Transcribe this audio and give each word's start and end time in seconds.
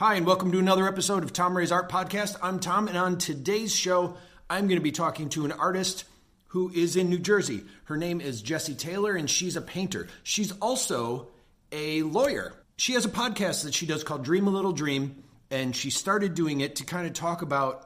Hi, 0.00 0.14
and 0.14 0.24
welcome 0.24 0.52
to 0.52 0.60
another 0.60 0.86
episode 0.86 1.24
of 1.24 1.32
Tom 1.32 1.56
Ray's 1.56 1.72
Art 1.72 1.90
Podcast. 1.90 2.36
I'm 2.40 2.60
Tom, 2.60 2.86
and 2.86 2.96
on 2.96 3.18
today's 3.18 3.74
show, 3.74 4.16
I'm 4.48 4.68
going 4.68 4.78
to 4.78 4.80
be 4.80 4.92
talking 4.92 5.28
to 5.30 5.44
an 5.44 5.50
artist 5.50 6.04
who 6.46 6.70
is 6.72 6.94
in 6.94 7.10
New 7.10 7.18
Jersey. 7.18 7.64
Her 7.86 7.96
name 7.96 8.20
is 8.20 8.40
Jessie 8.40 8.76
Taylor, 8.76 9.16
and 9.16 9.28
she's 9.28 9.56
a 9.56 9.60
painter. 9.60 10.06
She's 10.22 10.52
also 10.62 11.30
a 11.72 12.02
lawyer. 12.02 12.54
She 12.76 12.92
has 12.92 13.06
a 13.06 13.08
podcast 13.08 13.64
that 13.64 13.74
she 13.74 13.86
does 13.86 14.04
called 14.04 14.22
Dream 14.22 14.46
a 14.46 14.50
Little 14.50 14.70
Dream, 14.70 15.24
and 15.50 15.74
she 15.74 15.90
started 15.90 16.36
doing 16.36 16.60
it 16.60 16.76
to 16.76 16.84
kind 16.84 17.08
of 17.08 17.12
talk 17.12 17.42
about 17.42 17.84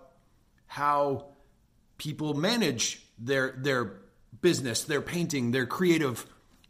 how 0.67 1.29
people 1.97 2.35
manage 2.35 3.03
their 3.19 3.55
their 3.57 4.03
business, 4.43 4.85
their 4.85 5.01
painting, 5.01 5.51
their 5.51 5.65
creative 5.65 6.27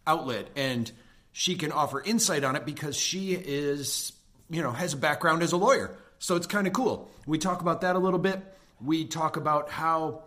outlet, 0.07 0.51
and 0.55 0.93
she 1.33 1.57
can 1.57 1.73
offer 1.73 2.01
insight 2.01 2.45
on 2.45 2.55
it 2.55 2.65
because 2.65 2.97
she 2.97 3.33
is 3.33 4.13
you 4.53 4.63
know, 4.63 4.71
has 4.71 4.93
a 4.93 4.97
background 4.97 5.43
as 5.43 5.53
a 5.53 5.57
lawyer. 5.57 5.97
So 6.19 6.37
it's 6.37 6.47
kind 6.47 6.69
of 6.69 6.73
cool. 6.73 7.11
We 7.27 7.39
talk 7.39 7.63
about 7.63 7.81
that 7.81 7.97
a 7.97 7.99
little 7.99 8.19
bit. 8.19 8.41
We 8.81 9.07
talk 9.07 9.37
about 9.37 9.71
how 9.71 10.25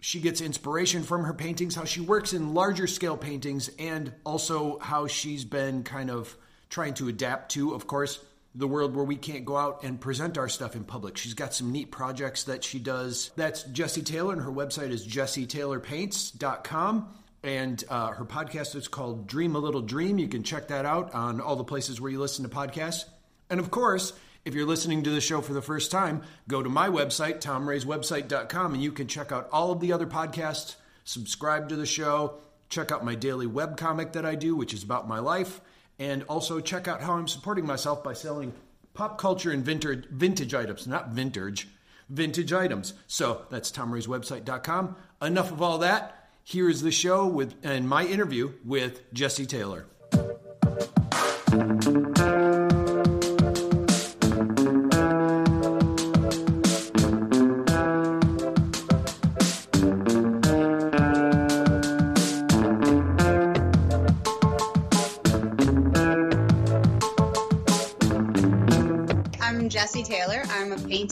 she 0.00 0.20
gets 0.20 0.40
inspiration 0.40 1.02
from 1.02 1.24
her 1.24 1.34
paintings, 1.34 1.74
how 1.74 1.84
she 1.84 2.00
works 2.00 2.32
in 2.32 2.54
larger 2.54 2.86
scale 2.86 3.16
paintings, 3.16 3.70
and 3.78 4.12
also 4.24 4.78
how 4.78 5.06
she's 5.06 5.44
been 5.44 5.84
kind 5.84 6.10
of 6.10 6.36
trying 6.68 6.94
to 6.94 7.08
adapt 7.08 7.52
to, 7.52 7.74
of 7.74 7.86
course, 7.86 8.18
the 8.54 8.68
world 8.68 8.94
where 8.94 9.04
we 9.04 9.16
can't 9.16 9.44
go 9.44 9.56
out 9.56 9.84
and 9.84 10.00
present 10.00 10.36
our 10.36 10.48
stuff 10.48 10.76
in 10.76 10.84
public. 10.84 11.16
She's 11.16 11.34
got 11.34 11.54
some 11.54 11.72
neat 11.72 11.90
projects 11.90 12.44
that 12.44 12.64
she 12.64 12.78
does. 12.78 13.30
That's 13.36 13.62
Jessie 13.64 14.02
Taylor, 14.02 14.32
and 14.32 14.42
her 14.42 14.52
website 14.52 14.90
is 14.90 15.06
jessietaylorpaints.com. 15.06 17.08
And 17.44 17.82
uh, 17.88 18.12
her 18.12 18.24
podcast 18.24 18.76
is 18.76 18.86
called 18.86 19.26
Dream 19.26 19.56
a 19.56 19.58
Little 19.58 19.82
Dream. 19.82 20.18
You 20.18 20.28
can 20.28 20.44
check 20.44 20.68
that 20.68 20.84
out 20.84 21.14
on 21.14 21.40
all 21.40 21.56
the 21.56 21.64
places 21.64 22.00
where 22.00 22.10
you 22.10 22.20
listen 22.20 22.48
to 22.48 22.54
podcasts. 22.54 23.04
And 23.52 23.60
of 23.60 23.70
course, 23.70 24.14
if 24.46 24.54
you're 24.54 24.66
listening 24.66 25.02
to 25.02 25.10
the 25.10 25.20
show 25.20 25.42
for 25.42 25.52
the 25.52 25.60
first 25.60 25.90
time, 25.90 26.22
go 26.48 26.62
to 26.62 26.70
my 26.70 26.88
website, 26.88 27.42
tomrayswebsite.com, 27.42 28.72
and 28.72 28.82
you 28.82 28.90
can 28.90 29.06
check 29.06 29.30
out 29.30 29.46
all 29.52 29.70
of 29.70 29.80
the 29.80 29.92
other 29.92 30.06
podcasts, 30.06 30.76
subscribe 31.04 31.68
to 31.68 31.76
the 31.76 31.84
show, 31.84 32.38
check 32.70 32.90
out 32.90 33.04
my 33.04 33.14
daily 33.14 33.46
web 33.46 33.76
comic 33.76 34.12
that 34.14 34.24
I 34.24 34.36
do, 34.36 34.56
which 34.56 34.72
is 34.72 34.82
about 34.82 35.06
my 35.06 35.18
life, 35.18 35.60
and 35.98 36.22
also 36.30 36.60
check 36.60 36.88
out 36.88 37.02
how 37.02 37.12
I'm 37.12 37.28
supporting 37.28 37.66
myself 37.66 38.02
by 38.02 38.14
selling 38.14 38.54
pop 38.94 39.18
culture 39.18 39.50
and 39.50 39.62
vintage, 39.62 40.06
vintage 40.06 40.54
items, 40.54 40.86
not 40.86 41.10
vintage, 41.10 41.68
vintage 42.08 42.54
items. 42.54 42.94
So 43.06 43.44
that's 43.50 43.70
tomrayswebsite.com. 43.70 44.96
Enough 45.20 45.52
of 45.52 45.60
all 45.60 45.76
that. 45.78 46.30
Here 46.42 46.70
is 46.70 46.80
the 46.80 46.90
show 46.90 47.26
with 47.26 47.54
and 47.62 47.86
my 47.86 48.06
interview 48.06 48.54
with 48.64 49.12
Jessie 49.12 49.44
Taylor. 49.44 49.84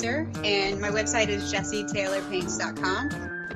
Painter, 0.01 0.31
and 0.45 0.81
my 0.81 0.89
website 0.89 1.29
is 1.29 1.53
jessietaylorpaints.com. 1.53 3.49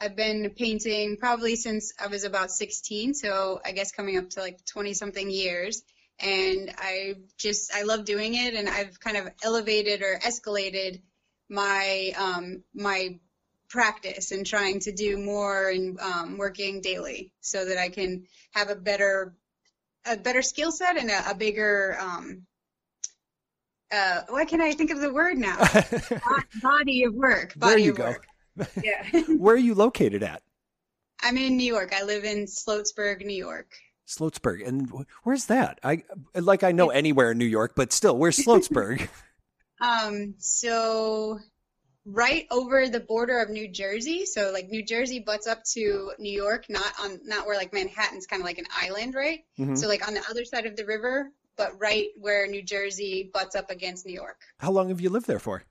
I've 0.00 0.14
been 0.14 0.50
painting 0.56 1.16
probably 1.16 1.56
since 1.56 1.92
I 2.00 2.06
was 2.06 2.22
about 2.24 2.52
16, 2.52 3.14
so 3.14 3.60
I 3.64 3.72
guess 3.72 3.90
coming 3.90 4.18
up 4.18 4.30
to 4.30 4.40
like 4.40 4.64
20 4.66 4.94
something 4.94 5.30
years. 5.30 5.82
And 6.20 6.72
I 6.78 7.14
just, 7.38 7.74
I 7.74 7.82
love 7.82 8.04
doing 8.04 8.34
it, 8.34 8.54
and 8.54 8.68
I've 8.68 9.00
kind 9.00 9.16
of 9.16 9.28
elevated 9.42 10.02
or 10.02 10.20
escalated 10.20 11.02
my, 11.48 12.12
um, 12.16 12.62
my 12.72 13.18
practice 13.68 14.30
and 14.30 14.46
trying 14.46 14.78
to 14.80 14.92
do 14.92 15.18
more 15.18 15.70
and 15.70 15.98
um, 15.98 16.38
working 16.38 16.80
daily 16.80 17.32
so 17.40 17.64
that 17.64 17.78
I 17.78 17.88
can 17.88 18.26
have 18.52 18.70
a 18.70 18.76
better 18.76 19.34
a 20.04 20.16
better 20.16 20.42
skill 20.42 20.72
set 20.72 20.96
and 20.96 21.10
a, 21.10 21.30
a 21.30 21.34
bigger 21.34 21.96
um, 22.00 22.44
uh, 23.92 24.22
why 24.28 24.44
can 24.44 24.60
I 24.60 24.72
think 24.72 24.90
of 24.90 25.00
the 25.00 25.12
word 25.12 25.38
now? 25.38 25.58
body 26.62 27.04
of 27.04 27.14
work. 27.14 27.54
Body 27.56 27.72
there 27.72 27.78
you 27.78 27.90
of 27.92 27.96
go. 27.96 28.04
Work. 28.04 28.26
Yeah. 28.82 29.22
Where 29.38 29.54
are 29.54 29.58
you 29.58 29.74
located 29.74 30.22
at? 30.22 30.42
I'm 31.22 31.38
in 31.38 31.56
New 31.56 31.72
York. 31.72 31.94
I 31.94 32.02
live 32.02 32.24
in 32.24 32.44
Sloatsburg, 32.44 33.24
New 33.24 33.36
York. 33.36 33.72
Sloatsburg, 34.06 34.66
and 34.66 34.92
where's 35.22 35.46
that? 35.46 35.78
I 35.82 36.02
like 36.34 36.62
I 36.62 36.72
know 36.72 36.90
anywhere 36.90 37.30
in 37.30 37.38
New 37.38 37.46
York, 37.46 37.72
but 37.76 37.92
still, 37.92 38.18
where's 38.18 38.36
Sloatsburg? 38.36 39.08
um, 39.80 40.34
so 40.38 41.38
right 42.04 42.46
over 42.50 42.88
the 42.88 43.00
border 43.00 43.38
of 43.40 43.48
New 43.48 43.68
Jersey. 43.68 44.24
So 44.26 44.50
like 44.52 44.68
New 44.68 44.84
Jersey 44.84 45.20
butts 45.20 45.46
up 45.46 45.62
to 45.72 46.12
New 46.18 46.32
York, 46.32 46.66
not 46.68 46.92
on 47.00 47.20
not 47.24 47.46
where 47.46 47.56
like 47.56 47.72
Manhattan's 47.72 48.26
kind 48.26 48.42
of 48.42 48.46
like 48.46 48.58
an 48.58 48.66
island, 48.76 49.14
right? 49.14 49.40
Mm-hmm. 49.58 49.76
So 49.76 49.88
like 49.88 50.06
on 50.06 50.14
the 50.14 50.24
other 50.28 50.44
side 50.44 50.66
of 50.66 50.76
the 50.76 50.84
river, 50.84 51.30
but 51.56 51.78
right 51.80 52.08
where 52.16 52.46
New 52.46 52.62
Jersey 52.62 53.30
butts 53.32 53.54
up 53.54 53.70
against 53.70 54.06
New 54.06 54.14
York. 54.14 54.40
How 54.58 54.70
long 54.70 54.88
have 54.88 55.00
you 55.00 55.10
lived 55.10 55.26
there 55.26 55.38
for? 55.38 55.64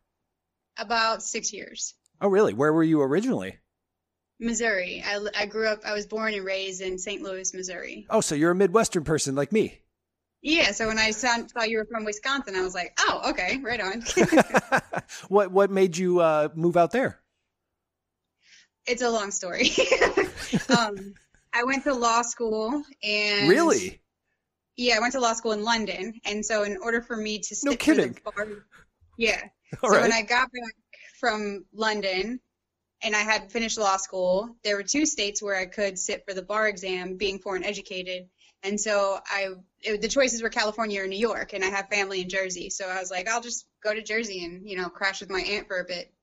About 0.78 1.22
six 1.22 1.52
years. 1.52 1.96
Oh, 2.20 2.28
really? 2.28 2.54
Where 2.54 2.72
were 2.72 2.84
you 2.84 3.02
originally? 3.02 3.58
Missouri. 4.40 5.04
I, 5.06 5.20
I 5.38 5.46
grew 5.46 5.68
up, 5.68 5.82
I 5.86 5.94
was 5.94 6.08
born 6.08 6.34
and 6.34 6.46
raised 6.46 6.82
in 6.82 6.98
St. 6.98 7.22
Louis, 7.22 7.54
Missouri. 7.54 8.08
Oh, 8.10 8.22
so 8.22 8.36
you're 8.36 8.52
a 8.52 8.56
Midwestern 8.56 9.04
person 9.04 9.36
like 9.36 9.52
me. 9.52 9.80
Yeah, 10.42 10.72
so 10.72 10.88
when 10.88 10.98
I 10.98 11.12
saw, 11.12 11.46
saw 11.46 11.64
you 11.64 11.78
were 11.78 11.86
from 11.86 12.04
Wisconsin, 12.04 12.56
I 12.56 12.62
was 12.62 12.74
like, 12.74 12.98
oh, 13.00 13.30
okay, 13.30 13.60
right 13.62 13.80
on. 13.80 14.04
what 15.28 15.52
what 15.52 15.70
made 15.70 15.96
you 15.96 16.20
uh, 16.20 16.50
move 16.56 16.78
out 16.78 16.92
there? 16.92 17.20
It's 18.88 19.04
a 19.04 19.10
long 19.10 19.30
story. 19.30 19.70
um, 20.76 21.14
I 21.54 21.64
went 21.64 21.84
to 21.84 21.94
law 21.94 22.24
school 22.24 22.82
and 23.04 23.50
really 23.50 24.02
yeah, 24.78 24.98
I 24.98 25.00
went 25.00 25.14
to 25.14 25.20
law 25.20 25.34
school 25.34 25.52
in 25.52 25.64
London, 25.64 26.14
and 26.26 26.46
so 26.46 26.64
in 26.64 26.78
order 26.78 27.02
for 27.02 27.16
me 27.16 27.40
to 27.40 27.56
sit 27.56 27.70
no 27.70 27.76
kidding, 27.76 28.18
bar, 28.24 28.48
yeah. 29.18 29.42
All 29.84 29.90
so 29.90 29.96
right. 29.96 30.02
when 30.04 30.14
I 30.14 30.22
got 30.22 30.52
back 30.52 30.76
from 31.20 31.66
London, 31.74 32.40
and 33.04 33.16
I 33.16 33.20
had 33.20 33.52
finished 33.52 33.78
law 33.78 33.98
school, 33.98 34.56
there 34.64 34.76
were 34.76 34.84
two 34.84 35.06
states 35.06 35.42
where 35.42 35.56
I 35.56 35.66
could 35.66 35.98
sit 35.98 36.24
for 36.28 36.34
the 36.34 36.42
bar 36.42 36.68
exam, 36.68 37.18
being 37.18 37.40
foreign 37.40 37.64
educated, 37.64 38.30
and 38.64 38.80
so 38.80 39.20
I 39.26 39.50
it, 39.82 40.02
the 40.02 40.08
choices 40.08 40.42
were 40.42 40.50
California 40.50 41.04
or 41.04 41.08
New 41.08 41.20
York, 41.20 41.54
and 41.54 41.64
I 41.64 41.68
have 41.68 41.90
family 41.90 42.22
in 42.22 42.30
Jersey, 42.30 42.70
so 42.70 42.88
I 42.88 43.00
was 43.00 43.12
like, 43.12 43.28
I'll 43.28 43.42
just 43.42 43.66
go 43.84 43.94
to 43.94 44.02
Jersey 44.02 44.46
and 44.46 44.68
you 44.70 44.78
know 44.78 44.90
crash 44.90 45.22
with 45.22 45.30
my 45.30 45.42
aunt 45.42 45.68
for 45.68 45.80
a 45.80 45.86
bit, 45.86 46.14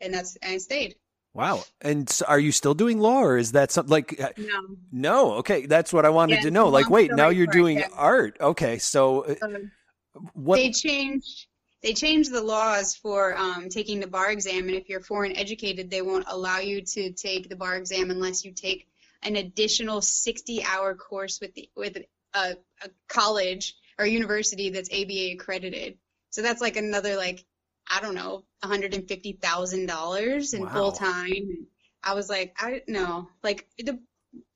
and 0.00 0.14
that's 0.14 0.36
and 0.36 0.54
I 0.54 0.58
stayed. 0.58 0.96
Wow. 1.34 1.62
And 1.80 2.08
so 2.08 2.26
are 2.26 2.38
you 2.38 2.52
still 2.52 2.74
doing 2.74 2.98
law 2.98 3.20
or 3.20 3.38
is 3.38 3.52
that 3.52 3.70
something 3.70 3.90
like 3.90 4.20
uh, 4.20 4.30
No. 4.36 4.76
No. 4.90 5.32
Okay, 5.34 5.66
that's 5.66 5.92
what 5.92 6.04
I 6.04 6.10
wanted 6.10 6.36
yeah, 6.36 6.42
to 6.42 6.50
know. 6.50 6.68
Like 6.68 6.90
wait, 6.90 7.12
now 7.12 7.28
you're 7.28 7.46
doing 7.46 7.78
it, 7.78 7.90
art. 7.94 8.36
Okay. 8.40 8.78
So 8.78 9.36
um, 9.42 9.70
what 10.34 10.56
They 10.56 10.70
changed 10.70 11.46
they 11.82 11.92
changed 11.92 12.32
the 12.32 12.42
laws 12.42 12.96
for 12.96 13.36
um, 13.36 13.68
taking 13.68 14.00
the 14.00 14.06
bar 14.08 14.32
exam 14.32 14.66
and 14.66 14.74
if 14.74 14.88
you're 14.88 15.00
foreign 15.00 15.36
educated, 15.36 15.90
they 15.90 16.02
won't 16.02 16.24
allow 16.26 16.58
you 16.58 16.82
to 16.82 17.12
take 17.12 17.48
the 17.48 17.56
bar 17.56 17.76
exam 17.76 18.10
unless 18.10 18.44
you 18.44 18.52
take 18.52 18.88
an 19.22 19.36
additional 19.36 20.00
60-hour 20.00 20.94
course 20.96 21.40
with 21.40 21.54
the 21.54 21.68
with 21.76 21.98
a, 22.34 22.56
a 22.82 22.88
college 23.08 23.74
or 23.98 24.06
university 24.06 24.70
that's 24.70 24.90
ABA 24.92 25.32
accredited. 25.34 25.98
So 26.30 26.42
that's 26.42 26.60
like 26.60 26.76
another 26.76 27.16
like 27.16 27.44
I 27.90 28.00
don't 28.00 28.14
know, 28.14 28.44
$150,000 28.64 30.54
in 30.54 30.60
wow. 30.60 30.68
full 30.68 30.92
time. 30.92 31.66
I 32.02 32.14
was 32.14 32.28
like, 32.28 32.54
I 32.60 32.70
don't 32.70 32.88
know, 32.88 33.28
like 33.42 33.66
the 33.78 33.98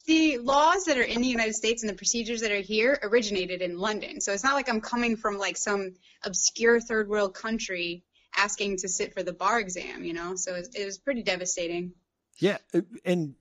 the 0.07 0.39
laws 0.39 0.85
that 0.87 0.99
are 0.99 1.03
in 1.03 1.21
the 1.21 1.29
United 1.29 1.55
States 1.55 1.83
and 1.83 1.91
the 1.91 1.95
procedures 1.97 2.41
that 2.41 2.51
are 2.51 2.61
here 2.61 2.99
originated 3.03 3.62
in 3.62 3.79
London. 3.79 4.21
So 4.21 4.32
it's 4.32 4.43
not 4.43 4.55
like 4.55 4.69
I'm 4.69 4.81
coming 4.81 5.17
from 5.17 5.38
like 5.38 5.56
some 5.56 5.94
obscure 6.25 6.81
third 6.81 7.09
world 7.09 7.35
country 7.35 8.03
asking 8.37 8.79
to 8.79 8.88
sit 8.88 9.15
for 9.15 9.23
the 9.23 9.32
bar 9.32 9.61
exam, 9.61 10.05
you 10.05 10.12
know? 10.12 10.35
So 10.35 10.55
it 10.55 10.59
was, 10.59 10.75
it 10.75 10.85
was 10.85 10.99
pretty 10.99 11.23
devastating. 11.23 11.93
Yeah. 12.38 12.59
And 13.05 13.35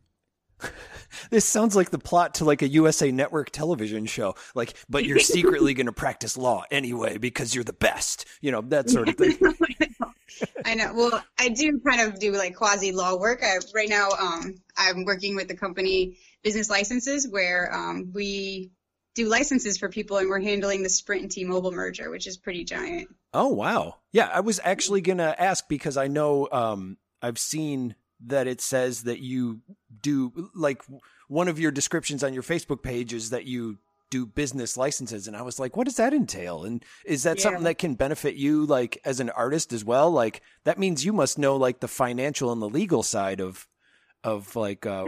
this 1.29 1.45
sounds 1.45 1.75
like 1.75 1.89
the 1.89 1.99
plot 1.99 2.35
to 2.35 2.45
like 2.45 2.61
a 2.61 2.67
USA 2.67 3.11
Network 3.11 3.51
television 3.51 4.05
show. 4.05 4.35
Like, 4.55 4.73
but 4.89 5.05
you're 5.05 5.19
secretly 5.19 5.73
going 5.73 5.85
to 5.85 5.91
practice 5.91 6.37
law 6.37 6.63
anyway 6.71 7.17
because 7.17 7.53
you're 7.53 7.63
the 7.63 7.73
best. 7.73 8.25
You 8.41 8.51
know 8.51 8.61
that 8.61 8.89
sort 8.89 9.09
of 9.09 9.15
thing. 9.15 9.37
I 10.65 10.75
know. 10.75 10.93
Well, 10.93 11.23
I 11.39 11.49
do 11.49 11.79
kind 11.79 12.01
of 12.01 12.19
do 12.19 12.31
like 12.31 12.55
quasi 12.55 12.91
law 12.91 13.15
work. 13.17 13.43
I, 13.43 13.57
right 13.75 13.89
now, 13.89 14.09
um, 14.19 14.55
I'm 14.77 15.05
working 15.05 15.35
with 15.35 15.47
the 15.47 15.55
company 15.55 16.17
Business 16.43 16.69
Licenses, 16.69 17.27
where 17.27 17.73
um, 17.73 18.11
we 18.13 18.71
do 19.13 19.27
licenses 19.27 19.77
for 19.77 19.89
people, 19.89 20.17
and 20.17 20.29
we're 20.29 20.39
handling 20.39 20.83
the 20.83 20.89
Sprint 20.89 21.23
and 21.23 21.31
T-Mobile 21.31 21.71
merger, 21.71 22.09
which 22.09 22.27
is 22.27 22.37
pretty 22.37 22.63
giant. 22.63 23.09
Oh 23.33 23.47
wow! 23.47 23.95
Yeah, 24.11 24.29
I 24.33 24.39
was 24.39 24.59
actually 24.63 25.01
gonna 25.01 25.35
ask 25.37 25.67
because 25.67 25.97
I 25.97 26.07
know 26.07 26.47
um, 26.51 26.97
I've 27.21 27.39
seen 27.39 27.95
that 28.27 28.47
it 28.47 28.61
says 28.61 29.03
that 29.03 29.19
you 29.19 29.61
do 30.01 30.49
like 30.53 30.81
one 31.27 31.47
of 31.47 31.59
your 31.59 31.71
descriptions 31.71 32.23
on 32.23 32.33
your 32.33 32.43
Facebook 32.43 32.83
page 32.83 33.13
is 33.13 33.29
that 33.29 33.45
you 33.45 33.77
do 34.09 34.25
business 34.25 34.75
licenses 34.75 35.25
and 35.27 35.37
I 35.37 35.41
was 35.41 35.57
like, 35.57 35.77
what 35.77 35.85
does 35.85 35.95
that 35.95 36.13
entail? 36.13 36.65
And 36.65 36.83
is 37.05 37.23
that 37.23 37.37
Yeah. 37.37 37.43
something 37.43 37.63
that 37.63 37.77
can 37.77 37.95
benefit 37.95 38.35
you 38.35 38.65
like 38.65 38.99
as 39.05 39.19
an 39.21 39.29
artist 39.29 39.71
as 39.71 39.85
well? 39.85 40.11
Like 40.11 40.41
that 40.65 40.77
means 40.77 41.05
you 41.05 41.13
must 41.13 41.39
know 41.39 41.55
like 41.55 41.79
the 41.79 41.87
financial 41.87 42.51
and 42.51 42.61
the 42.61 42.67
legal 42.69 43.03
side 43.03 43.39
of 43.39 43.67
of 44.23 44.55
like 44.55 44.85
uh 44.85 45.05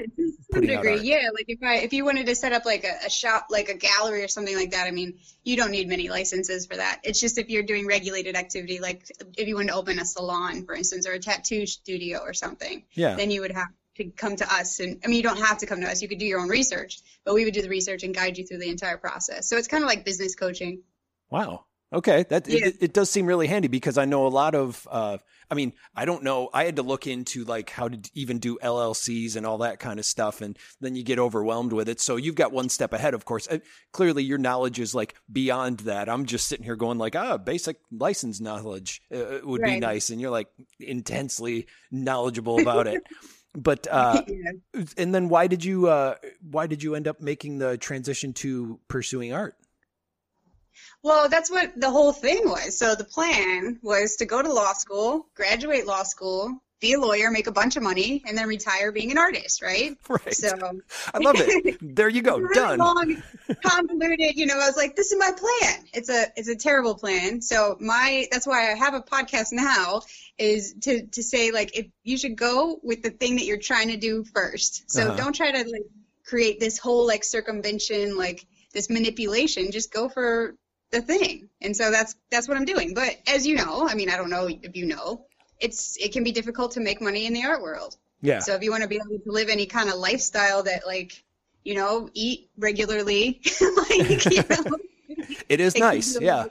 degree, 0.51 1.01
yeah. 1.01 1.29
Like 1.33 1.45
if 1.47 1.59
I 1.61 1.75
if 1.77 1.93
you 1.93 2.05
wanted 2.05 2.25
to 2.27 2.35
set 2.35 2.51
up 2.51 2.65
like 2.65 2.83
a, 2.83 3.05
a 3.05 3.09
shop, 3.09 3.47
like 3.49 3.69
a 3.69 3.75
gallery 3.75 4.23
or 4.23 4.27
something 4.27 4.55
like 4.55 4.71
that, 4.71 4.87
I 4.87 4.91
mean, 4.91 5.19
you 5.43 5.55
don't 5.55 5.71
need 5.71 5.87
many 5.87 6.09
licenses 6.09 6.65
for 6.65 6.75
that. 6.77 7.01
It's 7.03 7.19
just 7.19 7.37
if 7.37 7.49
you're 7.49 7.63
doing 7.63 7.85
regulated 7.85 8.35
activity, 8.35 8.79
like 8.79 9.05
if 9.37 9.47
you 9.47 9.55
want 9.55 9.69
to 9.69 9.75
open 9.75 9.99
a 9.99 10.05
salon, 10.05 10.65
for 10.65 10.75
instance, 10.75 11.07
or 11.07 11.11
a 11.11 11.19
tattoo 11.19 11.65
studio 11.65 12.19
or 12.19 12.33
something, 12.33 12.83
Yeah. 12.93 13.15
then 13.15 13.29
you 13.29 13.41
would 13.41 13.51
have 13.51 13.67
to 13.97 14.05
come 14.05 14.35
to 14.37 14.51
us. 14.51 14.79
And 14.79 14.99
I 15.03 15.07
mean, 15.07 15.17
you 15.17 15.23
don't 15.23 15.39
have 15.39 15.59
to 15.59 15.67
come 15.67 15.81
to 15.81 15.87
us. 15.87 16.01
You 16.01 16.07
could 16.07 16.17
do 16.17 16.25
your 16.25 16.39
own 16.39 16.49
research, 16.49 16.99
but 17.23 17.35
we 17.35 17.45
would 17.45 17.53
do 17.53 17.61
the 17.61 17.69
research 17.69 18.03
and 18.03 18.15
guide 18.15 18.37
you 18.37 18.45
through 18.45 18.59
the 18.59 18.69
entire 18.69 18.97
process. 18.97 19.47
So 19.47 19.57
it's 19.57 19.67
kind 19.67 19.83
of 19.83 19.87
like 19.87 20.03
business 20.05 20.33
coaching. 20.35 20.81
Wow. 21.29 21.65
Okay, 21.93 22.25
that 22.29 22.47
Yeah. 22.47 22.65
it, 22.65 22.77
it 22.81 22.93
does 22.93 23.09
seem 23.09 23.25
really 23.27 23.45
handy 23.47 23.67
because 23.67 23.97
I 23.97 24.05
know 24.05 24.25
a 24.25 24.29
lot 24.29 24.55
of. 24.55 24.87
Uh, 24.89 25.19
I 25.51 25.55
mean, 25.55 25.73
I 25.95 26.05
don't 26.05 26.23
know. 26.23 26.49
I 26.51 26.63
had 26.63 26.77
to 26.77 26.81
look 26.81 27.05
into 27.05 27.43
like 27.43 27.69
how 27.69 27.87
to 27.87 27.99
even 28.15 28.39
do 28.39 28.57
LLCs 28.63 29.35
and 29.35 29.45
all 29.45 29.59
that 29.59 29.79
kind 29.79 29.99
of 29.99 30.05
stuff, 30.05 30.41
and 30.41 30.57
then 30.81 30.95
you 30.95 31.03
get 31.03 31.19
overwhelmed 31.19 31.71
with 31.71 31.87
it. 31.87 31.99
So 31.99 32.15
you've 32.15 32.33
got 32.33 32.51
one 32.51 32.69
step 32.69 32.93
ahead, 32.93 33.13
of 33.13 33.25
course. 33.25 33.47
Uh, 33.47 33.59
clearly, 33.91 34.23
your 34.23 34.39
knowledge 34.39 34.79
is 34.79 34.95
like 34.95 35.13
beyond 35.31 35.81
that. 35.81 36.09
I'm 36.09 36.25
just 36.25 36.47
sitting 36.47 36.65
here 36.65 36.75
going 36.75 36.97
like, 36.97 37.15
ah, 37.15 37.37
basic 37.37 37.77
license 37.91 38.41
knowledge 38.41 39.03
uh, 39.13 39.39
would 39.43 39.61
be 39.61 39.79
nice, 39.79 40.09
and 40.09 40.19
you're 40.19 40.31
like 40.31 40.47
intensely 40.79 41.67
knowledgeable 41.91 42.57
about 42.61 42.87
it. 42.87 43.03
But 43.55 43.85
uh, 43.91 44.23
Yeah. 44.27 44.83
and 44.97 45.13
then 45.13 45.29
why 45.29 45.45
did 45.45 45.63
you 45.63 45.87
uh, 45.89 46.15
why 46.41 46.65
did 46.65 46.81
you 46.81 46.95
end 46.95 47.07
up 47.07 47.21
making 47.21 47.59
the 47.59 47.77
transition 47.77 48.33
to 48.33 48.79
pursuing 48.87 49.31
art? 49.33 49.55
Well, 51.03 51.29
that's 51.29 51.49
what 51.51 51.71
the 51.79 51.89
whole 51.91 52.13
thing 52.13 52.41
was. 52.49 52.77
So 52.77 52.95
the 52.95 53.03
plan 53.03 53.79
was 53.81 54.15
to 54.17 54.25
go 54.25 54.41
to 54.41 54.51
law 54.51 54.73
school, 54.73 55.27
graduate 55.35 55.85
law 55.85 56.03
school, 56.03 56.61
be 56.79 56.93
a 56.93 56.99
lawyer, 56.99 57.31
make 57.31 57.47
a 57.47 57.51
bunch 57.51 57.77
of 57.77 57.83
money, 57.83 58.21
and 58.27 58.37
then 58.37 58.47
retire 58.47 58.91
being 58.91 59.11
an 59.11 59.17
artist, 59.17 59.61
right? 59.61 59.97
Right. 60.09 60.33
So 60.33 60.49
I 61.13 61.17
love 61.19 61.35
it. 61.39 61.77
There 61.81 62.09
you 62.09 62.21
go. 62.21 62.37
really 62.37 62.55
Done. 62.55 62.79
long, 62.79 63.23
convoluted. 63.65 64.35
You 64.35 64.45
know, 64.47 64.55
I 64.55 64.67
was 64.67 64.75
like, 64.77 64.95
this 64.95 65.11
is 65.11 65.19
my 65.19 65.31
plan. 65.31 65.85
It's 65.93 66.09
a 66.09 66.25
it's 66.35 66.49
a 66.49 66.55
terrible 66.55 66.95
plan. 66.95 67.41
So 67.41 67.77
my 67.79 68.27
that's 68.31 68.45
why 68.47 68.71
I 68.71 68.75
have 68.75 68.93
a 68.95 69.01
podcast 69.01 69.47
now 69.51 70.01
is 70.37 70.73
to 70.81 71.05
to 71.07 71.23
say 71.23 71.51
like 71.51 71.77
if 71.77 71.87
you 72.03 72.17
should 72.17 72.35
go 72.35 72.79
with 72.83 73.01
the 73.01 73.11
thing 73.11 73.35
that 73.37 73.45
you're 73.45 73.57
trying 73.57 73.89
to 73.89 73.97
do 73.97 74.23
first. 74.33 74.89
So 74.91 75.07
Uh-huh. 75.07 75.15
don't 75.15 75.33
try 75.35 75.51
to 75.51 75.69
like 75.69 75.87
create 76.25 76.59
this 76.59 76.77
whole 76.77 77.05
like 77.07 77.23
circumvention 77.23 78.17
like 78.17 78.45
this 78.73 78.89
manipulation. 78.89 79.71
Just 79.71 79.91
go 79.93 80.09
for 80.09 80.55
the 80.93 81.01
thing. 81.01 81.49
And 81.61 81.75
so 81.75 81.91
that's 81.91 82.15
that's 82.31 82.47
what 82.47 82.55
I'm 82.57 82.65
doing. 82.65 82.93
But 82.93 83.17
as 83.27 83.45
you 83.45 83.55
know, 83.55 83.87
I 83.87 83.95
mean, 83.95 84.09
I 84.09 84.15
don't 84.15 84.29
know 84.29 84.47
if 84.47 84.75
you 84.77 84.85
know, 84.85 85.25
it's 85.59 85.97
it 85.97 86.13
can 86.13 86.23
be 86.23 86.31
difficult 86.31 86.71
to 86.73 86.79
make 86.79 87.01
money 87.01 87.25
in 87.25 87.33
the 87.33 87.43
art 87.43 87.61
world. 87.61 87.97
Yeah. 88.21 88.39
So 88.39 88.53
if 88.53 88.63
you 88.63 88.71
want 88.71 88.83
to 88.83 88.89
be 88.89 88.95
able 88.95 89.19
to 89.19 89.31
live 89.31 89.49
any 89.49 89.65
kind 89.65 89.89
of 89.89 89.95
lifestyle 89.95 90.63
that 90.63 90.87
like, 90.87 91.21
you 91.65 91.75
know, 91.75 92.09
eat 92.13 92.49
regularly, 92.57 93.41
like, 93.61 94.25
you 94.25 94.43
know, 94.49 94.77
It 95.49 95.59
is 95.59 95.75
it 95.75 95.79
nice. 95.79 96.17
Yeah. 96.21 96.45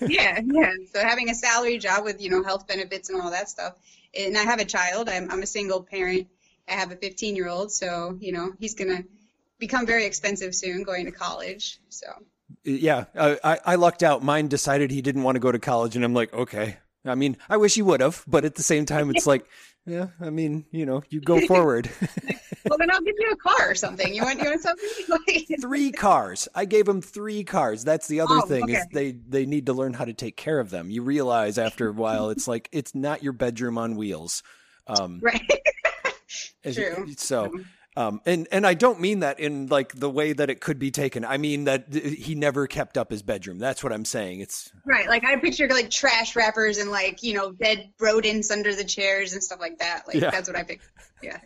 yeah, 0.00 0.40
yeah. 0.44 0.72
So 0.92 1.00
having 1.00 1.30
a 1.30 1.34
salary 1.34 1.78
job 1.78 2.04
with, 2.04 2.20
you 2.20 2.30
know, 2.30 2.42
health 2.44 2.68
benefits 2.68 3.10
and 3.10 3.20
all 3.20 3.30
that 3.30 3.48
stuff. 3.48 3.74
And 4.16 4.38
I 4.38 4.42
have 4.42 4.60
a 4.60 4.64
child. 4.64 5.08
I'm 5.08 5.30
I'm 5.30 5.42
a 5.42 5.46
single 5.46 5.82
parent. 5.82 6.28
I 6.68 6.72
have 6.72 6.92
a 6.92 6.96
15 6.96 7.36
year 7.36 7.48
old, 7.48 7.72
so 7.72 8.16
you 8.20 8.32
know 8.32 8.52
he's 8.58 8.74
gonna 8.74 9.02
become 9.58 9.86
very 9.86 10.04
expensive 10.04 10.54
soon, 10.54 10.82
going 10.82 11.06
to 11.06 11.10
college. 11.10 11.78
So 11.88 12.06
Yeah. 12.64 13.04
I, 13.14 13.58
I 13.64 13.74
lucked 13.76 14.02
out. 14.02 14.22
Mine 14.22 14.48
decided 14.48 14.90
he 14.90 15.02
didn't 15.02 15.22
want 15.22 15.36
to 15.36 15.40
go 15.40 15.52
to 15.52 15.58
college, 15.58 15.96
and 15.96 16.04
I'm 16.04 16.14
like, 16.14 16.32
okay. 16.32 16.76
I 17.04 17.14
mean, 17.14 17.36
I 17.48 17.56
wish 17.56 17.74
he 17.74 17.82
would 17.82 18.00
have, 18.00 18.24
but 18.26 18.44
at 18.44 18.56
the 18.56 18.62
same 18.62 18.84
time, 18.84 19.10
it's 19.10 19.26
like, 19.26 19.46
yeah, 19.86 20.08
I 20.20 20.28
mean, 20.30 20.66
you 20.70 20.84
know, 20.84 21.02
you 21.08 21.20
go 21.20 21.40
forward. 21.46 21.88
well, 22.68 22.76
then 22.78 22.90
I'll 22.90 23.00
give 23.00 23.14
you 23.18 23.30
a 23.30 23.36
car 23.36 23.70
or 23.70 23.74
something. 23.74 24.12
You 24.14 24.22
want 24.22 24.38
you 24.40 24.44
want 24.46 24.60
something? 24.60 25.56
Three 25.60 25.90
cars. 25.92 26.48
I 26.54 26.66
gave 26.66 26.86
him 26.86 27.00
three 27.00 27.44
cars. 27.44 27.84
That's 27.84 28.06
the 28.08 28.20
other 28.20 28.34
Oh, 28.38 28.40
thing 28.42 28.68
is 28.68 28.84
they 28.92 29.12
they 29.12 29.46
need 29.46 29.66
to 29.66 29.72
learn 29.72 29.94
how 29.94 30.04
to 30.04 30.12
take 30.12 30.36
care 30.36 30.58
of 30.60 30.68
them. 30.68 30.90
You 30.90 31.02
realize 31.02 31.56
after 31.56 31.88
a 31.88 31.92
while, 31.92 32.28
it's 32.28 32.46
like 32.46 32.68
it's 32.72 32.94
not 32.94 33.22
your 33.22 33.32
bedroom 33.32 33.78
on 33.78 33.96
wheels. 33.96 34.42
Um, 34.86 35.20
right. 35.22 35.40
True. 36.70 37.06
So, 37.16 37.46
um, 37.46 37.64
and 38.24 38.46
and 38.52 38.66
I 38.66 38.74
don't 38.74 39.00
mean 39.00 39.20
that 39.20 39.40
in 39.40 39.66
like 39.66 39.92
the 39.94 40.08
way 40.10 40.32
that 40.32 40.48
it 40.50 40.60
could 40.60 40.78
be 40.78 40.90
taken. 40.90 41.24
I 41.24 41.36
mean 41.36 41.64
that 41.64 41.90
th- 41.92 42.24
he 42.24 42.34
never 42.34 42.66
kept 42.66 42.96
up 42.96 43.10
his 43.10 43.22
bedroom. 43.22 43.58
That's 43.58 43.82
what 43.82 43.92
I'm 43.92 44.04
saying. 44.04 44.40
It's 44.40 44.70
Right, 44.86 45.08
like 45.08 45.24
I 45.24 45.36
picture 45.36 45.66
like 45.68 45.90
trash 45.90 46.36
wrappers 46.36 46.78
and 46.78 46.90
like 46.90 47.22
you 47.22 47.34
know 47.34 47.50
dead 47.52 47.90
rodents 47.98 48.50
under 48.50 48.74
the 48.74 48.84
chairs 48.84 49.32
and 49.32 49.42
stuff 49.42 49.58
like 49.60 49.78
that. 49.78 50.04
Like 50.06 50.16
Yeah. 50.16 50.30
that's 50.30 50.48
what 50.48 50.56
I 50.56 50.62
picture. 50.62 50.88
Yeah. 51.22 51.38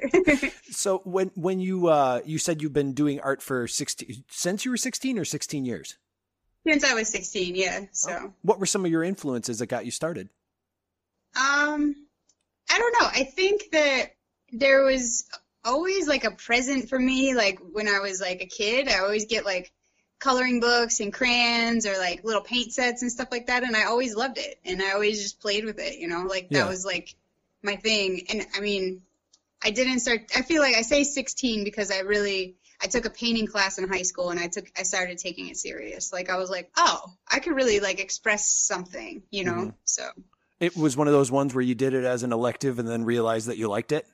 so 0.70 0.98
when 1.04 1.30
when 1.34 1.58
you 1.60 1.88
uh 1.88 2.20
you 2.26 2.38
said 2.38 2.60
you've 2.60 2.72
been 2.74 2.92
doing 2.92 3.18
art 3.20 3.40
for 3.42 3.66
16 3.66 4.24
since 4.28 4.64
you 4.64 4.70
were 4.70 4.76
16 4.76 5.18
or 5.18 5.24
16 5.24 5.64
years. 5.64 5.96
Since 6.66 6.84
I 6.84 6.94
was 6.94 7.08
16, 7.08 7.56
yeah. 7.56 7.86
So, 7.90 8.34
What 8.42 8.60
were 8.60 8.66
some 8.66 8.84
of 8.84 8.90
your 8.90 9.02
influences 9.02 9.58
that 9.58 9.66
got 9.66 9.84
you 9.84 9.90
started? 9.90 10.28
um, 11.34 11.96
I 12.70 12.78
don't 12.78 12.92
know. 13.00 13.08
I 13.10 13.24
think 13.24 13.70
that 13.72 14.12
there 14.52 14.84
was 14.84 15.24
always 15.64 16.08
like 16.08 16.24
a 16.24 16.30
present 16.30 16.88
for 16.88 16.98
me. 16.98 17.34
Like 17.34 17.58
when 17.60 17.88
I 17.88 18.00
was 18.00 18.20
like 18.20 18.42
a 18.42 18.46
kid, 18.46 18.88
I 18.88 18.98
always 19.00 19.26
get 19.26 19.44
like 19.44 19.72
coloring 20.18 20.60
books 20.60 21.00
and 21.00 21.12
crayons 21.12 21.86
or 21.86 21.98
like 21.98 22.24
little 22.24 22.42
paint 22.42 22.72
sets 22.72 23.02
and 23.02 23.10
stuff 23.10 23.28
like 23.30 23.46
that, 23.48 23.64
and 23.64 23.76
I 23.76 23.84
always 23.84 24.14
loved 24.14 24.38
it. 24.38 24.58
And 24.64 24.82
I 24.82 24.92
always 24.92 25.22
just 25.22 25.40
played 25.40 25.64
with 25.64 25.78
it. 25.78 25.98
You 25.98 26.08
know, 26.08 26.22
like 26.22 26.48
that 26.50 26.58
Yeah. 26.58 26.68
was 26.68 26.84
like 26.84 27.14
my 27.62 27.76
thing. 27.76 28.26
And 28.30 28.46
I 28.54 28.60
mean, 28.60 29.02
I 29.64 29.70
didn't 29.70 30.00
start. 30.00 30.30
I 30.36 30.42
feel 30.42 30.62
like 30.62 30.74
I 30.74 30.82
say 30.82 31.04
16 31.04 31.64
because 31.64 31.90
I 31.90 32.00
really. 32.00 32.56
I 32.84 32.88
took 32.88 33.04
a 33.04 33.10
painting 33.10 33.46
class 33.46 33.78
in 33.78 33.88
high 33.88 34.02
school 34.02 34.30
and 34.30 34.40
I 34.40 34.48
took 34.48 34.64
I 34.76 34.82
started 34.82 35.16
taking 35.18 35.46
it 35.46 35.56
serious. 35.56 36.12
Like 36.12 36.28
I 36.28 36.36
was 36.36 36.50
like, 36.50 36.68
oh, 36.76 37.14
I 37.30 37.38
could 37.38 37.54
really 37.54 37.78
like 37.78 38.00
express 38.00 38.48
something, 38.48 39.22
you 39.30 39.44
know. 39.44 39.52
Mhm. 39.52 39.74
So 39.84 40.08
It 40.58 40.76
was 40.76 40.96
one 40.96 41.06
of 41.06 41.12
those 41.12 41.30
ones 41.30 41.54
where 41.54 41.62
you 41.62 41.76
did 41.76 41.94
it 41.94 42.02
as 42.04 42.24
an 42.24 42.32
elective 42.32 42.80
and 42.80 42.88
then 42.88 43.04
realized 43.04 43.46
that 43.46 43.56
you 43.56 43.68
liked 43.68 43.92
it. 43.92 44.04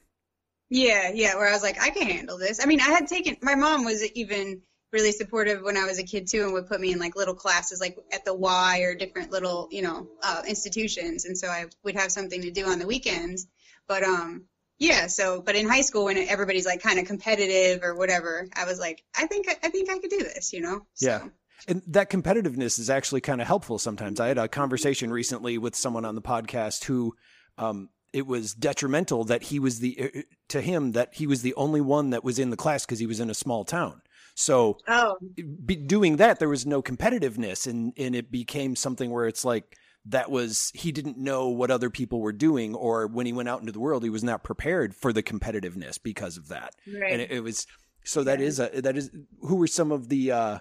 Yeah, 0.70 1.10
yeah, 1.12 1.36
where 1.36 1.48
I 1.48 1.52
was 1.52 1.62
like, 1.62 1.80
I 1.80 1.90
can 1.90 2.06
handle 2.06 2.38
this. 2.38 2.62
I 2.62 2.66
mean, 2.66 2.80
I 2.80 2.90
had 2.90 3.06
taken 3.06 3.36
my 3.42 3.54
mom 3.54 3.84
was 3.84 4.04
even 4.12 4.62
really 4.92 5.12
supportive 5.12 5.62
when 5.62 5.76
I 5.76 5.84
was 5.84 5.98
a 5.98 6.02
kid 6.02 6.28
too, 6.28 6.44
and 6.44 6.52
would 6.52 6.66
put 6.66 6.80
me 6.80 6.92
in 6.92 6.98
like 6.98 7.16
little 7.16 7.34
classes, 7.34 7.80
like 7.80 7.96
at 8.12 8.24
the 8.24 8.34
Y 8.34 8.80
or 8.80 8.94
different 8.94 9.30
little, 9.30 9.68
you 9.70 9.82
know, 9.82 10.08
uh, 10.22 10.42
institutions, 10.46 11.24
and 11.24 11.36
so 11.36 11.48
I 11.48 11.66
would 11.84 11.96
have 11.96 12.12
something 12.12 12.42
to 12.42 12.50
do 12.50 12.66
on 12.66 12.78
the 12.78 12.86
weekends. 12.86 13.46
But 13.86 14.02
um, 14.02 14.44
yeah. 14.78 15.06
So, 15.06 15.40
but 15.40 15.56
in 15.56 15.68
high 15.68 15.80
school, 15.80 16.04
when 16.04 16.18
everybody's 16.18 16.66
like 16.66 16.82
kind 16.82 16.98
of 16.98 17.06
competitive 17.06 17.82
or 17.82 17.96
whatever, 17.96 18.48
I 18.54 18.64
was 18.64 18.78
like, 18.78 19.02
I 19.16 19.26
think 19.26 19.46
I 19.48 19.68
think 19.68 19.90
I 19.90 19.98
could 19.98 20.10
do 20.10 20.18
this, 20.18 20.52
you 20.52 20.60
know. 20.60 20.86
So, 20.94 21.08
Yeah. 21.08 21.28
And 21.66 21.82
that 21.88 22.08
competitiveness 22.08 22.78
is 22.78 22.88
actually 22.88 23.20
kind 23.20 23.40
of 23.40 23.48
helpful 23.48 23.80
sometimes. 23.80 24.20
I 24.20 24.28
had 24.28 24.38
a 24.38 24.46
conversation 24.46 25.10
recently 25.10 25.58
with 25.58 25.74
someone 25.74 26.04
on 26.04 26.14
the 26.14 26.22
podcast 26.22 26.84
who 26.84 27.16
um, 27.58 27.88
it 28.12 28.26
was 28.26 28.54
detrimental 28.54 29.24
that 29.24 29.44
he 29.44 29.58
was 29.58 29.80
the 29.80 30.10
uh, 30.14 30.20
to 30.48 30.60
him 30.60 30.92
that 30.92 31.14
he 31.14 31.26
was 31.26 31.42
the 31.42 31.54
only 31.54 31.80
one 31.80 32.10
that 32.10 32.24
was 32.24 32.38
in 32.38 32.50
the 32.50 32.56
class 32.56 32.84
because 32.86 32.98
he 32.98 33.06
was 33.06 33.20
in 33.20 33.30
a 33.30 33.34
small 33.34 33.64
town. 33.64 34.00
So 34.34 34.78
Oh, 34.86 35.16
be, 35.64 35.74
doing 35.76 36.16
that, 36.16 36.38
there 36.38 36.48
was 36.48 36.64
no 36.64 36.80
competitiveness, 36.82 37.66
and 37.66 37.92
and 37.98 38.14
it 38.14 38.30
became 38.30 38.76
something 38.76 39.10
where 39.10 39.26
it's 39.26 39.44
like 39.44 39.76
that 40.06 40.30
was 40.30 40.70
he 40.74 40.92
didn't 40.92 41.18
know 41.18 41.48
what 41.48 41.70
other 41.70 41.90
people 41.90 42.20
were 42.20 42.32
doing, 42.32 42.74
or 42.74 43.06
when 43.08 43.26
he 43.26 43.32
went 43.32 43.48
out 43.48 43.60
into 43.60 43.72
the 43.72 43.80
world, 43.80 44.04
he 44.04 44.10
was 44.10 44.24
not 44.24 44.44
prepared 44.44 44.94
for 44.94 45.12
the 45.12 45.22
competitiveness 45.24 45.98
because 46.02 46.36
of 46.36 46.48
that 46.48 46.74
right. 46.86 47.12
and 47.12 47.20
it, 47.20 47.30
it 47.32 47.40
was 47.40 47.66
so 48.04 48.22
that 48.24 48.38
Yeah. 48.40 48.46
is 48.46 48.60
a 48.60 48.68
that 48.80 48.96
is 48.96 49.10
who 49.42 49.56
were 49.56 49.66
some 49.66 49.90
of 49.92 50.08
the 50.08 50.30
uh 50.32 50.58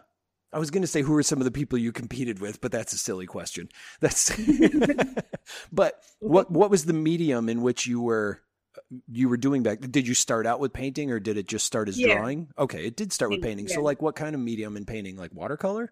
I 0.53 0.59
was 0.59 0.71
going 0.71 0.81
to 0.81 0.87
say 0.87 1.01
who 1.01 1.13
were 1.13 1.23
some 1.23 1.39
of 1.39 1.45
the 1.45 1.51
people 1.51 1.77
you 1.77 1.91
competed 1.91 2.39
with, 2.39 2.61
but 2.61 2.71
that's 2.71 2.93
a 2.93 2.97
silly 2.97 3.25
question. 3.25 3.69
That's 3.99 4.31
But 5.71 6.01
what 6.19 6.51
what 6.51 6.69
was 6.69 6.85
the 6.85 6.93
medium 6.93 7.49
in 7.49 7.61
which 7.61 7.85
you 7.87 8.01
were 8.01 8.41
you 9.07 9.27
were 9.29 9.37
doing 9.37 9.63
back? 9.63 9.79
Did 9.81 10.07
you 10.07 10.13
start 10.13 10.45
out 10.45 10.59
with 10.59 10.73
painting 10.73 11.11
or 11.11 11.19
did 11.19 11.37
it 11.37 11.47
just 11.47 11.65
start 11.65 11.89
as 11.89 11.99
Yeah. 11.99 12.15
drawing? 12.15 12.49
Okay, 12.57 12.85
it 12.85 12.95
did 12.95 13.11
start 13.11 13.31
with 13.31 13.41
Painting, 13.41 13.65
painting. 13.65 13.75
So 13.75 13.81
like 13.81 14.01
what 14.01 14.15
kind 14.15 14.35
of 14.35 14.41
medium 14.41 14.77
in 14.77 14.85
painting? 14.85 15.17
Like 15.17 15.33
watercolor? 15.33 15.91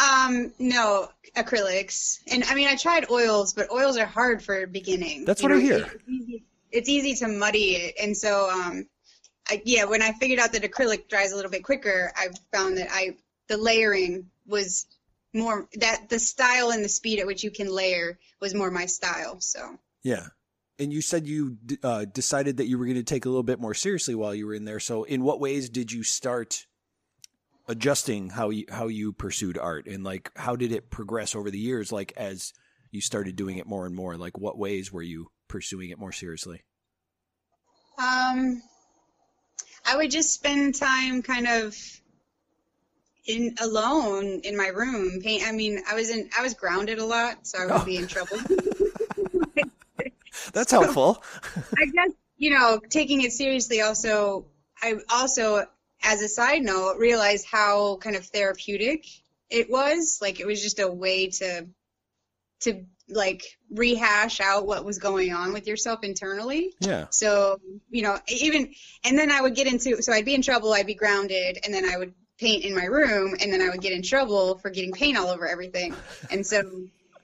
Um, 0.00 0.52
no, 0.58 1.08
acrylics. 1.36 2.18
And 2.28 2.44
I 2.44 2.54
mean, 2.54 2.68
I 2.68 2.76
tried 2.76 3.10
oils, 3.10 3.52
but 3.52 3.70
oils 3.70 3.96
are 3.96 4.06
hard 4.06 4.42
for 4.42 4.66
beginning. 4.66 5.24
That's 5.24 5.42
You 5.42 5.48
what 5.48 5.58
I 5.58 5.60
hear. 5.60 5.78
It's 5.80 6.08
easy, 6.08 6.44
it's 6.70 6.88
easy 6.88 7.14
to 7.24 7.28
muddy 7.28 7.76
it. 7.76 7.94
And 8.00 8.16
so, 8.16 8.48
um, 8.50 8.86
I, 9.48 9.60
yeah, 9.64 9.84
when 9.84 10.00
I 10.02 10.12
figured 10.12 10.40
out 10.40 10.52
that 10.52 10.62
acrylic 10.62 11.08
dries 11.08 11.32
a 11.32 11.36
little 11.36 11.50
bit 11.50 11.62
quicker, 11.64 12.12
I 12.16 12.28
found 12.52 12.78
that 12.78 12.88
I, 12.90 13.16
the 13.48 13.56
layering 13.56 14.30
was 14.46 14.86
more, 15.32 15.68
that 15.74 16.08
the 16.08 16.18
style 16.18 16.70
and 16.70 16.84
the 16.84 16.88
speed 16.88 17.18
at 17.18 17.26
which 17.26 17.44
you 17.44 17.50
can 17.50 17.68
layer 17.68 18.18
was 18.40 18.54
more 18.54 18.70
my 18.70 18.86
style. 18.86 19.40
So, 19.40 19.78
Yeah. 20.02 20.26
And 20.76 20.92
you 20.92 21.02
said 21.02 21.28
you 21.28 21.56
uh, 21.84 22.04
decided 22.04 22.56
that 22.56 22.66
you 22.66 22.78
were 22.78 22.84
going 22.84 22.96
to 22.96 23.04
take 23.04 23.26
a 23.26 23.28
little 23.28 23.44
bit 23.44 23.60
more 23.60 23.74
seriously 23.74 24.16
while 24.16 24.34
you 24.34 24.46
were 24.46 24.54
in 24.54 24.64
there. 24.64 24.80
So, 24.80 25.04
in 25.04 25.22
what 25.22 25.38
ways 25.38 25.68
did 25.68 25.92
you 25.92 26.02
start 26.02 26.66
adjusting 27.68 28.30
how 28.30 28.50
you 28.50 28.66
how 28.68 28.88
you 28.88 29.12
pursued 29.12 29.56
art 29.56 29.86
and 29.86 30.04
like 30.04 30.30
how 30.36 30.54
did 30.54 30.72
it 30.72 30.90
progress 30.90 31.34
over 31.34 31.50
the 31.50 31.58
years 31.58 31.90
like 31.90 32.12
as 32.16 32.52
you 32.90 33.00
started 33.00 33.36
doing 33.36 33.56
it 33.56 33.66
more 33.66 33.86
and 33.86 33.94
more 33.94 34.16
like 34.16 34.36
what 34.38 34.58
ways 34.58 34.92
were 34.92 35.02
you 35.02 35.28
pursuing 35.48 35.90
it 35.90 35.98
more 35.98 36.12
seriously 36.12 36.62
um 37.98 38.62
i 39.86 39.96
would 39.96 40.10
just 40.10 40.34
spend 40.34 40.74
time 40.74 41.22
kind 41.22 41.46
of 41.46 41.74
in 43.26 43.54
alone 43.60 44.40
in 44.44 44.56
my 44.56 44.68
room 44.68 45.20
paint 45.22 45.42
i 45.46 45.52
mean 45.52 45.80
i 45.90 45.94
was 45.94 46.10
in 46.10 46.28
i 46.38 46.42
was 46.42 46.54
grounded 46.54 46.98
a 46.98 47.04
lot 47.04 47.46
so 47.46 47.58
i 47.58 47.64
would 47.64 47.74
oh. 47.74 47.84
be 47.84 47.96
in 47.96 48.04
oh. 48.04 48.06
trouble 48.06 48.38
that's 50.52 50.70
helpful 50.70 51.22
i 51.78 51.86
guess 51.86 52.10
you 52.36 52.50
know 52.50 52.78
taking 52.90 53.22
it 53.22 53.32
seriously 53.32 53.80
also 53.80 54.44
i 54.82 54.94
also 55.10 55.64
as 56.04 56.22
a 56.22 56.28
side 56.28 56.62
note, 56.62 56.98
realized 56.98 57.46
how 57.50 57.96
kind 57.96 58.14
of 58.14 58.26
therapeutic 58.26 59.06
it 59.50 59.70
was. 59.70 60.18
Like 60.20 60.38
it 60.38 60.46
was 60.46 60.62
just 60.62 60.78
a 60.78 60.88
way 60.88 61.28
to 61.30 61.66
to 62.60 62.84
like 63.08 63.42
rehash 63.70 64.40
out 64.40 64.66
what 64.66 64.84
was 64.84 64.98
going 64.98 65.32
on 65.32 65.52
with 65.52 65.66
yourself 65.66 66.00
internally. 66.02 66.72
Yeah. 66.80 67.06
So, 67.10 67.58
you 67.90 68.02
know, 68.02 68.18
even 68.28 68.74
and 69.04 69.18
then 69.18 69.30
I 69.30 69.40
would 69.40 69.54
get 69.54 69.66
into 69.66 70.02
so 70.02 70.12
I'd 70.12 70.24
be 70.24 70.34
in 70.34 70.42
trouble, 70.42 70.72
I'd 70.72 70.86
be 70.86 70.94
grounded, 70.94 71.58
and 71.64 71.72
then 71.72 71.84
I 71.84 71.96
would 71.96 72.14
paint 72.44 72.64
in 72.64 72.74
my 72.74 72.84
room 72.84 73.34
and 73.40 73.52
then 73.52 73.62
I 73.62 73.70
would 73.70 73.80
get 73.80 73.92
in 73.92 74.02
trouble 74.02 74.58
for 74.58 74.70
getting 74.70 74.92
paint 74.92 75.16
all 75.18 75.28
over 75.28 75.46
everything. 75.46 75.94
And 76.30 76.46
so 76.46 76.62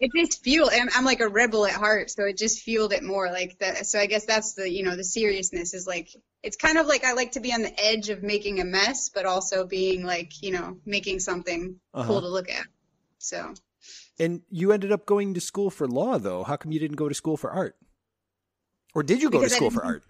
it 0.00 0.11
just 0.17 0.43
fueled 0.43 0.71
I'm, 0.73 0.89
I'm 0.95 1.05
like 1.05 1.21
a 1.21 1.29
rebel 1.29 1.67
at 1.67 1.75
heart 1.75 2.09
so 2.09 2.25
it 2.25 2.39
just 2.39 2.61
fueled 2.61 2.95
it 2.95 3.03
more 3.03 3.31
like 3.31 3.59
that 3.59 3.87
so 3.87 3.99
i 3.99 4.07
guess 4.07 4.25
that's 4.25 4.55
the 4.55 4.67
you 4.67 4.83
know 4.83 4.97
the 4.97 5.05
seriousness 5.05 5.75
is 5.75 5.87
like 5.87 6.09
it's 6.43 6.57
kind 6.57 6.79
of 6.79 6.87
like 6.87 7.05
i 7.05 7.12
like 7.12 7.33
to 7.33 7.41
be 7.41 7.53
on 7.53 7.61
the 7.61 7.85
edge 7.85 8.09
of 8.09 8.23
making 8.23 8.61
a 8.61 8.65
mess 8.65 9.11
but 9.11 9.27
also 9.27 9.67
being 9.67 10.03
like 10.03 10.43
you 10.43 10.53
know 10.53 10.79
making 10.87 11.19
something 11.19 11.79
uh-huh. 11.93 12.09
cool 12.09 12.23
to 12.23 12.29
look 12.29 12.49
at 12.49 12.65
so. 13.21 13.55
And 14.19 14.43
you 14.50 14.73
ended 14.73 14.93
up 14.93 15.07
going 15.07 15.35
to 15.35 15.41
school 15.41 15.71
for 15.71 15.87
law 15.87 16.19
though. 16.19 16.43
How 16.43 16.57
come 16.57 16.73
you 16.73 16.81
didn't 16.81 16.97
go 16.97 17.09
to 17.09 17.15
school 17.15 17.37
for 17.37 17.50
art? 17.50 17.77
Or 18.95 19.03
did 19.03 19.23
you 19.23 19.31
go 19.31 19.39
because 19.39 19.53
to 19.53 19.57
school 19.57 19.71
for 19.71 19.85
art? 19.85 20.03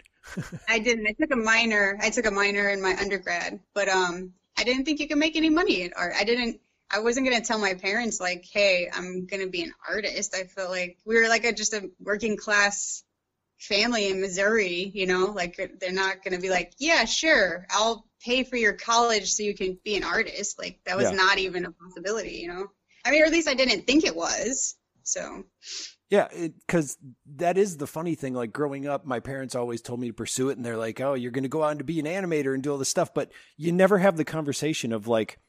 I 0.67 0.79
didn't. 0.79 1.07
I 1.07 1.13
took 1.19 1.31
a 1.31 1.35
minor 1.35 1.97
i 2.01 2.09
took 2.09 2.25
a 2.25 2.31
minor 2.31 2.69
in 2.69 2.81
my 2.81 2.95
undergrad 2.95 3.59
but 3.73 3.89
um 3.89 4.33
i 4.61 4.63
didn't 4.63 4.85
think 4.85 4.99
you 4.99 5.07
could 5.07 5.17
make 5.17 5.35
any 5.35 5.49
money 5.49 5.81
in 5.81 5.91
art 5.97 6.13
i 6.19 6.23
didn't 6.23 6.59
I 6.93 6.99
wasn't 6.99 7.25
gonna 7.25 7.41
tell 7.41 7.57
my 7.57 7.73
parents 7.73 8.19
like, 8.19 8.45
"Hey, 8.51 8.89
I'm 8.93 9.25
gonna 9.25 9.47
be 9.47 9.63
an 9.63 9.73
artist." 9.87 10.35
I 10.35 10.43
felt 10.43 10.71
like 10.71 10.97
we 11.05 11.15
were 11.15 11.29
like 11.29 11.45
a 11.45 11.53
just 11.53 11.73
a 11.73 11.89
working 11.99 12.35
class 12.35 13.03
family 13.59 14.09
in 14.09 14.19
Missouri, 14.19 14.91
you 14.93 15.05
know, 15.05 15.27
like 15.27 15.55
they're 15.79 15.91
not 15.91 16.23
gonna 16.23 16.39
be 16.39 16.49
like, 16.49 16.73
"Yeah, 16.79 17.05
sure, 17.05 17.65
I'll 17.69 18.09
pay 18.21 18.43
for 18.43 18.57
your 18.57 18.73
college 18.73 19.31
so 19.31 19.43
you 19.43 19.55
can 19.55 19.77
be 19.85 19.95
an 19.95 20.03
artist." 20.03 20.59
Like 20.59 20.79
that 20.85 20.97
was 20.97 21.11
yeah. 21.11 21.15
not 21.15 21.37
even 21.37 21.65
a 21.65 21.71
possibility, 21.71 22.39
you 22.39 22.49
know. 22.49 22.67
I 23.05 23.11
mean, 23.11 23.21
or 23.21 23.25
at 23.25 23.31
least 23.31 23.47
I 23.47 23.53
didn't 23.53 23.87
think 23.87 24.03
it 24.03 24.15
was. 24.15 24.75
So. 25.03 25.45
Yeah, 26.11 26.27
because 26.67 26.97
that 27.37 27.57
is 27.57 27.77
the 27.77 27.87
funny 27.87 28.15
thing. 28.15 28.33
Like 28.33 28.51
growing 28.51 28.85
up, 28.85 29.05
my 29.05 29.21
parents 29.21 29.55
always 29.55 29.81
told 29.81 30.01
me 30.01 30.07
to 30.07 30.13
pursue 30.13 30.49
it, 30.49 30.57
and 30.57 30.65
they're 30.65 30.77
like, 30.77 30.99
"Oh, 30.99 31.13
you're 31.13 31.31
going 31.31 31.43
to 31.43 31.49
go 31.49 31.63
on 31.63 31.77
to 31.77 31.85
be 31.85 31.99
an 32.01 32.05
animator 32.05 32.53
and 32.53 32.61
do 32.61 32.69
all 32.69 32.77
this 32.77 32.89
stuff," 32.89 33.13
but 33.13 33.31
you 33.55 33.71
never 33.71 33.97
have 33.97 34.17
the 34.17 34.25
conversation 34.25 34.91
of 34.91 35.07
like, 35.07 35.39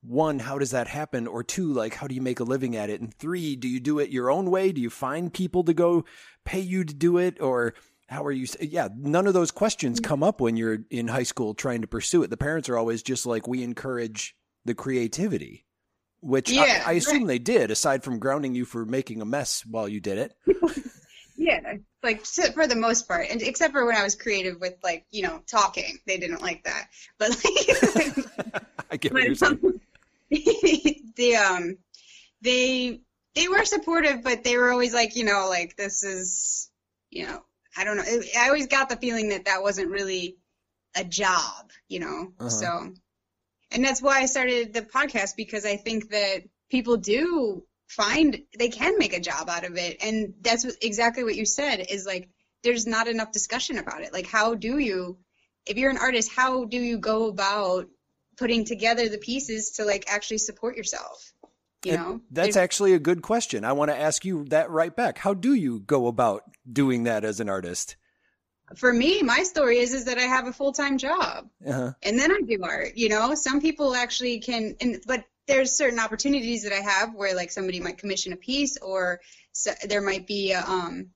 one, 0.00 0.38
how 0.38 0.58
does 0.58 0.70
that 0.70 0.88
happen? 0.88 1.26
Or 1.26 1.42
two, 1.42 1.70
like, 1.70 1.94
how 1.94 2.06
do 2.06 2.14
you 2.14 2.22
make 2.22 2.40
a 2.40 2.44
living 2.44 2.76
at 2.76 2.88
it? 2.88 3.02
And 3.02 3.12
three, 3.12 3.56
do 3.56 3.68
you 3.68 3.78
do 3.78 3.98
it 3.98 4.08
your 4.08 4.30
own 4.30 4.50
way? 4.50 4.72
Do 4.72 4.80
you 4.80 4.88
find 4.88 5.32
people 5.32 5.64
to 5.64 5.74
go 5.74 6.06
pay 6.46 6.60
you 6.60 6.84
to 6.84 6.94
do 6.94 7.18
it? 7.18 7.38
Or 7.40 7.74
how 8.08 8.24
are 8.24 8.32
you? 8.32 8.46
Yeah, 8.60 8.88
none 8.96 9.26
of 9.26 9.34
those 9.34 9.50
questions 9.50 10.00
come 10.00 10.22
up 10.22 10.40
when 10.40 10.56
you're 10.56 10.78
in 10.90 11.08
high 11.08 11.24
school 11.24 11.52
trying 11.52 11.82
to 11.82 11.86
pursue 11.86 12.22
it. 12.22 12.30
The 12.30 12.38
parents 12.38 12.70
are 12.70 12.78
always 12.78 13.02
just 13.02 13.26
like, 13.26 13.46
we 13.46 13.62
encourage 13.62 14.34
the 14.64 14.74
creativity, 14.74 15.65
which 16.20 16.50
yeah, 16.50 16.82
I, 16.86 16.90
I, 16.90 16.92
assume 16.94 17.18
right. 17.20 17.28
they 17.28 17.38
did, 17.38 17.70
aside 17.70 18.02
from 18.02 18.18
grounding 18.18 18.54
you 18.54 18.64
for 18.64 18.84
making 18.84 19.22
a 19.22 19.24
mess 19.24 19.64
while 19.66 19.88
you 19.88 20.00
did 20.00 20.18
it. 20.18 20.34
yeah, 21.36 21.74
like 22.02 22.24
for 22.24 22.66
the 22.66 22.76
most 22.76 23.06
part, 23.06 23.26
and 23.30 23.42
except 23.42 23.72
for 23.72 23.86
when 23.86 23.96
I 23.96 24.02
was 24.02 24.14
creative 24.14 24.60
with 24.60 24.74
like 24.82 25.06
you 25.10 25.22
know 25.22 25.42
talking, 25.46 25.98
they 26.06 26.18
didn't 26.18 26.42
like 26.42 26.64
that. 26.64 26.88
But 27.18 27.30
like, 27.30 28.64
I 28.90 28.96
get 28.96 29.12
what 29.12 29.22
you're 29.22 29.34
saying. 29.34 29.80
the 30.30 31.36
um 31.36 31.78
they 32.42 33.00
they 33.36 33.48
were 33.48 33.64
supportive, 33.64 34.22
but 34.22 34.42
they 34.42 34.56
were 34.56 34.72
always 34.72 34.94
like, 34.94 35.14
you 35.14 35.24
know, 35.24 35.46
like 35.48 35.76
this 35.76 36.02
is, 36.02 36.70
you 37.10 37.26
know, 37.26 37.42
I 37.76 37.84
don't 37.84 37.98
know. 37.98 38.04
I 38.38 38.46
always 38.46 38.66
got 38.66 38.88
the 38.88 38.96
feeling 38.96 39.28
that 39.28 39.44
that 39.44 39.62
wasn't 39.62 39.90
really 39.90 40.38
a 40.96 41.04
job, 41.04 41.70
you 41.88 42.00
know. 42.00 42.32
Uh-huh. 42.40 42.48
So, 42.48 42.94
and 43.70 43.84
that's 43.84 44.02
why 44.02 44.20
I 44.20 44.26
started 44.26 44.72
the 44.72 44.82
podcast 44.82 45.36
because 45.36 45.64
I 45.66 45.76
think 45.76 46.10
that 46.10 46.42
people 46.70 46.96
do 46.96 47.64
find 47.88 48.42
they 48.58 48.68
can 48.68 48.98
make 48.98 49.12
a 49.12 49.20
job 49.20 49.48
out 49.48 49.64
of 49.64 49.76
it, 49.76 49.98
and 50.02 50.34
that's 50.40 50.64
what, 50.64 50.74
exactly 50.82 51.24
what 51.24 51.36
you 51.36 51.46
said 51.46 51.86
is 51.88 52.06
like 52.06 52.28
there's 52.66 52.86
not 52.86 53.06
enough 53.06 53.30
discussion 53.30 53.78
about 53.78 54.02
it. 54.02 54.12
Like, 54.12 54.26
how 54.26 54.54
do 54.54 54.78
you, 54.78 55.18
if 55.66 55.76
you're 55.76 55.90
an 55.90 55.98
artist, 55.98 56.30
how 56.34 56.64
do 56.64 56.78
you 56.78 56.98
go 56.98 57.28
about 57.28 57.86
putting 58.36 58.64
together 58.64 59.08
the 59.08 59.18
pieces 59.18 59.70
to 59.72 59.84
like 59.84 60.04
actually 60.08 60.38
support 60.38 60.76
yourself? 60.76 61.32
You 61.84 61.92
and 61.92 62.02
know? 62.02 62.20
that's 62.30 62.46
There's, 62.46 62.56
actually 62.56 62.94
a 62.94 62.98
good 62.98 63.22
question. 63.22 63.64
I 63.64 63.72
want 63.72 63.90
to 63.90 63.98
ask 63.98 64.24
you 64.24 64.44
that 64.46 64.70
right 64.70 64.94
back. 64.94 65.18
How 65.18 65.32
do 65.32 65.54
you 65.54 65.80
go 65.80 66.08
about 66.08 66.42
doing 66.70 67.04
that 67.04 67.24
as 67.24 67.38
an 67.38 67.48
artist 67.48 67.96
for 68.74 68.92
me 68.92 69.22
my 69.22 69.42
story 69.42 69.78
is 69.78 69.92
is 69.92 70.04
that 70.06 70.18
i 70.18 70.22
have 70.22 70.46
a 70.46 70.52
full-time 70.52 70.98
job. 70.98 71.48
Uh-huh. 71.66 71.92
and 72.02 72.18
then 72.18 72.32
i 72.32 72.40
do 72.40 72.58
art 72.64 72.96
you 72.96 73.08
know? 73.08 73.34
Some 73.34 73.60
people 73.60 73.94
actually 73.94 74.40
can 74.40 74.76
and 74.80 75.00
but 75.06 75.24
there's 75.46 75.76
certain 75.76 76.00
opportunities 76.00 76.64
that 76.64 76.72
i 76.72 76.80
have 76.80 77.14
where 77.14 77.34
like 77.34 77.50
somebody 77.52 77.78
might 77.80 77.98
commission 77.98 78.32
a 78.32 78.36
piece 78.36 78.76
or 78.78 79.20
so, 79.52 79.70
there 79.88 80.02
might 80.02 80.26
be 80.26 80.52
a, 80.52 80.62
um 80.62 81.10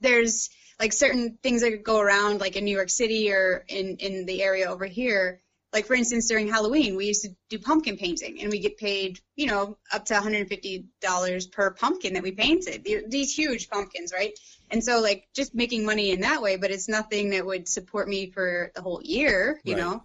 there's 0.00 0.50
like 0.80 0.92
certain 0.92 1.38
things 1.42 1.60
that 1.60 1.84
go 1.84 2.00
around 2.00 2.40
like 2.40 2.56
in 2.56 2.64
new 2.64 2.74
york 2.74 2.90
city 2.90 3.30
or 3.30 3.64
in 3.68 3.96
in 3.98 4.26
the 4.26 4.42
area 4.42 4.66
over 4.70 4.86
here. 4.86 5.40
Like 5.72 5.86
for 5.86 5.94
instance 5.94 6.26
during 6.26 6.48
halloween 6.48 6.96
we 6.96 7.06
used 7.06 7.22
to 7.22 7.30
do 7.48 7.58
pumpkin 7.60 7.96
painting 7.96 8.40
and 8.40 8.50
we 8.50 8.58
get 8.58 8.76
paid 8.76 9.20
you 9.36 9.46
know 9.46 9.78
up 9.92 10.06
to 10.06 10.14
$150 10.14 11.52
per 11.52 11.70
pumpkin 11.70 12.14
that 12.14 12.22
we 12.24 12.32
painted. 12.32 12.84
These 13.08 13.32
huge 13.36 13.68
pumpkins 13.68 14.12
right 14.12 14.32
and 14.70 14.82
so 14.82 15.00
like 15.00 15.28
just 15.34 15.54
making 15.54 15.84
money 15.84 16.10
in 16.10 16.20
that 16.20 16.42
way 16.42 16.56
but 16.56 16.70
it's 16.70 16.88
nothing 16.88 17.30
that 17.30 17.44
would 17.44 17.68
support 17.68 18.08
me 18.08 18.30
for 18.30 18.70
the 18.74 18.82
whole 18.82 19.00
year 19.02 19.60
you 19.64 19.74
right. 19.74 19.82
know 19.82 20.04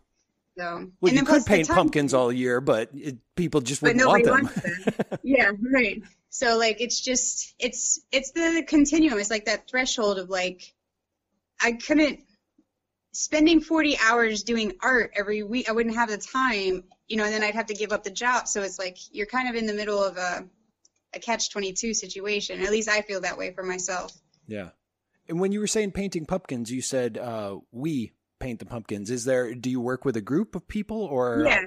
so 0.57 0.89
well, 1.01 1.09
and 1.09 1.19
you 1.19 1.25
could 1.25 1.45
paint 1.45 1.67
pumpkins 1.67 2.13
all 2.13 2.31
year 2.31 2.61
but 2.61 2.89
it, 2.93 3.17
people 3.35 3.61
just 3.61 3.81
wouldn't 3.81 4.05
want 4.05 4.23
them 4.23 4.49
yeah 5.23 5.51
right 5.73 6.01
so 6.29 6.57
like 6.57 6.81
it's 6.81 6.99
just 6.99 7.53
it's 7.59 7.99
it's 8.11 8.31
the 8.31 8.63
continuum 8.67 9.19
it's 9.19 9.29
like 9.29 9.45
that 9.45 9.69
threshold 9.69 10.17
of 10.17 10.29
like 10.29 10.73
i 11.61 11.73
couldn't 11.73 12.19
spending 13.15 13.61
40 13.61 13.97
hours 14.05 14.43
doing 14.43 14.73
art 14.81 15.11
every 15.15 15.41
week, 15.41 15.69
I 15.69 15.71
wouldn't 15.71 15.95
have 15.95 16.09
the 16.09 16.17
time, 16.17 16.83
you 17.07 17.15
know, 17.15 17.23
and 17.23 17.33
then 17.33 17.43
I'd 17.43 17.55
have 17.55 17.67
to 17.67 17.73
give 17.73 17.93
up 17.93 18.03
the 18.03 18.11
job. 18.11 18.47
So 18.47 18.61
it's 18.61 18.77
like 18.77 18.97
you're 19.11 19.25
kind 19.25 19.47
of 19.47 19.55
in 19.55 19.65
the 19.65 19.73
middle 19.73 20.03
of 20.03 20.17
a, 20.17 20.45
a 21.13 21.19
catch 21.19 21.49
22 21.49 21.93
situation. 21.93 22.61
At 22.61 22.71
least 22.71 22.89
I 22.89 23.01
feel 23.01 23.21
that 23.21 23.37
way 23.37 23.53
for 23.53 23.63
myself. 23.63 24.11
Yeah. 24.47 24.69
And 25.27 25.39
when 25.39 25.51
you 25.51 25.59
were 25.59 25.67
saying 25.67 25.91
painting 25.91 26.25
pumpkins, 26.25 26.71
you 26.71 26.81
said 26.81 27.17
uh, 27.17 27.57
we 27.71 28.13
paint 28.39 28.59
the 28.59 28.65
pumpkins. 28.65 29.09
Is 29.09 29.25
there, 29.25 29.55
do 29.55 29.69
you 29.69 29.81
work 29.81 30.05
with 30.05 30.17
a 30.17 30.21
group 30.21 30.55
of 30.55 30.67
people 30.67 31.01
or? 31.01 31.43
Yeah. 31.45 31.61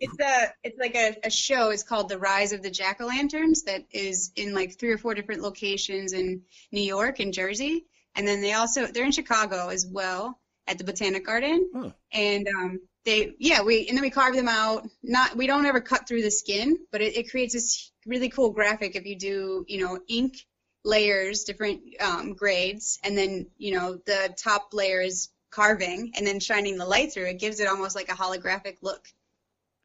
It's 0.00 0.20
a 0.20 0.52
it's 0.62 0.78
like 0.78 0.94
a, 0.96 1.16
a 1.24 1.30
show. 1.30 1.70
It's 1.70 1.82
called 1.82 2.10
The 2.10 2.18
Rise 2.18 2.52
of 2.52 2.62
the 2.62 2.70
Jack 2.70 3.00
o' 3.00 3.06
Lanterns 3.06 3.62
that 3.62 3.86
is 3.90 4.32
in 4.36 4.52
like 4.52 4.78
three 4.78 4.90
or 4.90 4.98
four 4.98 5.14
different 5.14 5.40
locations 5.40 6.12
in 6.12 6.42
New 6.70 6.82
York 6.82 7.20
and 7.20 7.32
Jersey. 7.32 7.86
And 8.14 8.28
then 8.28 8.42
they 8.42 8.52
also 8.52 8.86
they're 8.86 9.06
in 9.06 9.12
Chicago 9.12 9.68
as 9.68 9.86
well 9.90 10.38
at 10.66 10.76
the 10.76 10.84
Botanic 10.84 11.24
Garden. 11.24 11.70
Huh. 11.74 11.90
And 12.12 12.46
um, 12.48 12.80
they, 13.06 13.34
yeah, 13.38 13.62
we 13.62 13.88
and 13.88 13.96
then 13.96 14.02
we 14.02 14.10
carve 14.10 14.34
them 14.34 14.48
out. 14.48 14.86
Not 15.02 15.36
we 15.36 15.46
don't 15.46 15.64
ever 15.64 15.80
cut 15.80 16.06
through 16.06 16.20
the 16.20 16.30
skin, 16.30 16.76
but 16.92 17.00
it, 17.00 17.16
it 17.16 17.30
creates 17.30 17.54
this 17.54 17.90
really 18.04 18.28
cool 18.28 18.50
graphic 18.50 18.94
if 18.94 19.06
you 19.06 19.16
do, 19.16 19.64
you 19.68 19.82
know, 19.82 19.98
ink 20.06 20.44
layers, 20.88 21.44
different 21.44 21.82
um, 22.00 22.32
grades, 22.32 22.98
and 23.04 23.16
then 23.16 23.46
you 23.58 23.72
know 23.72 24.00
the 24.06 24.34
top 24.36 24.70
layer 24.72 25.00
is 25.00 25.28
carving, 25.50 26.12
and 26.16 26.26
then 26.26 26.40
shining 26.40 26.78
the 26.78 26.86
light 26.86 27.12
through. 27.12 27.26
It 27.26 27.38
gives 27.38 27.60
it 27.60 27.68
almost 27.68 27.94
like 27.94 28.08
a 28.08 28.14
holographic 28.14 28.78
look. 28.82 29.06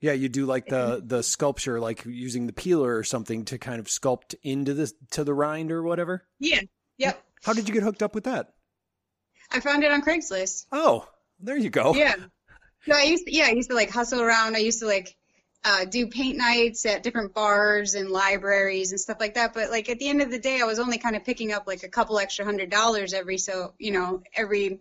Yeah, 0.01 0.13
you 0.13 0.29
do 0.29 0.45
like 0.45 0.65
the 0.65 1.01
the 1.05 1.21
sculpture, 1.21 1.79
like 1.79 2.03
using 2.05 2.47
the 2.47 2.53
peeler 2.53 2.97
or 2.97 3.03
something 3.03 3.45
to 3.45 3.57
kind 3.57 3.79
of 3.79 3.85
sculpt 3.85 4.35
into 4.41 4.73
the 4.73 4.91
to 5.11 5.23
the 5.23 5.33
rind 5.33 5.71
or 5.71 5.83
whatever. 5.83 6.25
Yeah. 6.39 6.61
Yep. 6.97 7.23
How 7.43 7.53
did 7.53 7.67
you 7.67 7.73
get 7.73 7.83
hooked 7.83 8.03
up 8.03 8.15
with 8.15 8.25
that? 8.25 8.53
I 9.51 9.59
found 9.59 9.83
it 9.83 9.91
on 9.91 10.01
Craigslist. 10.01 10.65
Oh, 10.71 11.07
there 11.39 11.57
you 11.57 11.69
go. 11.69 11.93
Yeah. 11.93 12.15
No, 12.85 12.95
I 12.97 13.03
used 13.03 13.25
to, 13.25 13.33
yeah, 13.33 13.45
I 13.45 13.51
used 13.51 13.69
to 13.69 13.75
like 13.75 13.89
hustle 13.89 14.21
around. 14.21 14.55
I 14.55 14.59
used 14.59 14.79
to 14.79 14.85
like 14.85 15.15
uh, 15.65 15.85
do 15.85 16.07
paint 16.07 16.37
nights 16.37 16.85
at 16.85 17.03
different 17.03 17.33
bars 17.33 17.95
and 17.95 18.09
libraries 18.09 18.91
and 18.91 18.99
stuff 18.99 19.17
like 19.19 19.35
that. 19.35 19.53
But 19.53 19.69
like 19.71 19.89
at 19.89 19.99
the 19.99 20.07
end 20.09 20.21
of 20.21 20.29
the 20.29 20.39
day, 20.39 20.59
I 20.61 20.65
was 20.65 20.79
only 20.79 20.97
kind 20.97 21.15
of 21.15 21.23
picking 21.23 21.51
up 21.53 21.67
like 21.67 21.83
a 21.83 21.89
couple 21.89 22.19
extra 22.19 22.43
hundred 22.45 22.69
dollars 22.69 23.13
every 23.13 23.37
so 23.37 23.73
you 23.79 23.91
know 23.91 24.21
every 24.35 24.79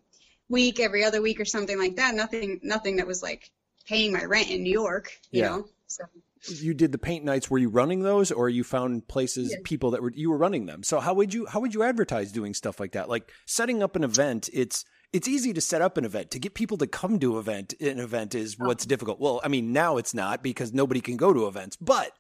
week, 0.49 0.81
every 0.81 1.05
other 1.05 1.23
week 1.23 1.41
or 1.41 1.45
something 1.45 1.79
like 1.79 1.97
that. 1.97 2.15
Nothing, 2.15 2.61
nothing 2.63 2.97
that 2.97 3.07
was 3.07 3.23
like 3.23 3.51
paying 3.87 4.13
my 4.13 4.25
rent 4.25 4.51
in 4.51 4.63
New 4.63 4.73
York, 4.73 5.13
you 5.31 5.43
Yeah. 5.43 5.49
know. 5.49 5.69
So 5.87 6.05
you 6.49 6.75
did 6.75 6.91
the 6.91 6.99
paint 6.99 7.25
nights 7.25 7.49
were 7.49 7.59
you 7.59 7.69
running 7.69 8.03
those 8.03 8.33
or 8.33 8.49
you 8.49 8.65
found 8.65 9.07
places 9.07 9.51
Yes. 9.53 9.61
people 9.63 9.93
that 9.93 10.03
were 10.03 10.11
you 10.13 10.29
were 10.29 10.37
running 10.37 10.67
them 10.67 10.83
so 10.83 10.99
how 10.99 11.15
would 11.15 11.33
you 11.33 11.47
how 11.47 11.61
would 11.61 11.73
you 11.73 11.85
advertise 11.85 12.33
doing 12.33 12.53
stuff 12.53 12.81
like 12.81 12.91
that 12.93 13.09
like 13.09 13.31
setting 13.47 13.81
up 13.81 13.95
an 13.95 14.03
event 14.03 14.51
it's 14.53 14.85
it's 15.13 15.29
easy 15.29 15.53
to 15.53 15.61
set 15.61 15.83
up 15.83 15.97
an 15.97 16.05
event 16.05 16.31
to 16.31 16.39
get 16.39 16.55
people 16.55 16.79
to 16.79 16.87
come 16.87 17.19
to 17.21 17.39
event 17.39 17.75
an 17.81 17.99
event 17.99 18.35
is 18.35 18.57
Oh. 18.61 18.67
what's 18.67 18.87
difficult 18.87 19.21
well 19.21 19.41
i 19.45 19.49
mean 19.49 19.73
now 19.73 19.97
it's 19.97 20.15
not 20.15 20.43
because 20.43 20.73
nobody 20.73 21.01
can 21.01 21.17
go 21.17 21.33
to 21.33 21.47
events 21.47 21.77
but 21.77 22.13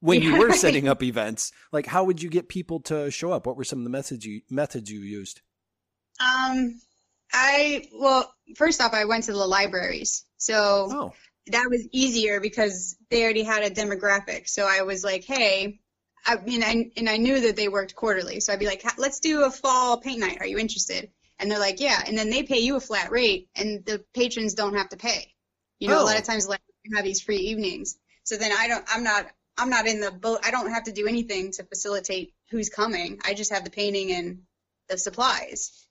when 0.00 0.22
you 0.22 0.36
were 0.38 0.48
right. 0.48 0.58
setting 0.58 0.88
up 0.88 1.02
events 1.02 1.52
like 1.72 1.86
how 1.86 2.04
would 2.04 2.22
you 2.22 2.28
get 2.28 2.48
people 2.48 2.80
to 2.80 3.10
show 3.10 3.32
up 3.32 3.46
what 3.46 3.56
were 3.56 3.64
some 3.64 3.78
of 3.78 3.84
the 3.84 3.90
methods 3.90 4.24
you 4.26 4.40
methods 4.50 4.90
you 4.90 5.00
used 5.00 5.40
um 6.20 6.80
I 7.32 7.88
well, 7.92 8.32
first 8.56 8.80
off 8.80 8.94
I 8.94 9.04
went 9.04 9.24
to 9.24 9.32
the 9.32 9.46
libraries. 9.46 10.24
So 10.36 10.88
oh 10.90 11.12
that 11.48 11.68
was 11.70 11.86
easier 11.92 12.40
because 12.40 12.96
they 13.10 13.22
already 13.22 13.42
had 13.42 13.62
a 13.62 13.70
demographic. 13.70 14.48
So 14.48 14.66
I 14.66 14.82
was 14.82 15.04
like, 15.04 15.24
hey, 15.24 15.78
I 16.26 16.36
mean, 16.40 16.64
I, 16.64 16.90
and 16.96 17.08
I 17.08 17.18
knew 17.18 17.40
that 17.40 17.54
they 17.54 17.68
worked 17.68 17.94
quarterly. 17.94 18.40
So 18.40 18.52
I'd 18.52 18.58
be 18.58 18.66
like, 18.66 18.82
let's 18.98 19.20
do 19.20 19.44
a 19.44 19.50
fall 19.50 20.00
paint 20.00 20.20
night. 20.20 20.38
Are 20.40 20.46
you 20.46 20.58
interested? 20.58 21.10
And 21.38 21.50
they're 21.50 21.58
like, 21.58 21.80
yeah. 21.80 22.02
And 22.06 22.16
then 22.16 22.30
they 22.30 22.42
pay 22.42 22.60
you 22.60 22.76
a 22.76 22.80
flat 22.80 23.10
rate, 23.10 23.48
and 23.54 23.84
the 23.84 24.04
patrons 24.14 24.54
don't 24.54 24.74
have 24.74 24.88
to 24.90 24.96
pay. 24.96 25.34
You 25.78 25.88
know, 25.88 26.02
a 26.02 26.04
lot 26.04 26.14
Oh. 26.16 26.18
of 26.18 26.24
times 26.24 26.48
like 26.48 26.60
you 26.84 26.96
have 26.96 27.04
these 27.04 27.20
free 27.20 27.36
evenings. 27.38 27.98
So 28.24 28.36
then 28.36 28.52
I 28.56 28.68
don't, 28.68 28.84
I'm 28.88 29.02
not, 29.04 29.26
I'm 29.58 29.68
not 29.70 29.86
in 29.86 30.00
the 30.00 30.10
boat. 30.10 30.40
I 30.44 30.50
don't 30.50 30.70
have 30.70 30.84
to 30.84 30.92
do 30.92 31.06
anything 31.06 31.52
to 31.52 31.64
facilitate 31.64 32.32
who's 32.50 32.68
coming. 32.70 33.18
I 33.24 33.34
just 33.34 33.52
have 33.52 33.64
the 33.64 33.70
painting 33.70 34.12
and 34.12 34.42
the 34.88 34.96
supplies. 34.98 35.86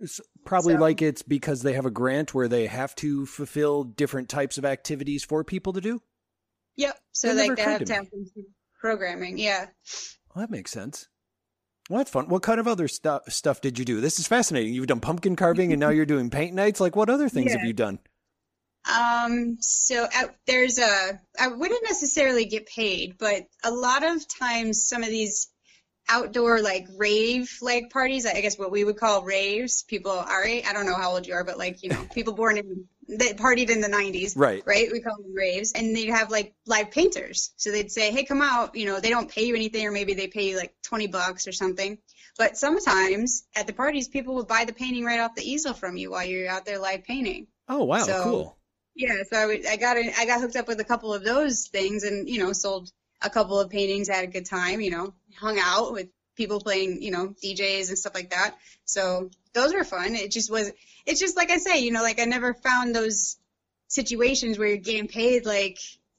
It's 0.00 0.20
probably 0.44 0.74
So- 0.74 0.80
like 0.80 1.02
it's 1.02 1.22
because 1.22 1.62
they 1.62 1.74
have 1.74 1.86
a 1.86 1.90
grant 1.90 2.34
where 2.34 2.48
they 2.48 2.66
have 2.66 2.94
to 2.96 3.26
fulfill 3.26 3.84
different 3.84 4.28
types 4.28 4.58
of 4.58 4.64
activities 4.64 5.22
for 5.24 5.44
people 5.44 5.72
to 5.74 5.80
do 5.80 6.00
Yep. 6.76 6.98
So 7.12 7.34
That 7.34 7.48
like 7.48 7.56
they 7.56 7.62
have 7.62 7.78
to 7.80 7.84
to 7.84 7.94
have 7.94 8.06
programming. 8.80 9.36
Yeah. 9.36 9.66
Well, 10.34 10.42
that 10.46 10.50
makes 10.50 10.70
sense. 10.70 11.08
Well, 11.90 11.98
that's 11.98 12.10
fun. 12.12 12.28
What 12.28 12.42
kind 12.42 12.60
of 12.60 12.68
other 12.68 12.86
stuff 12.86 13.24
stuff 13.32 13.60
did 13.60 13.76
you 13.76 13.84
do? 13.84 14.00
This 14.00 14.20
is 14.20 14.28
fascinating. 14.28 14.72
You've 14.72 14.86
done 14.86 15.00
pumpkin 15.00 15.34
carving, 15.34 15.72
and 15.72 15.80
now 15.80 15.88
you're 15.88 16.06
doing 16.06 16.30
paint 16.30 16.54
nights. 16.54 16.78
Like, 16.78 16.94
what 16.94 17.10
other 17.10 17.28
things 17.28 17.50
have 17.50 17.64
you 17.64 17.72
done? 17.72 17.98
Um, 18.88 19.56
so 19.58 20.04
uh, 20.04 20.28
there's 20.46 20.78
a, 20.78 21.20
I 21.38 21.48
wouldn't 21.48 21.82
necessarily 21.82 22.44
get 22.44 22.66
paid, 22.66 23.16
but 23.18 23.42
a 23.64 23.72
lot 23.72 24.04
of 24.04 24.22
times 24.28 24.86
some 24.86 25.02
of 25.02 25.08
these 25.08 25.48
outdoor 26.08 26.62
like 26.62 26.86
rave 26.96 27.58
like 27.60 27.90
parties, 27.90 28.24
I 28.24 28.40
guess 28.40 28.56
what 28.56 28.70
we 28.70 28.84
would 28.84 28.96
call 28.96 29.24
raves, 29.24 29.82
people 29.82 30.12
age, 30.12 30.62
I 30.64 30.72
don't 30.72 30.86
know 30.86 30.94
how 30.94 31.10
old 31.10 31.26
you 31.26 31.34
are, 31.34 31.44
but 31.44 31.58
like, 31.58 31.82
you 31.82 31.90
know, 31.90 32.06
people 32.14 32.34
born 32.34 32.56
in, 32.56 32.86
that 33.18 33.36
partied 33.36 33.70
in 33.70 33.80
the 33.80 33.88
90s, 33.88 34.34
Right. 34.36 34.62
right? 34.66 34.88
We 34.90 35.00
call 35.00 35.16
them 35.22 35.34
raves. 35.34 35.72
And 35.72 35.94
they'd 35.96 36.10
have 36.10 36.30
like 36.30 36.54
live 36.66 36.90
painters. 36.90 37.52
So 37.56 37.70
they'd 37.70 37.90
say, 37.90 38.10
hey, 38.12 38.24
come 38.24 38.42
out. 38.42 38.74
You 38.76 38.86
know, 38.86 39.00
they 39.00 39.10
don't 39.10 39.30
pay 39.30 39.44
you 39.46 39.54
anything, 39.54 39.86
or 39.86 39.90
maybe 39.92 40.14
they 40.14 40.28
pay 40.28 40.50
you 40.50 40.56
like 40.56 40.74
20 40.84 41.08
bucks 41.08 41.46
or 41.48 41.52
something. 41.52 41.98
But 42.38 42.56
sometimes 42.56 43.44
at 43.56 43.66
the 43.66 43.72
parties, 43.72 44.08
people 44.08 44.36
would 44.36 44.46
buy 44.48 44.64
the 44.64 44.72
painting 44.72 45.04
right 45.04 45.20
off 45.20 45.34
the 45.34 45.42
easel 45.48 45.74
from 45.74 45.96
you 45.96 46.10
while 46.12 46.24
you're 46.24 46.48
out 46.48 46.64
there 46.64 46.78
live 46.78 47.04
painting. 47.04 47.48
Oh, 47.68 47.84
wow, 47.84 48.04
So- 48.04 48.22
cool. 48.24 48.56
Yeah, 48.96 49.22
so 49.30 49.36
I, 49.38 49.46
would- 49.46 49.66
I 49.66 49.76
got 49.76 49.96
in, 49.96 50.10
I 50.18 50.26
got 50.26 50.40
hooked 50.40 50.56
up 50.56 50.66
with 50.68 50.80
a 50.80 50.84
couple 50.84 51.14
of 51.14 51.22
those 51.24 51.68
things, 51.68 52.02
and 52.04 52.28
you 52.28 52.38
know, 52.38 52.52
sold 52.52 52.90
a 53.22 53.30
couple 53.30 53.58
of 53.60 53.70
paintings, 53.70 54.08
had 54.08 54.24
a 54.24 54.26
good 54.26 54.46
time. 54.46 54.80
You 54.80 54.90
know, 54.90 55.14
hung 55.38 55.58
out 55.60 55.92
with 55.92 56.08
people 56.40 56.58
playing, 56.58 57.02
you 57.02 57.10
know, 57.10 57.34
DJs 57.44 57.90
and 57.90 57.98
stuff 57.98 58.14
like 58.14 58.30
that. 58.30 58.56
So 58.86 59.30
those 59.52 59.74
were 59.74 59.84
fun. 59.84 60.14
It 60.14 60.30
just 60.30 60.50
was. 60.50 60.72
It's 61.04 61.20
just 61.20 61.36
like 61.36 61.50
I 61.50 61.58
say, 61.58 61.80
you 61.80 61.90
know, 61.92 62.02
like 62.02 62.18
I 62.18 62.24
never 62.24 62.54
found 62.54 62.94
those 62.94 63.36
situations 63.88 64.58
where 64.58 64.68
you're 64.68 64.76
getting 64.78 65.06
paid 65.08 65.44
like 65.44 65.78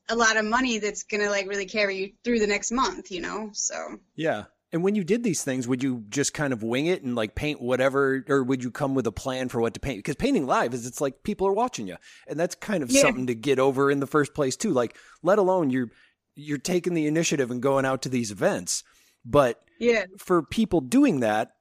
a 0.10 0.16
lot 0.16 0.38
of 0.38 0.46
money 0.46 0.78
that's 0.78 1.04
gonna 1.04 1.30
like 1.30 1.48
really 1.48 1.66
carry 1.66 1.98
you 1.98 2.12
through 2.24 2.40
the 2.40 2.48
next 2.48 2.72
month. 2.72 3.12
You 3.12 3.22
know, 3.22 3.50
so 3.54 3.76
Yeah. 4.16 4.46
And 4.74 4.84
when 4.84 4.96
you 4.96 5.04
did 5.04 5.22
these 5.24 5.44
things, 5.44 5.68
would 5.68 5.84
you 5.84 6.06
just 6.08 6.34
kind 6.34 6.54
of 6.54 6.64
wing 6.64 6.86
it 6.86 7.04
and 7.04 7.14
like 7.14 7.36
paint 7.36 7.60
whatever, 7.62 8.24
or 8.30 8.42
would 8.44 8.64
you 8.64 8.72
come 8.72 8.96
with 8.96 9.06
a 9.06 9.12
plan 9.12 9.50
for 9.50 9.60
what 9.60 9.74
to 9.74 9.82
paint? 9.82 9.98
Because 9.98 10.16
painting 10.16 10.46
live 10.46 10.74
is 10.74 10.86
it's 10.86 11.02
like 11.02 11.24
people 11.24 11.46
are 11.48 11.52
watching 11.54 11.88
you, 11.88 11.98
and 12.28 12.40
that's 12.40 12.56
kind 12.56 12.82
of 12.84 12.90
Yeah. 12.92 13.02
something 13.02 13.28
to 13.28 13.36
get 13.36 13.60
over 13.60 13.92
in 13.92 14.00
the 14.00 14.08
first 14.08 14.34
place 14.34 14.56
too. 14.56 14.72
Like, 14.72 14.96
let 15.24 15.40
alone 15.40 15.72
you're 15.72 15.90
you're 16.36 16.58
taking 16.58 16.94
the 16.94 17.06
initiative 17.08 17.52
and 17.52 17.62
going 17.62 17.84
out 17.86 18.02
to 18.04 18.10
these 18.10 18.32
events, 18.32 18.84
but 19.26 19.62
yeah. 19.82 20.06
for 20.18 20.44
people 20.44 20.80
doing 20.82 21.22
that, 21.22 21.52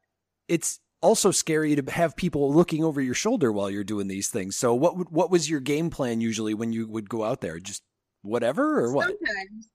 it's 0.49 0.79
also 1.03 1.31
scary 1.31 1.75
to 1.77 1.91
have 1.91 2.17
people 2.17 2.53
looking 2.53 2.85
over 2.85 3.01
your 3.01 3.15
shoulder 3.15 3.51
while 3.51 3.71
you're 3.71 3.85
doing 3.85 4.09
these 4.09 4.29
things. 4.29 4.57
So 4.57 4.75
what 4.75 4.97
would, 4.97 5.11
what 5.11 5.31
was 5.31 5.49
your 5.49 5.61
game 5.61 5.91
plan 5.91 6.21
usually 6.21 6.55
when 6.55 6.73
you 6.73 6.87
would 6.87 7.09
go 7.09 7.25
out 7.25 7.41
there? 7.41 7.59
Just 7.59 7.83
whatever 8.23 8.81
or 8.81 8.93
what? 8.93 9.07
Sometimes. 9.07 9.69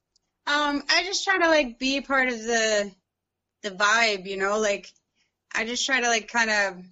Um, 0.47 0.83
I 0.89 1.03
just 1.03 1.23
try 1.23 1.39
to 1.39 1.47
like 1.47 1.79
be 1.79 2.01
part 2.01 2.29
of 2.29 2.37
the 2.37 2.91
the 3.63 3.71
vibe, 3.71 4.27
you 4.27 4.37
know, 4.37 4.59
like 4.59 4.91
I 5.53 5.65
just 5.65 5.85
try 5.85 5.99
to 6.01 6.07
like 6.07 6.27
kind 6.31 6.51
of 6.51 6.85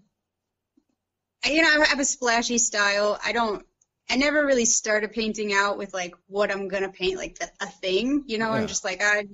you 1.46 1.62
know, 1.62 1.84
I 1.84 1.86
have 1.86 2.00
a 2.00 2.06
splashy 2.06 2.58
style. 2.58 3.20
I 3.24 3.32
don't 3.32 3.64
I 4.10 4.16
never 4.16 4.46
really 4.46 4.66
start 4.66 5.04
a 5.04 5.08
painting 5.08 5.54
out 5.54 5.78
with 5.78 5.94
like 5.94 6.16
what 6.28 6.52
I'm 6.52 6.68
gonna 6.68 6.90
paint, 6.90 7.18
like 7.18 7.38
the, 7.38 7.50
a 7.62 7.68
thing, 7.68 8.24
you 8.26 8.40
know. 8.40 8.50
Yeah. 8.50 8.62
I'm 8.62 8.68
just 8.68 8.84
like 8.84 9.04
I 9.04 9.28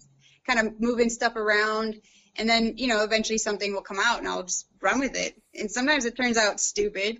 kind 0.49 0.65
of 0.67 0.79
moving 0.79 1.09
stuff 1.09 1.35
around, 1.35 2.01
and 2.37 2.49
then 2.49 2.73
you 2.77 2.87
know 2.87 3.03
eventually 3.03 3.37
something 3.37 3.73
will 3.73 3.81
come 3.81 3.99
out, 4.03 4.19
and 4.19 4.27
I'll 4.27 4.43
just 4.43 4.67
run 4.81 4.99
with 4.99 5.15
it. 5.15 5.39
And 5.53 5.69
sometimes 5.69 6.05
it 6.05 6.15
turns 6.15 6.37
out 6.37 6.59
stupid. 6.59 7.19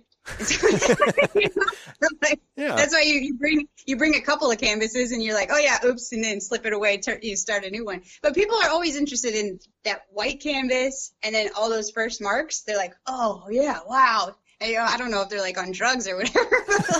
You 1.34 1.48
know? 1.56 2.08
like, 2.22 2.40
Yeah. 2.56 2.76
that's 2.76 2.92
why 2.92 3.02
you, 3.02 3.14
you 3.14 3.34
bring 3.34 3.66
you 3.86 3.96
bring 3.96 4.14
a 4.16 4.20
couple 4.20 4.50
of 4.50 4.58
canvases 4.58 5.12
and 5.12 5.22
you're 5.22 5.34
like, 5.34 5.50
oh 5.52 5.58
yeah, 5.58 5.78
oops, 5.84 6.12
and 6.12 6.22
then 6.22 6.40
slip 6.40 6.66
it 6.66 6.72
away. 6.72 6.98
Tur- 6.98 7.18
you 7.22 7.36
start 7.36 7.64
a 7.64 7.70
new 7.70 7.84
one. 7.84 8.02
But 8.22 8.34
people 8.34 8.56
are 8.62 8.68
always 8.70 8.96
interested 8.96 9.34
in 9.34 9.58
that 9.84 10.02
white 10.10 10.40
canvas 10.40 11.12
and 11.22 11.34
then 11.34 11.48
all 11.56 11.70
those 11.70 11.90
first 11.90 12.20
marks. 12.22 12.62
They're 12.62 12.76
like, 12.76 12.94
oh 13.06 13.46
yeah, 13.50 13.78
wow. 13.86 14.36
You 14.62 14.74
know, 14.74 14.82
I 14.84 14.96
don't 14.98 15.10
know 15.10 15.22
if 15.22 15.28
they're 15.30 15.40
like 15.40 15.58
on 15.58 15.72
drugs 15.72 16.06
or 16.08 16.16
whatever. 16.16 16.46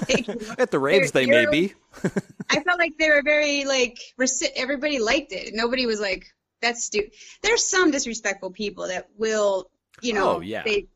Like, 0.08 0.58
At 0.58 0.70
the 0.70 0.78
raves, 0.78 1.12
they 1.12 1.26
may 1.26 1.46
be. 1.46 1.74
I 2.50 2.60
felt 2.60 2.78
like 2.78 2.98
they 2.98 3.08
were 3.10 3.22
very 3.22 3.64
like 3.64 3.98
everybody 4.56 4.98
liked 4.98 5.32
it. 5.32 5.54
Nobody 5.54 5.86
was 5.86 6.00
like, 6.00 6.26
that's 6.60 6.84
stupid. 6.84 7.12
There's 7.42 7.68
some 7.68 7.90
disrespectful 7.90 8.50
people 8.50 8.88
that 8.88 9.08
will, 9.16 9.70
you 10.02 10.12
know, 10.12 10.36
Oh, 10.36 10.40
yeah. 10.40 10.62
they. 10.64 10.86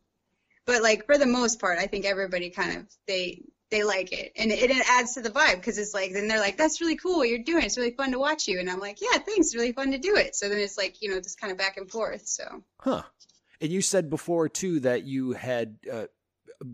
But 0.67 0.83
like 0.83 1.07
for 1.07 1.19
the 1.19 1.27
most 1.27 1.61
part, 1.61 1.79
I 1.79 1.87
think 1.87 2.05
everybody 2.07 2.51
kind 2.51 2.79
of 2.79 2.87
they 3.07 3.43
they 3.71 3.83
like 3.85 4.13
it, 4.13 4.33
and 4.37 4.51
it, 4.51 4.71
it 4.71 4.89
adds 4.91 5.15
to 5.15 5.21
the 5.21 5.31
vibe 5.31 5.57
because 5.57 5.79
it's 5.79 5.93
like 5.95 6.13
then 6.13 6.27
they're 6.29 6.41
like, 6.41 6.57
that's 6.57 6.81
really 6.81 6.97
cool 6.97 7.19
what 7.19 7.29
you're 7.29 7.39
doing. 7.43 7.65
It's 7.65 7.77
really 7.77 7.91
fun 7.93 8.13
to 8.13 8.19
watch 8.19 8.49
you, 8.49 8.61
and 8.61 8.71
I'm 8.71 8.81
like, 8.81 9.01
yeah, 9.01 9.19
thanks. 9.19 9.49
It's 9.49 9.55
really 9.55 9.73
fun 9.73 9.93
to 9.93 9.99
do 9.99 10.17
it. 10.17 10.35
So 10.35 10.49
then 10.49 10.59
it's 10.59 10.79
like 10.79 11.03
you 11.03 11.11
know 11.11 11.21
just 11.21 11.39
kind 11.41 11.51
of 11.51 11.59
back 11.59 11.77
and 11.77 11.91
forth. 11.91 12.27
So 12.27 12.63
Huh. 12.81 13.03
And 13.61 13.71
you 13.71 13.83
said 13.83 14.09
before 14.11 14.49
too 14.49 14.81
that 14.81 15.05
you 15.05 15.33
had 15.33 15.77
uh, 15.91 16.05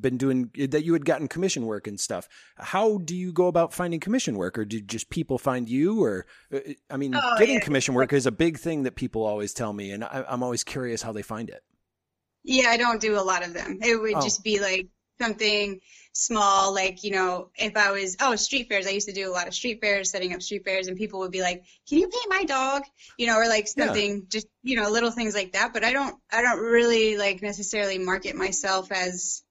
been 0.00 0.16
doing 0.16 0.50
that 0.56 0.84
you 0.84 0.92
had 0.92 1.04
gotten 1.04 1.28
commission 1.28 1.66
work 1.66 1.86
and 1.86 1.98
stuff. 1.98 2.28
How 2.56 2.98
do 2.98 3.16
you 3.16 3.32
go 3.32 3.46
about 3.46 3.72
finding 3.74 4.00
commission 4.00 4.36
work, 4.36 4.58
or 4.58 4.64
did 4.64 4.88
just 4.88 5.10
people 5.10 5.38
find 5.38 5.68
you? 5.68 6.02
Or 6.02 6.26
uh, 6.54 6.60
I 6.90 6.96
mean, 6.96 7.14
Oh, 7.14 7.34
getting 7.38 7.54
yeah. 7.56 7.60
commission 7.60 7.94
work 7.94 8.12
is 8.12 8.26
a 8.26 8.32
big 8.32 8.58
thing 8.58 8.84
that 8.84 8.94
people 8.94 9.24
always 9.24 9.52
tell 9.52 9.72
me, 9.72 9.90
and 9.90 10.04
I, 10.04 10.24
I'm 10.28 10.42
always 10.42 10.64
curious 10.64 11.02
how 11.02 11.12
they 11.12 11.22
find 11.22 11.50
it. 11.50 11.62
Yeah, 12.42 12.68
I 12.68 12.76
don't 12.76 13.00
do 13.00 13.18
a 13.18 13.20
lot 13.20 13.44
of 13.46 13.52
them. 13.52 13.78
It 13.82 14.00
would 14.00 14.14
Oh. 14.16 14.20
just 14.22 14.42
be 14.42 14.60
like 14.60 14.86
something 15.20 15.78
small, 16.14 16.72
like, 16.74 17.04
you 17.04 17.10
know, 17.10 17.50
if 17.56 17.76
I 17.76 17.92
was, 17.92 18.16
oh, 18.20 18.34
street 18.36 18.68
fairs. 18.70 18.86
I 18.86 18.90
used 18.90 19.06
to 19.08 19.12
do 19.14 19.28
a 19.28 19.32
lot 19.32 19.46
of 19.46 19.54
street 19.54 19.78
fairs, 19.82 20.10
setting 20.10 20.32
up 20.32 20.40
street 20.40 20.64
fairs, 20.64 20.86
and 20.86 20.96
people 20.96 21.20
would 21.20 21.30
be 21.30 21.42
like, 21.42 21.62
can 21.88 21.98
you 21.98 22.08
paint 22.08 22.26
my 22.30 22.44
dog? 22.44 22.82
You 23.18 23.26
know, 23.26 23.36
or 23.36 23.46
like 23.46 23.68
Yeah. 23.76 23.84
something, 23.84 24.24
just, 24.28 24.46
you 24.62 24.76
know, 24.76 24.88
little 24.90 25.10
things 25.10 25.34
like 25.34 25.52
that. 25.52 25.74
But 25.74 25.84
I 25.84 25.92
don't, 25.92 26.16
I 26.32 26.40
don't 26.40 26.60
really 26.60 27.18
like 27.18 27.42
necessarily 27.42 27.98
market 27.98 28.34
myself 28.34 28.90
as 28.90 29.42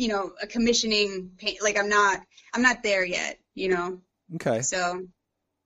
you 0.00 0.08
know, 0.08 0.32
a 0.42 0.46
commissioning 0.46 1.32
paint. 1.38 1.62
Like 1.62 1.78
I'm 1.78 1.88
not, 1.88 2.20
I'm 2.54 2.62
not 2.62 2.82
there 2.82 3.04
yet, 3.04 3.38
you 3.54 3.68
know? 3.68 4.00
Okay. 4.36 4.62
So 4.62 5.06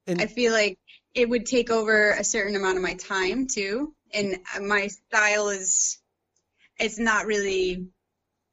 And 0.07 0.21
I 0.21 0.27
feel 0.27 0.53
like 0.53 0.79
it 1.15 1.29
would 1.29 1.47
take 1.47 1.71
over 1.71 2.11
a 2.11 2.25
certain 2.25 2.57
amount 2.57 2.77
of 2.77 2.83
my 2.83 2.95
time 2.95 3.47
too, 3.47 3.95
and 4.13 4.39
my 4.63 4.89
style 4.89 5.49
is 5.49 5.99
it's 6.79 6.99
not 6.99 7.27
really 7.27 7.87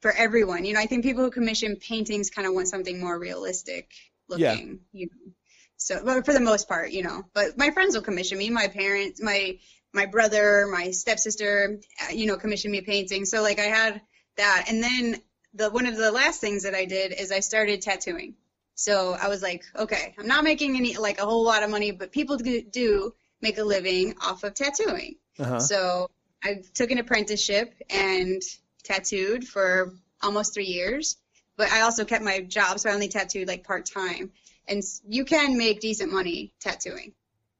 for 0.02 0.12
everyone. 0.12 0.66
You 0.66 0.74
know, 0.74 0.80
I 0.80 0.86
think 0.88 1.04
people 1.04 1.24
who 1.24 1.32
commission 1.32 1.76
paintings 1.78 2.30
kind 2.30 2.48
of 2.48 2.54
want 2.54 2.68
something 2.68 3.00
more 3.00 3.20
realistic 3.20 3.90
looking 4.30 4.80
Yeah. 4.94 5.00
You 5.00 5.08
know, 5.08 5.32
so 5.78 6.02
but 6.06 6.26
for 6.26 6.34
the 6.34 6.40
most 6.40 6.68
part, 6.68 6.92
you 6.92 7.04
know. 7.04 7.24
But 7.34 7.58
my 7.58 7.72
friends 7.72 7.96
will 7.96 8.04
commission 8.04 8.38
me. 8.38 8.50
My 8.50 8.68
parents, 8.68 9.22
my 9.22 9.58
my 9.94 10.06
brother, 10.06 10.68
my 10.72 10.92
stepsister, 10.92 11.80
uh, 12.02 12.14
you 12.14 12.26
know, 12.28 12.38
commissioned 12.38 12.72
me 12.72 12.80
a 12.80 12.84
painting. 12.84 13.26
So 13.26 13.42
like 13.42 13.60
I 13.60 13.64
had 13.64 14.02
that, 14.38 14.66
and 14.70 14.82
then 14.84 15.22
the 15.54 15.70
one 15.70 15.86
of 15.86 15.98
the 15.98 16.12
last 16.12 16.42
things 16.42 16.64
that 16.64 16.76
I 16.76 16.86
did 16.86 17.12
is 17.12 17.32
I 17.32 17.40
started 17.40 17.82
tattooing. 17.82 18.36
So 18.76 19.16
I 19.22 19.28
was 19.28 19.42
like, 19.42 19.64
okay, 19.76 20.16
I'm 20.18 20.28
not 20.28 20.44
making 20.44 20.76
any 20.78 20.98
like 20.98 21.20
a 21.20 21.26
whole 21.26 21.44
lot 21.44 21.62
of 21.64 21.70
money, 21.70 21.92
but 21.92 22.12
people 22.12 22.38
do, 22.38 22.62
do 22.62 23.14
make 23.42 23.58
a 23.58 23.64
living 23.64 24.16
off 24.22 24.44
of 24.44 24.54
tattooing. 24.54 25.16
uh-huh. 25.40 25.60
So 25.60 26.10
I 26.44 26.64
took 26.74 26.90
an 26.92 26.98
apprenticeship 26.98 27.74
and 27.90 28.42
tattooed 28.84 29.48
for 29.48 29.94
almost 30.24 30.54
three 30.54 30.66
years. 30.66 31.18
but 31.58 31.72
I 31.72 31.82
also 31.82 32.06
kept 32.06 32.24
my 32.24 32.40
job, 32.42 32.80
so 32.80 32.90
I 32.90 32.94
only 32.94 33.08
tattooed 33.08 33.48
like 33.48 33.64
part 33.64 33.86
time. 33.86 34.32
And 34.68 34.82
you 35.08 35.26
can 35.26 35.58
make 35.58 35.80
decent 35.80 36.12
money 36.12 36.54
tattooing. 36.60 37.14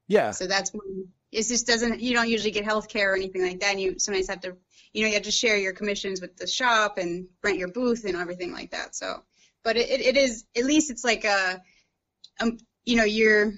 Yeah. 0.08 0.32
So 0.32 0.46
that's 0.46 0.72
one. 0.72 1.08
It 1.30 1.46
just 1.46 1.66
doesn't. 1.66 2.00
You 2.00 2.14
don't 2.14 2.28
usually 2.28 2.50
get 2.50 2.64
health 2.64 2.88
care 2.88 3.12
or 3.12 3.16
anything 3.16 3.42
like 3.42 3.60
that. 3.60 3.70
And 3.70 3.80
you 3.80 3.98
sometimes 3.98 4.28
have 4.28 4.40
to, 4.40 4.56
you 4.92 5.02
know, 5.02 5.08
you 5.08 5.14
have 5.14 5.22
to 5.24 5.30
share 5.30 5.56
your 5.56 5.72
commissions 5.72 6.20
with 6.20 6.36
the 6.36 6.46
shop 6.46 6.98
and 6.98 7.26
rent 7.42 7.58
your 7.58 7.68
booth 7.68 8.04
and 8.04 8.16
everything 8.16 8.52
like 8.52 8.72
that. 8.72 8.94
So, 8.94 9.22
but 9.62 9.76
it, 9.76 9.88
it, 9.88 10.00
it 10.00 10.16
is 10.16 10.44
at 10.56 10.64
least 10.64 10.90
it's 10.90 11.04
like 11.04 11.24
a, 11.24 11.62
um, 12.40 12.58
you 12.84 12.96
know, 12.96 13.04
you're 13.04 13.52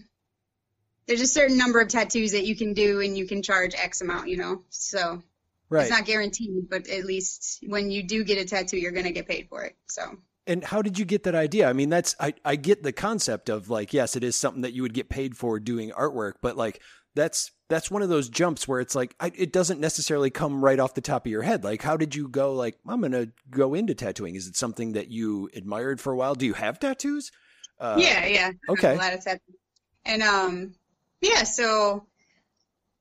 there's 1.07 1.21
a 1.21 1.27
certain 1.27 1.59
number 1.59 1.81
of 1.81 1.89
tattoos 1.89 2.33
that 2.33 2.47
you 2.47 2.57
can 2.57 2.73
do 2.73 3.01
and 3.01 3.19
you 3.19 3.27
can 3.27 3.43
charge 3.43 3.75
X 3.75 4.01
amount. 4.01 4.29
You 4.29 4.37
know, 4.37 4.63
so 4.71 5.23
Right. 5.71 5.83
it's 5.83 5.91
not 5.91 6.05
guaranteed, 6.05 6.69
but 6.69 6.89
at 6.89 7.05
least 7.05 7.65
when 7.67 7.91
you 7.91 8.03
do 8.03 8.23
get 8.23 8.39
a 8.39 8.45
tattoo, 8.45 8.77
you're 8.77 8.93
gonna 8.93 9.13
get 9.13 9.27
paid 9.27 9.49
for 9.49 9.65
it. 9.65 9.77
So. 9.89 10.19
And 10.47 10.63
how 10.63 10.83
did 10.83 10.99
you 10.99 11.07
get 11.07 11.23
that 11.23 11.35
idea? 11.35 11.69
I 11.69 11.73
mean, 11.73 11.89
that's 11.89 12.15
I, 12.21 12.35
I 12.45 12.57
get 12.57 12.83
the 12.83 12.93
concept 12.93 13.49
of 13.49 13.71
like, 13.71 13.95
yes, 13.95 14.15
it 14.15 14.23
is 14.23 14.37
something 14.37 14.63
that 14.63 14.75
you 14.75 14.83
would 14.83 14.93
get 14.93 15.09
paid 15.09 15.37
for 15.37 15.59
doing 15.59 15.91
artwork, 15.91 16.35
but 16.43 16.57
like 16.57 16.81
that's 17.15 17.53
that's 17.69 17.91
one 17.91 18.03
of 18.03 18.09
those 18.09 18.29
jumps 18.29 18.69
where 18.69 18.81
it's 18.81 18.95
like 18.95 19.15
I, 19.21 19.33
it 19.35 19.53
doesn't 19.53 19.81
necessarily 19.81 20.31
come 20.31 20.65
right 20.65 20.79
off 20.79 20.95
the 20.95 21.01
top 21.01 21.27
of 21.27 21.33
your 21.33 21.43
head. 21.43 21.65
Like, 21.65 21.83
how 21.83 21.97
did 21.97 22.15
you 22.15 22.29
go? 22.29 22.53
Like, 22.55 22.79
I'm 22.87 23.01
gonna 23.01 23.29
go 23.51 23.75
into 23.75 23.95
tattooing. 23.95 24.35
Is 24.35 24.47
it 24.47 24.57
something 24.57 24.93
that 24.93 25.11
you 25.11 25.51
admired 25.55 26.01
for 26.01 26.13
a 26.13 26.17
while? 26.17 26.35
Do 26.35 26.47
you 26.47 26.55
have 26.55 26.79
tattoos? 26.79 27.31
Uh, 27.79 27.97
yeah, 27.99 28.27
yeah. 28.27 28.53
Okay. 28.69 28.95
A 28.95 28.99
lot 28.99 29.15
of 29.15 29.25
tattoos. 29.25 29.57
And 30.05 30.23
um, 30.23 30.75
yeah. 31.21 31.45
So 31.45 32.07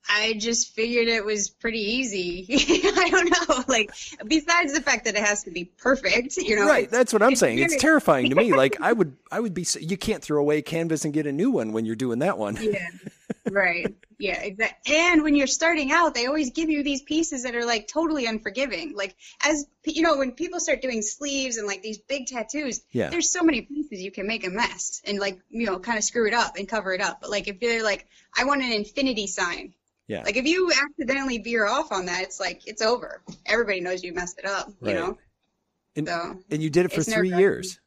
I 0.10 0.34
just 0.34 0.76
figured 0.76 1.08
it 1.08 1.23
was 1.23 1.49
pretty 1.49 1.80
easy. 1.80 2.45
I 2.52 3.10
don't 3.10 3.30
know. 3.30 3.63
Like, 3.73 3.91
besides 4.28 4.73
the 4.73 4.82
fact 4.82 5.06
that 5.06 5.15
it 5.15 5.23
has 5.23 5.43
to 5.45 5.52
be 5.52 5.65
perfect, 5.65 6.38
you 6.38 6.56
know. 6.56 6.67
right. 6.67 6.89
That's 6.89 7.12
what 7.12 7.23
I'm 7.23 7.36
saying. 7.36 7.60
It's 7.60 7.78
terrifying 7.78 8.30
to 8.30 8.36
me. 8.36 8.54
Like, 8.54 8.80
I 8.82 8.93
would 8.93 9.15
I 9.32 9.39
would 9.39 9.54
be. 9.54 9.65
You 9.80 9.97
can't 9.97 10.21
throw 10.23 10.39
away 10.39 10.62
canvas 10.62 11.06
and 11.06 11.13
get 11.13 11.26
a 11.26 11.32
new 11.32 11.49
one 11.49 11.71
when 11.71 11.86
you're 11.86 11.95
doing 11.95 12.19
that 12.19 12.38
one. 12.38 12.58
Yeah. 12.62 12.88
Right. 13.54 13.86
Yeah, 14.18 14.42
exactly. 14.42 14.96
And 14.96 15.22
when 15.22 15.36
you're 15.36 15.46
starting 15.48 15.92
out, 15.92 16.16
they 16.16 16.26
always 16.26 16.52
give 16.52 16.70
you 16.70 16.82
these 16.82 17.04
pieces 17.04 17.44
that 17.44 17.56
are 17.56 17.66
like 17.66 17.88
totally 17.88 18.26
unforgiving. 18.26 18.94
Like 18.96 19.16
as 19.44 19.66
you 19.86 20.02
know, 20.02 20.18
when 20.18 20.32
people 20.32 20.60
start 20.60 20.82
doing 20.82 21.02
sleeves 21.04 21.58
and 21.58 21.68
like 21.68 21.84
these 21.84 22.00
big 22.00 22.26
tattoos, 22.28 22.82
Yeah. 22.92 23.10
there's 23.10 23.30
so 23.30 23.44
many 23.44 23.62
pieces 23.62 24.02
you 24.02 24.12
can 24.12 24.26
make 24.26 24.46
a 24.48 24.50
mess 24.50 25.02
and 25.06 25.20
like, 25.20 25.39
you 25.50 25.66
know, 25.68 25.78
kind 25.78 25.98
of 26.00 26.04
screw 26.04 26.28
it 26.28 26.34
up 26.34 26.56
and 26.58 26.68
cover 26.68 26.94
it 26.94 27.02
up. 27.02 27.20
But 27.22 27.30
like 27.30 27.48
if 27.48 27.60
they're 27.60 27.84
like, 27.84 28.08
I 28.36 28.46
want 28.46 28.63
an 28.63 28.72
infinity 28.72 29.28
sign. 29.28 29.74
Yeah. 30.08 30.24
Like 30.24 30.36
if 30.38 30.46
you 30.46 30.72
accidentally 30.72 31.38
veer 31.38 31.66
off 31.68 31.92
on 31.92 32.08
that, 32.08 32.24
it's 32.24 32.39
like 32.39 32.66
it's 32.66 32.82
over. 32.82 33.22
Everybody 33.46 33.82
knows 33.82 34.04
you 34.04 34.13
messed 34.13 34.39
it 34.39 34.46
up, 34.46 34.68
you 34.82 34.88
Right. 34.88 34.96
know. 34.96 35.18
And, 35.96 36.08
So 36.08 36.39
and 36.50 36.62
you 36.63 36.70
did 36.72 36.86
it 36.86 36.92
for 36.92 37.04
three 37.04 37.30
years. 37.34 37.80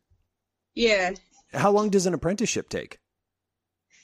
yeah. 0.74 1.10
How 1.52 1.70
long 1.72 1.90
does 1.90 2.06
an 2.06 2.14
apprenticeship 2.14 2.68
take? 2.68 2.98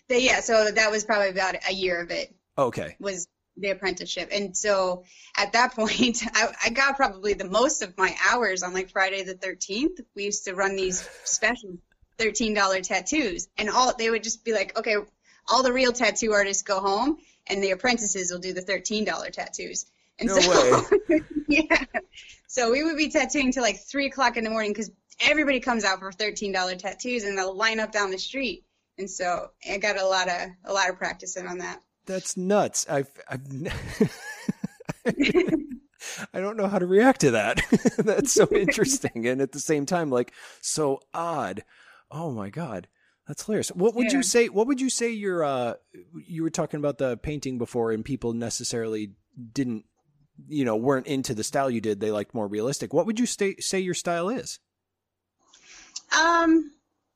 Yeah, 0.08 0.40
so 0.40 0.70
that 0.70 0.90
was 0.90 1.04
probably 1.04 1.30
about 1.30 1.56
a 1.68 1.72
year 1.72 2.00
of 2.00 2.10
it. 2.10 2.34
Okay. 2.58 2.96
was 3.00 3.26
the 3.56 3.70
apprenticeship. 3.70 4.28
And 4.32 4.56
so 4.56 5.04
at 5.36 5.52
that 5.52 5.74
point, 5.76 6.22
I, 6.34 6.52
I 6.64 6.70
got 6.70 6.96
probably 6.96 7.34
the 7.34 7.48
most 7.48 7.82
of 7.82 7.96
my 7.96 8.14
hours 8.30 8.62
on 8.62 8.72
like 8.72 8.90
Friday 8.90 9.22
the 9.24 9.34
13th. 9.34 10.00
We 10.14 10.24
used 10.24 10.44
to 10.46 10.54
run 10.54 10.76
these 10.76 11.08
special 11.24 11.78
$13 12.18 12.82
tattoos, 12.82 13.48
and 13.56 13.68
all 13.70 13.94
they 13.96 14.10
would 14.10 14.22
just 14.22 14.44
be 14.44 14.52
like, 14.52 14.78
okay, 14.78 14.96
all 15.48 15.62
the 15.62 15.72
real 15.72 15.92
tattoo 15.92 16.32
artists 16.32 16.62
go 16.62 16.80
home, 16.80 17.18
and 17.48 17.62
the 17.62 17.72
apprentices 17.72 18.30
will 18.30 18.38
do 18.38 18.52
the 18.52 18.62
$13 18.62 19.30
tattoos. 19.32 19.86
And 20.18 20.28
No 20.28 20.38
so, 20.38 20.82
yeah. 21.48 21.84
So 22.46 22.70
we 22.70 22.84
would 22.84 22.96
be 22.96 23.08
tattooing 23.08 23.50
till 23.50 23.62
like 23.62 23.80
three 23.80 24.06
o'clock 24.06 24.36
in 24.36 24.44
the 24.44 24.50
morning 24.50 24.72
because 24.72 24.90
everybody 25.20 25.58
comes 25.58 25.84
out 25.84 25.98
for 25.98 26.12
$13 26.12 26.78
tattoos, 26.78 27.24
and 27.24 27.36
they'll 27.36 27.56
line 27.56 27.80
up 27.80 27.92
down 27.92 28.10
the 28.10 28.18
street. 28.18 28.64
And 28.98 29.08
so 29.10 29.48
I 29.70 29.78
got 29.78 29.98
a 29.98 30.06
lot 30.06 30.28
of 30.28 30.40
a 30.64 30.72
lot 30.72 30.90
of 30.90 30.96
practice 30.96 31.36
in 31.36 31.46
on 31.46 31.58
that. 31.58 31.80
That's 32.06 32.36
nuts. 32.36 32.86
I've, 32.88 33.10
I've 33.28 33.40
I 36.34 36.40
don't 36.40 36.56
know 36.56 36.66
how 36.68 36.78
to 36.78 36.86
react 36.86 37.20
to 37.22 37.30
that. 37.32 37.60
That's 37.98 38.32
so 38.32 38.48
interesting, 38.50 39.26
and 39.26 39.40
at 39.40 39.52
the 39.52 39.60
same 39.60 39.86
time, 39.86 40.10
like 40.10 40.32
so 40.60 41.00
odd. 41.14 41.64
Oh 42.10 42.30
my 42.32 42.50
god, 42.50 42.88
that's 43.26 43.44
hilarious. 43.46 43.68
What 43.70 43.94
would 43.94 44.06
Yeah. 44.10 44.18
you 44.18 44.22
say? 44.22 44.48
What 44.48 44.66
would 44.66 44.80
you 44.80 44.90
say 44.90 45.10
your 45.10 45.44
uh, 45.44 45.74
you 46.26 46.42
were 46.42 46.50
talking 46.50 46.78
about 46.78 46.98
the 46.98 47.16
painting 47.16 47.56
before, 47.58 47.92
and 47.92 48.04
people 48.04 48.32
necessarily 48.32 49.12
didn't, 49.54 49.84
you 50.48 50.64
know, 50.64 50.76
weren't 50.76 51.06
into 51.06 51.34
the 51.34 51.44
style 51.44 51.70
you 51.70 51.80
did. 51.80 52.00
They 52.00 52.10
liked 52.10 52.34
more 52.34 52.48
realistic. 52.48 52.92
What 52.92 53.06
would 53.06 53.18
you 53.20 53.26
say 53.26 53.56
say 53.60 53.78
your 53.80 53.94
style 53.94 54.28
is? 54.28 54.58
Um, 56.20 56.72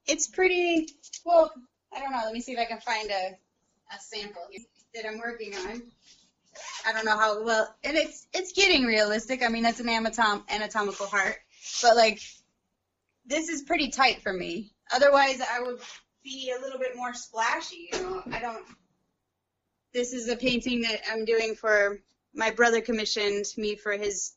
it's 0.07 0.27
pretty 0.27 0.89
well. 1.25 1.53
I 1.95 2.01
don't 2.01 2.13
know. 2.13 2.21
Let 2.25 2.33
me 2.33 2.41
see 2.41 2.53
if 2.53 2.59
I 2.59 2.65
can 2.65 2.81
find 2.81 3.11
a 3.11 3.37
a 3.95 4.01
sample 4.01 4.43
that 4.95 5.07
I'm 5.07 5.19
working 5.19 5.55
on. 5.55 5.83
I 6.87 6.93
don't 6.93 7.05
know 7.05 7.17
how 7.17 7.45
well, 7.45 7.75
and 7.85 7.97
it's 7.97 8.27
it's 8.33 8.53
getting 8.53 8.85
realistic. 8.85 9.43
I 9.43 9.49
mean, 9.49 9.63
that's 9.63 9.81
an 9.81 9.87
anatom- 9.87 10.49
anatomical 10.49 11.07
heart, 11.07 11.37
but 11.83 11.97
like 11.97 12.21
this 13.27 13.49
is 13.49 13.63
pretty 13.63 13.91
tight 13.91 14.23
for 14.23 14.33
me. 14.33 14.73
Otherwise, 14.93 15.41
I 15.41 15.61
would 15.61 15.81
be 16.25 16.53
a 16.57 16.61
little 16.61 16.79
bit 16.79 16.97
more 16.97 17.13
splashy. 17.15 17.89
You 17.93 18.01
know, 18.03 18.23
I 18.33 18.41
don't. 18.41 18.65
This 19.93 20.13
is 20.13 20.29
a 20.29 20.37
painting 20.37 20.83
that 20.83 21.01
I'm 21.11 21.25
doing 21.25 21.55
for 21.55 21.99
my 22.35 22.51
brother 22.51 22.81
commissioned 22.81 23.47
me 23.57 23.77
for 23.77 23.93
his 23.93 24.33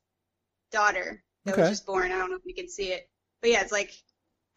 daughter 0.71 1.21
that 1.45 1.53
Okay. 1.53 1.61
was 1.61 1.69
just 1.71 1.85
born. 1.85 2.11
I 2.11 2.17
don't 2.17 2.29
know 2.29 2.37
if 2.37 2.45
you 2.45 2.53
can 2.53 2.69
see 2.69 2.91
it, 2.91 3.09
but 3.41 3.49
yeah, 3.51 3.61
it's 3.61 3.71
like 3.71 3.93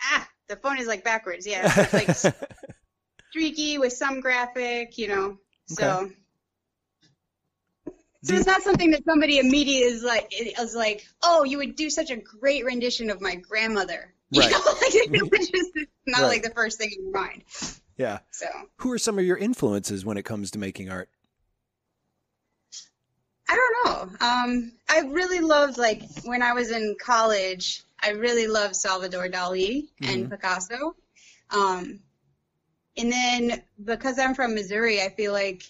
ah, 0.03 0.29
the 0.49 0.57
phone 0.57 0.79
is 0.79 0.87
like 0.87 1.05
backwards. 1.05 1.47
Yeah, 1.47 1.71
it's 1.77 1.93
like 2.27 2.35
streaky 3.31 3.79
with 3.79 3.93
some 3.93 4.21
graphic, 4.21 4.99
you 4.99 5.09
know. 5.09 5.38
So, 5.67 6.11
so 8.25 8.35
it's 8.35 8.47
not 8.47 8.62
something 8.62 8.91
that 8.93 9.05
somebody 9.05 9.38
immediately 9.38 9.79
is 9.88 10.03
like 10.03 10.33
is 10.33 10.75
like, 10.75 11.07
oh, 11.23 11.45
you 11.45 11.59
would 11.59 11.77
do 11.77 11.91
such 11.91 12.11
a 12.11 12.17
great 12.17 12.65
rendition 12.65 13.11
of 13.11 13.21
my 13.21 13.37
grandmother. 13.37 14.12
You 14.31 14.41
Right. 14.43 14.51
know, 14.51 14.59
like, 14.65 14.95
it 14.95 15.31
was 15.31 15.49
just 15.51 15.71
not 16.07 16.23
Right. 16.23 16.29
like 16.29 16.43
the 16.43 16.51
first 16.51 16.79
thing 16.79 16.91
in 16.97 17.05
your 17.05 17.12
mind. 17.12 17.43
yeah. 17.97 18.21
So 18.31 18.47
Who 18.79 18.93
are 18.93 18.99
some 18.99 19.19
of 19.19 19.25
your 19.25 19.37
influences 19.37 20.05
when 20.05 20.17
it 20.17 20.25
comes 20.25 20.51
to 20.53 20.59
making 20.59 20.91
art? 20.91 21.09
I 23.49 23.57
don't 23.57 23.85
know. 23.85 24.27
Um, 24.27 24.73
I 24.88 25.01
really 25.01 25.41
loved 25.41 25.77
like 25.77 26.03
when 26.25 26.43
I 26.43 26.53
was 26.53 26.71
in 26.71 26.97
college. 27.01 27.83
I 28.03 28.11
really 28.11 28.47
love 28.47 28.75
Salvador 28.75 29.29
Dali 29.29 29.88
and 30.03 30.31
Picasso. 30.31 30.97
Um, 31.51 32.01
and 32.97 33.12
then 33.12 33.62
because 33.83 34.19
I'm 34.19 34.35
from 34.35 34.55
Missouri, 34.55 35.01
I 35.01 35.11
feel 35.11 35.33
like 35.33 35.62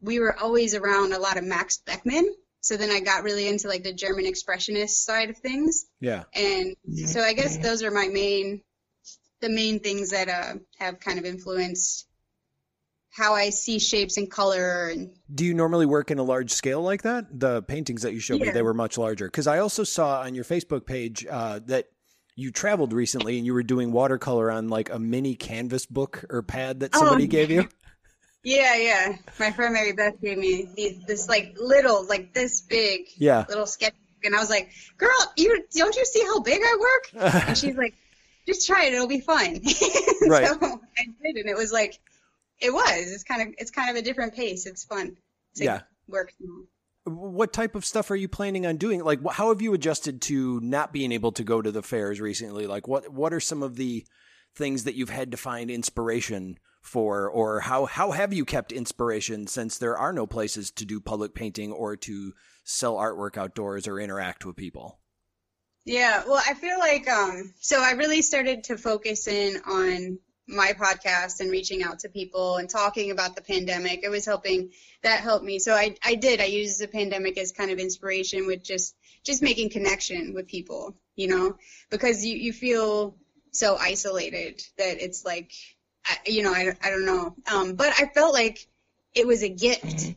we 0.00 0.18
were 0.18 0.36
always 0.36 0.74
around 0.74 1.12
a 1.12 1.18
lot 1.18 1.36
of 1.36 1.44
Max 1.44 1.80
Beckmann. 1.86 2.24
So 2.60 2.76
then 2.76 2.90
I 2.90 3.00
got 3.00 3.22
really 3.22 3.48
into 3.48 3.68
like 3.68 3.84
the 3.84 3.92
German 3.92 4.24
expressionist 4.24 4.90
side 4.90 5.30
of 5.30 5.38
things. 5.38 5.86
Yeah. 6.00 6.24
And 6.34 6.76
so 7.06 7.20
I 7.20 7.32
guess 7.32 7.56
those 7.56 7.82
are 7.82 7.90
my 7.90 8.08
main, 8.08 8.62
the 9.40 9.48
main 9.48 9.80
things 9.80 10.10
that 10.10 10.28
uh, 10.28 10.54
have 10.78 11.00
kind 11.00 11.18
of 11.18 11.24
influenced 11.24 12.06
how 13.10 13.34
I 13.34 13.50
see 13.50 13.78
shapes 13.78 14.16
and 14.16 14.30
color 14.30 14.88
and 14.88 15.10
Do 15.34 15.44
you 15.44 15.52
normally 15.54 15.86
work 15.86 16.10
in 16.10 16.18
a 16.18 16.22
large 16.22 16.52
scale 16.52 16.80
like 16.82 17.02
that? 17.02 17.26
The 17.40 17.62
paintings 17.62 18.02
that 18.02 18.12
you 18.12 18.20
showed 18.20 18.40
me, 18.40 18.50
they 18.50 18.62
were 18.62 18.74
much 18.74 18.96
larger. 18.98 19.26
Because 19.26 19.46
I 19.46 19.58
also 19.58 19.84
saw 19.84 20.20
on 20.20 20.34
your 20.34 20.44
Facebook 20.44 20.86
page 20.86 21.26
uh, 21.28 21.60
that 21.66 21.86
you 22.36 22.50
traveled 22.52 22.92
recently 22.92 23.36
and 23.36 23.44
you 23.44 23.52
were 23.52 23.64
doing 23.64 23.90
watercolor 23.92 24.50
on 24.50 24.68
like 24.68 24.90
a 24.90 24.98
mini 24.98 25.34
canvas 25.34 25.86
book 25.86 26.24
or 26.30 26.42
pad 26.42 26.80
that 26.80 26.94
somebody 26.94 27.24
Oh. 27.24 27.26
gave 27.38 27.50
you. 27.50 27.68
Yeah, 28.42 28.76
yeah. 28.76 29.16
My 29.38 29.50
friend 29.50 29.74
Mary 29.74 29.92
Beth 29.92 30.14
gave 30.22 30.38
me 30.38 30.70
these, 30.74 31.04
this 31.06 31.28
like 31.28 31.54
little, 31.60 32.06
like 32.06 32.32
this 32.32 32.62
big 32.62 33.08
Yeah. 33.16 33.44
little 33.48 33.66
sketch, 33.66 33.92
and 34.24 34.34
I 34.34 34.38
was 34.38 34.48
like, 34.48 34.70
"Girl, 34.96 35.10
you 35.36 35.62
don't 35.74 35.94
you 35.94 36.04
see 36.06 36.22
how 36.22 36.40
big 36.40 36.60
I 36.64 36.76
work?" 36.80 37.24
And 37.48 37.58
she's 37.58 37.76
like, 37.76 37.92
"Just 38.46 38.66
try 38.66 38.84
it; 38.86 38.94
it'll 38.94 39.06
be 39.08 39.20
fun." 39.20 39.60
Right. 40.26 40.46
So 40.46 40.54
I 40.62 41.04
did, 41.22 41.36
and 41.36 41.48
it 41.50 41.56
was 41.56 41.70
like, 41.72 41.98
it 42.60 42.72
was. 42.72 43.12
It's 43.12 43.24
kind 43.24 43.42
of, 43.42 43.54
it's 43.58 43.70
kind 43.70 43.90
of 43.90 43.96
a 43.96 44.02
different 44.02 44.34
pace. 44.34 44.66
It's 44.66 44.84
fun. 44.84 45.16
To 45.56 45.64
Yeah. 45.64 45.80
Work. 46.08 46.32
What 47.04 47.52
type 47.52 47.74
of 47.74 47.84
stuff 47.84 48.10
are 48.10 48.16
you 48.16 48.28
planning 48.28 48.66
on 48.66 48.76
doing? 48.76 49.02
Like, 49.02 49.20
how 49.30 49.48
have 49.48 49.62
you 49.62 49.72
adjusted 49.74 50.20
to 50.22 50.60
not 50.60 50.92
being 50.92 51.12
able 51.12 51.32
to 51.32 51.44
go 51.44 51.62
to 51.62 51.72
the 51.72 51.82
fairs 51.82 52.20
recently? 52.20 52.66
Like, 52.66 52.86
what 52.86 53.08
what 53.12 53.32
are 53.32 53.40
some 53.40 53.62
of 53.62 53.76
the 53.76 54.04
things 54.54 54.84
that 54.84 54.94
you've 54.94 55.10
had 55.10 55.30
to 55.30 55.36
find 55.36 55.70
inspiration 55.70 56.58
for, 56.82 57.28
or 57.28 57.60
how 57.60 57.86
how 57.86 58.10
have 58.10 58.32
you 58.32 58.44
kept 58.44 58.72
inspiration 58.72 59.46
since 59.46 59.78
there 59.78 59.96
are 59.96 60.12
no 60.12 60.26
places 60.26 60.70
to 60.72 60.84
do 60.84 61.00
public 61.00 61.34
painting 61.34 61.72
or 61.72 61.96
to 61.96 62.32
sell 62.64 62.96
artwork 62.96 63.36
outdoors 63.38 63.88
or 63.88 63.98
interact 63.98 64.44
with 64.44 64.56
people? 64.56 65.00
Yeah, 65.84 66.24
well, 66.26 66.42
I 66.46 66.54
feel 66.54 66.78
like 66.78 67.08
um 67.08 67.54
so 67.60 67.82
I 67.82 67.92
really 67.92 68.22
started 68.22 68.64
to 68.64 68.76
focus 68.76 69.26
in 69.26 69.56
on 69.66 70.18
my 70.50 70.72
podcast 70.72 71.40
and 71.40 71.50
reaching 71.50 71.82
out 71.82 72.00
to 72.00 72.08
people 72.08 72.56
and 72.56 72.68
talking 72.68 73.10
about 73.10 73.36
the 73.36 73.42
pandemic. 73.42 74.00
It 74.02 74.10
was 74.10 74.26
helping 74.26 74.70
that 75.02 75.20
helped 75.20 75.44
me. 75.44 75.58
So 75.58 75.74
I 75.74 75.96
I 76.04 76.14
did. 76.14 76.40
I 76.40 76.46
used 76.46 76.80
the 76.80 76.88
pandemic 76.88 77.38
as 77.38 77.52
kind 77.52 77.70
of 77.70 77.78
inspiration 77.78 78.46
with 78.46 78.62
just 78.62 78.94
just 79.24 79.42
making 79.42 79.70
connection 79.70 80.34
with 80.34 80.46
people, 80.46 80.94
you 81.16 81.28
know, 81.28 81.56
because 81.90 82.24
you, 82.24 82.36
you 82.36 82.52
feel 82.52 83.16
so 83.52 83.76
isolated 83.76 84.62
that 84.78 85.02
it's 85.02 85.24
like, 85.24 85.52
I, 86.06 86.16
you 86.26 86.42
know, 86.42 86.52
I, 86.52 86.72
I 86.82 86.90
don't 86.90 87.04
know. 87.04 87.34
Um, 87.52 87.74
but 87.74 87.92
I 87.98 88.06
felt 88.06 88.32
like 88.32 88.66
it 89.14 89.26
was 89.26 89.42
a 89.42 89.48
gift 89.48 90.14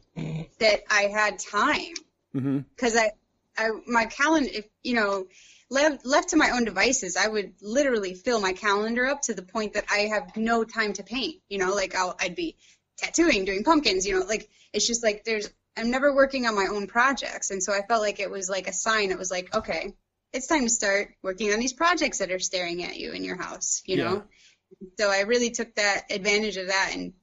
that 0.60 0.84
I 0.90 1.04
had 1.04 1.40
time 1.40 1.94
Mm-hmm. 2.36 2.60
because 2.76 2.98
I, 2.98 3.12
I, 3.58 3.70
my 3.86 4.06
calendar, 4.06 4.50
if, 4.52 4.66
you 4.84 4.96
know, 4.96 5.28
left, 5.70 6.06
left 6.06 6.30
to 6.30 6.38
my 6.38 6.52
own 6.52 6.66
devices, 6.66 7.18
I 7.18 7.28
would 7.28 7.54
literally 7.62 8.14
fill 8.14 8.42
my 8.42 8.54
calendar 8.54 9.06
up 9.06 9.22
to 9.24 9.34
the 9.34 9.42
point 9.42 9.74
that 9.74 9.86
I 9.92 10.08
have 10.14 10.36
no 10.38 10.64
time 10.64 10.94
to 10.94 11.04
paint, 11.04 11.42
you 11.50 11.58
know, 11.58 11.74
like 11.74 11.96
I'll, 11.96 12.16
I'd 12.20 12.36
be 12.36 12.58
tattooing, 12.98 13.46
doing 13.46 13.64
pumpkins, 13.64 14.06
you 14.06 14.20
know, 14.20 14.26
like 14.26 14.50
it's 14.72 14.88
just 14.88 15.04
like 15.04 15.24
there's, 15.24 15.50
I'm 15.76 15.90
never 15.90 16.14
working 16.14 16.46
on 16.46 16.56
my 16.56 16.68
own 16.68 16.88
projects. 16.88 17.50
And 17.50 17.64
so 17.64 17.74
I 17.74 17.82
felt 17.82 18.02
like 18.02 18.20
it 18.20 18.30
was 18.30 18.50
like 18.50 18.68
a 18.68 18.74
sign. 18.74 19.12
It 19.12 19.18
was 19.18 19.32
like, 19.32 19.56
okay, 19.56 19.96
it's 20.32 20.48
time 20.48 20.64
to 20.64 20.70
start 20.70 21.16
working 21.24 21.52
on 21.52 21.60
these 21.60 21.74
projects 21.74 22.20
that 22.20 22.32
are 22.32 22.40
staring 22.40 22.84
at 22.84 22.98
you 22.98 23.12
in 23.12 23.24
your 23.24 23.42
house, 23.42 23.82
you 23.86 23.98
know? 23.98 24.24
So 25.00 25.10
I 25.10 25.22
really 25.22 25.52
took 25.52 25.74
that 25.76 26.06
advantage 26.12 26.58
of 26.58 26.68
that 26.68 26.92
and 26.94 27.14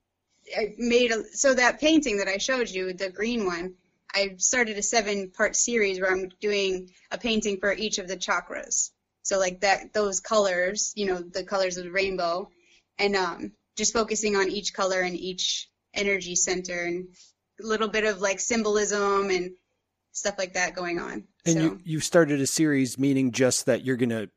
I 0.57 0.75
made 0.79 1.13
a, 1.13 1.25
so 1.33 1.55
that 1.55 1.81
painting 1.81 2.19
that 2.19 2.29
I 2.29 2.39
showed 2.39 2.69
you, 2.69 2.93
the 2.93 3.11
green 3.11 3.47
one, 3.47 3.75
I 4.15 4.35
started 4.39 4.77
a 4.79 4.83
seven 4.83 5.31
part 5.31 5.57
series 5.57 6.01
where 6.01 6.11
I'm 6.11 6.31
doing 6.41 6.91
a 7.11 7.19
painting 7.19 7.59
for 7.59 7.73
each 7.73 7.99
of 7.99 8.09
the 8.09 8.17
chakras. 8.17 8.91
So 9.23 9.39
like 9.39 9.61
that, 9.61 9.93
those 9.93 10.21
colors, 10.21 10.93
you 10.97 11.07
know, 11.07 11.21
the 11.21 11.45
colors 11.45 11.77
of 11.77 11.85
the 11.85 11.91
rainbow 11.91 12.49
and, 12.99 13.17
um, 13.17 13.53
just 13.77 13.93
focusing 13.93 14.37
on 14.37 14.51
each 14.51 14.75
color 14.75 15.01
and 15.01 15.17
each 15.17 15.69
energy 15.95 16.35
center 16.35 16.85
and 16.85 17.09
a 17.63 17.67
little 17.67 17.89
bit 17.89 18.05
of 18.05 18.21
like 18.21 18.41
symbolism 18.41 19.31
and 19.31 19.53
stuff 20.13 20.37
like 20.39 20.55
that 20.55 20.75
going 20.75 20.99
on. 20.99 21.25
And 21.47 21.55
so. 21.55 21.61
you 21.61 21.81
you 21.85 22.01
started 22.01 22.41
a 22.41 22.47
series, 22.47 22.99
meaning 22.99 23.33
just 23.33 23.67
that 23.67 23.85
you're 23.85 23.97
gonna. 23.97 24.29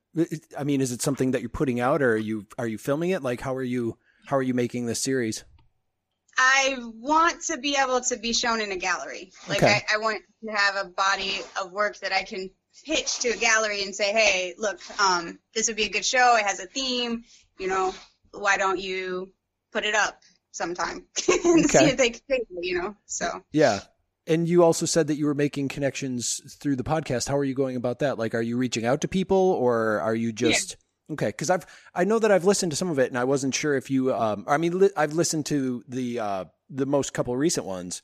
I 0.58 0.64
mean, 0.64 0.82
is 0.82 0.92
it 0.92 1.02
something 1.02 1.32
that 1.32 1.42
you're 1.42 1.50
putting 1.50 1.80
out, 1.80 2.02
or 2.02 2.14
are 2.14 2.18
you 2.18 2.46
are 2.58 2.68
you 2.68 2.78
filming 2.78 3.10
it? 3.10 3.24
Like, 3.24 3.42
how 3.42 3.56
are 3.56 3.64
you 3.64 3.98
how 4.28 4.38
are 4.38 4.44
you 4.44 4.54
making 4.54 4.86
this 4.86 5.02
series? 5.02 5.44
I 6.38 6.78
want 6.80 7.42
to 7.44 7.58
be 7.58 7.78
able 7.82 8.02
to 8.02 8.18
be 8.18 8.34
shown 8.34 8.62
in 8.62 8.72
a 8.72 8.78
gallery. 8.78 9.32
Like 9.48 9.62
Okay. 9.64 9.82
I, 9.90 9.96
I 9.96 9.98
want 9.98 10.22
to 10.46 10.52
have 10.52 10.86
a 10.86 10.90
body 10.90 11.40
of 11.62 11.72
work 11.72 11.98
that 12.00 12.12
I 12.12 12.24
can 12.24 12.50
pitch 12.86 13.20
to 13.20 13.30
a 13.30 13.38
gallery 13.38 13.84
and 13.84 13.96
say, 13.96 14.12
hey, 14.12 14.56
look, 14.58 14.80
um, 15.00 15.40
this 15.54 15.68
would 15.68 15.78
be 15.78 15.84
a 15.84 15.90
good 15.90 16.06
show. 16.06 16.36
It 16.38 16.46
has 16.46 16.60
a 16.60 16.66
theme. 16.66 17.24
You 17.60 17.68
know, 17.68 17.94
why 18.32 18.58
don't 18.58 18.80
you 18.80 19.32
put 19.72 19.86
it 19.86 19.96
up 19.96 20.20
sometime 20.52 21.06
and 21.28 21.70
see 21.70 21.86
if 21.86 21.98
they 21.98 22.10
can 22.12 22.22
take 22.30 22.42
it, 22.42 22.48
you 22.62 22.82
know? 22.82 22.96
So 23.06 23.44
Yeah. 23.52 23.82
And 24.26 24.48
you 24.48 24.64
also 24.64 24.86
said 24.86 25.08
that 25.08 25.16
you 25.16 25.26
were 25.26 25.34
making 25.34 25.68
connections 25.68 26.40
through 26.60 26.78
the 26.78 26.84
podcast. 26.84 27.28
How 27.28 27.38
are 27.38 27.44
you 27.44 27.54
going 27.54 27.76
about 27.76 28.00
that? 28.00 28.18
Like, 28.18 28.34
are 28.34 28.42
you 28.42 28.56
reaching 28.56 28.86
out 28.86 29.02
to 29.02 29.10
people, 29.10 29.38
or 29.38 30.00
are 30.00 30.16
you 30.16 30.32
just 30.32 30.78
okay? 31.12 31.28
Because 31.28 31.50
I've 31.50 31.66
I 31.94 32.04
know 32.04 32.20
that 32.20 32.32
I've 32.32 32.46
listened 32.46 32.72
to 32.72 32.76
some 32.76 32.90
of 32.90 33.00
it, 33.00 33.10
and 33.10 33.18
I 33.18 33.24
wasn't 33.24 33.54
sure 33.56 33.76
if 33.76 33.90
you. 33.92 34.14
Um, 34.14 34.46
I 34.48 34.58
mean, 34.58 34.80
li- 34.80 34.92
I've 34.98 35.14
listened 35.14 35.46
to 35.48 35.84
the 35.88 36.20
uh, 36.20 36.46
the 36.70 36.86
most 36.86 37.14
couple 37.14 37.36
recent 37.38 37.66
ones. 37.66 38.02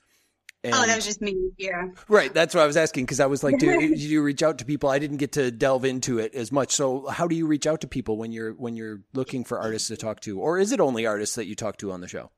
And, 0.62 0.73
oh, 0.75 0.85
that 0.85 0.97
was 0.97 1.05
just 1.05 1.21
me. 1.21 1.38
Yeah. 1.57 1.88
right. 2.09 2.33
That's 2.33 2.53
what 2.53 2.62
I 2.62 2.67
was 2.67 2.75
asking 2.75 3.05
because 3.05 3.21
I 3.21 3.27
was 3.27 3.43
like, 3.45 3.59
do, 3.59 3.79
do 3.95 3.95
you 3.95 4.21
reach 4.21 4.43
out 4.43 4.57
to 4.57 4.65
people? 4.65 4.89
I 4.89 4.99
didn't 4.99 5.15
get 5.15 5.31
to 5.33 5.51
delve 5.51 5.85
into 5.85 6.19
it 6.19 6.35
as 6.35 6.51
much. 6.51 6.73
So, 6.73 7.07
how 7.07 7.27
do 7.29 7.35
you 7.35 7.47
reach 7.47 7.65
out 7.65 7.79
to 7.81 7.88
people 7.88 8.17
when 8.17 8.33
you're 8.33 8.51
when 8.53 8.75
you're 8.75 8.99
looking 9.13 9.45
for 9.45 9.57
artists 9.59 9.88
to 9.88 9.95
talk 9.95 10.19
to, 10.21 10.39
or 10.41 10.59
is 10.59 10.73
it 10.73 10.81
only 10.81 11.05
artists 11.05 11.35
that 11.35 11.45
you 11.45 11.55
talk 11.55 11.77
to 11.77 11.93
on 11.93 12.01
the 12.01 12.09
show? 12.09 12.29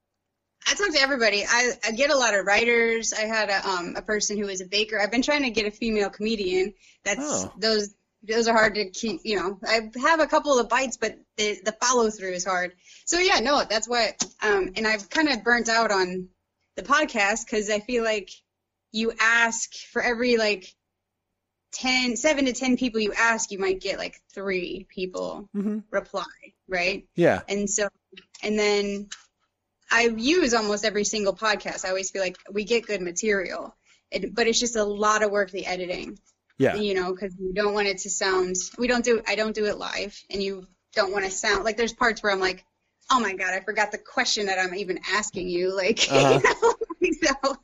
I 0.68 0.76
talk 0.76 0.92
to 0.94 1.02
everybody. 1.02 1.44
I, 1.50 1.72
I 1.84 1.92
get 1.94 2.12
a 2.12 2.16
lot 2.16 2.36
of 2.36 2.46
writers. 2.46 3.12
I 3.12 3.22
had 3.22 3.50
a 3.50 3.68
um 3.68 3.96
a 3.98 4.04
person 4.04 4.38
who 4.38 4.46
was 4.46 4.62
a 4.62 4.66
baker. 4.68 5.02
I've 5.02 5.10
been 5.10 5.24
trying 5.24 5.42
to 5.42 5.50
get 5.50 5.66
a 5.66 5.72
female 5.72 6.12
comedian. 6.12 6.76
That's 7.04 7.20
Oh. 7.24 7.52
those 7.58 7.96
those 8.24 8.48
are 8.48 8.54
hard 8.54 8.76
to 8.76 8.90
keep. 8.90 9.22
You 9.24 9.38
know, 9.38 9.60
I 9.68 9.90
have 10.02 10.20
a 10.20 10.28
couple 10.28 10.60
of 10.60 10.70
bites, 10.70 10.98
but 10.98 11.18
the 11.38 11.60
the 11.64 11.72
follow 11.74 12.10
through 12.10 12.34
is 12.34 12.46
hard. 12.46 12.74
So 13.06 13.20
yeah, 13.20 13.40
no, 13.40 13.64
that's 13.70 13.88
what. 13.90 14.24
Um, 14.42 14.72
and 14.76 14.88
I've 14.88 15.10
kind 15.10 15.30
of 15.30 15.44
burnt 15.44 15.70
out 15.70 15.92
on 15.92 16.30
the 16.76 16.84
podcast 16.84 17.46
because 17.46 17.70
I 17.70 17.80
feel 17.80 18.04
like 18.04 18.30
you 18.92 19.14
ask 19.20 19.74
for 19.92 20.02
every 20.02 20.38
like 20.38 20.74
10, 21.74 22.18
seven 22.18 22.46
to 22.46 22.54
ten 22.54 22.76
people 22.78 23.00
you 23.00 23.14
ask, 23.18 23.52
you 23.52 23.58
might 23.60 23.80
get 23.80 23.98
like 23.98 24.22
three 24.34 24.86
people 24.90 25.50
Mm-hmm. 25.56 25.80
reply, 25.90 26.26
right? 26.68 27.08
Yeah. 27.16 27.42
And 27.48 27.70
so, 27.70 27.88
and 28.44 28.60
then 28.60 29.08
I 29.90 30.08
use 30.08 30.54
almost 30.54 30.84
every 30.86 31.06
single 31.06 31.34
podcast. 31.34 31.86
I 31.86 31.90
always 31.90 32.12
feel 32.12 32.22
like 32.22 32.38
we 32.52 32.66
get 32.66 32.86
good 32.88 33.02
material, 33.02 33.74
it, 34.12 34.36
but 34.36 34.48
it's 34.48 34.60
just 34.60 34.76
a 34.76 34.84
lot 34.84 35.24
of 35.24 35.32
work, 35.32 35.52
the 35.52 35.66
editing, 35.66 36.20
Yeah. 36.58 36.76
you 36.76 36.94
know, 36.94 37.12
because 37.14 37.34
you 37.40 37.54
don't 37.54 37.74
want 37.74 37.88
it 37.88 38.00
to 38.00 38.10
sound, 38.10 38.56
we 38.78 38.88
don't 38.88 39.04
do, 39.04 39.22
I 39.28 39.36
don't 39.36 39.56
do 39.56 39.66
it 39.66 39.78
live, 39.78 40.18
and 40.30 40.42
you 40.44 40.68
don't 40.94 41.12
want 41.12 41.26
to 41.26 41.32
sound, 41.32 41.64
like 41.64 41.78
there's 41.78 41.94
parts 41.94 42.22
where 42.22 42.32
I'm 42.32 42.40
like, 42.40 42.64
oh 43.12 43.20
my 43.20 43.34
God, 43.34 43.54
I 43.54 43.60
forgot 43.62 43.92
the 43.92 43.98
question 43.98 44.46
that 44.46 44.58
I'm 44.60 44.74
even 44.76 45.00
asking 45.12 45.50
you. 45.50 45.76
Like, 45.76 46.08
Uh-huh. 46.12 46.40
you 47.02 47.12
know, 47.22 47.34
so, 47.42 47.56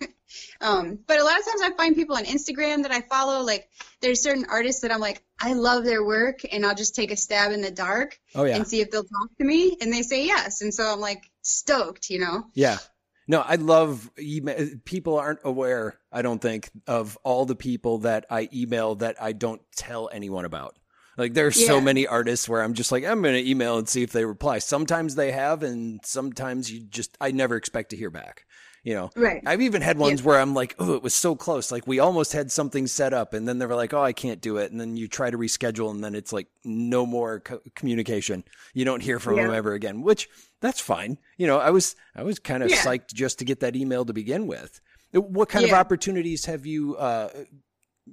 um, 0.62 1.00
but 1.08 1.20
a 1.20 1.24
lot 1.24 1.40
of 1.40 1.46
times 1.46 1.62
I 1.64 1.72
find 1.78 1.96
people 1.96 2.16
on 2.18 2.26
Instagram 2.26 2.84
that 2.84 2.92
I 2.92 3.02
follow, 3.02 3.44
like 3.46 3.70
there's 4.02 4.22
certain 4.22 4.46
artists 4.50 4.82
that 4.82 4.92
I'm 4.92 5.00
like, 5.00 5.22
I 5.40 5.54
love 5.54 5.84
their 5.86 6.04
work 6.04 6.40
and 6.52 6.66
I'll 6.66 6.76
just 6.76 6.96
take 6.96 7.12
a 7.12 7.16
stab 7.18 7.52
in 7.52 7.62
the 7.62 7.72
dark 7.72 8.20
Oh 8.36 8.44
yeah. 8.44 8.56
and 8.58 8.68
see 8.68 8.82
if 8.82 8.92
they'll 8.92 9.04
talk 9.04 9.30
to 9.38 9.46
me 9.46 9.78
and 9.80 9.94
they 9.94 10.02
say 10.02 10.26
yes 10.26 10.62
and 10.62 10.74
so 10.74 10.84
i'm 10.92 11.00
like 11.00 11.30
stoked 11.44 12.10
you 12.10 12.20
know 12.20 12.44
Yeah. 12.56 12.78
No, 13.28 13.42
I 13.42 13.56
love 13.56 14.10
email. 14.18 14.70
People 14.86 15.18
aren't 15.20 15.40
aware, 15.44 16.00
I 16.12 16.22
don't 16.22 16.42
think, 16.42 16.70
of 16.88 17.18
all 17.24 17.46
the 17.46 17.56
people 17.56 18.00
that 18.00 18.26
I 18.30 18.48
email 18.54 18.96
that 18.96 19.22
I 19.22 19.34
don't 19.34 19.62
tell 19.76 20.10
anyone 20.14 20.46
about. 20.46 20.78
Like 21.18 21.34
there's 21.34 21.66
so 21.66 21.78
Yeah. 21.78 21.84
many 21.84 22.08
artists 22.08 22.48
where 22.48 22.62
I'm 22.64 22.74
just 22.74 22.92
like, 22.92 23.04
I'm 23.04 23.22
going 23.22 23.34
to 23.36 23.50
email 23.50 23.78
and 23.78 23.90
see 23.90 24.04
if 24.04 24.12
they 24.12 24.24
reply. 24.24 24.60
Sometimes 24.60 25.16
they 25.16 25.32
have, 25.32 25.64
and 25.64 26.00
sometimes 26.04 26.72
you 26.72 26.80
just, 26.80 27.18
I 27.20 27.32
never 27.32 27.56
expect 27.56 27.90
to 27.90 27.98
hear 27.98 28.12
back. 28.12 28.46
You 28.88 28.94
know, 28.94 29.10
right 29.18 29.44
I've 29.46 29.60
even 29.60 29.82
had 29.82 29.98
ones 29.98 30.24
where 30.24 30.40
I'm 30.40 30.54
like, 30.54 30.74
oh, 30.80 30.94
it 30.94 31.04
was 31.04 31.14
so 31.14 31.36
close. 31.36 31.74
Like 31.74 31.86
we 31.86 32.00
almost 32.00 32.32
had 32.32 32.50
something 32.50 32.88
set 32.88 33.14
up, 33.14 33.34
and 33.34 33.46
then 33.46 33.60
they 33.60 33.66
were 33.66 33.76
like, 33.76 33.94
oh, 33.94 34.02
I 34.02 34.14
can't 34.14 34.40
do 34.40 34.56
it. 34.56 34.72
And 34.72 34.80
then 34.80 34.96
you 34.96 35.10
try 35.10 35.30
to 35.30 35.38
reschedule, 35.38 35.92
and 35.92 36.02
then 36.02 36.16
it's 36.16 36.32
like 36.32 36.48
no 36.64 37.06
more 37.06 37.42
co- 37.42 37.60
communication. 37.76 38.46
You 38.74 38.86
don't 38.86 39.04
hear 39.04 39.20
from 39.20 39.36
them 39.36 39.52
ever 39.54 39.74
again, 39.74 40.04
which 40.04 40.30
that's 40.62 40.80
fine. 40.80 41.18
You 41.36 41.48
know, 41.48 41.58
I 41.58 41.70
was 41.72 41.98
I 42.16 42.24
was 42.24 42.40
kind 42.40 42.64
of 42.64 42.70
Yeah. 42.70 42.78
psyched 42.78 43.14
just 43.14 43.40
to 43.40 43.46
get 43.46 43.60
that 43.60 43.76
email 43.76 44.06
to 44.06 44.14
begin 44.14 44.48
with. 44.48 44.80
What 45.12 45.50
kind 45.50 45.66
of 45.66 45.74
opportunities 45.74 46.46
have 46.46 46.66
you, 46.66 46.96
uh, 46.96 47.28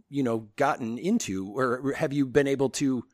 you 0.09 0.25
know, 0.25 0.49
gotten 0.57 0.99
into, 0.99 1.57
or 1.57 1.93
have 1.97 2.13
you 2.13 2.27
been 2.27 2.49
able 2.49 2.71
to? 2.71 3.05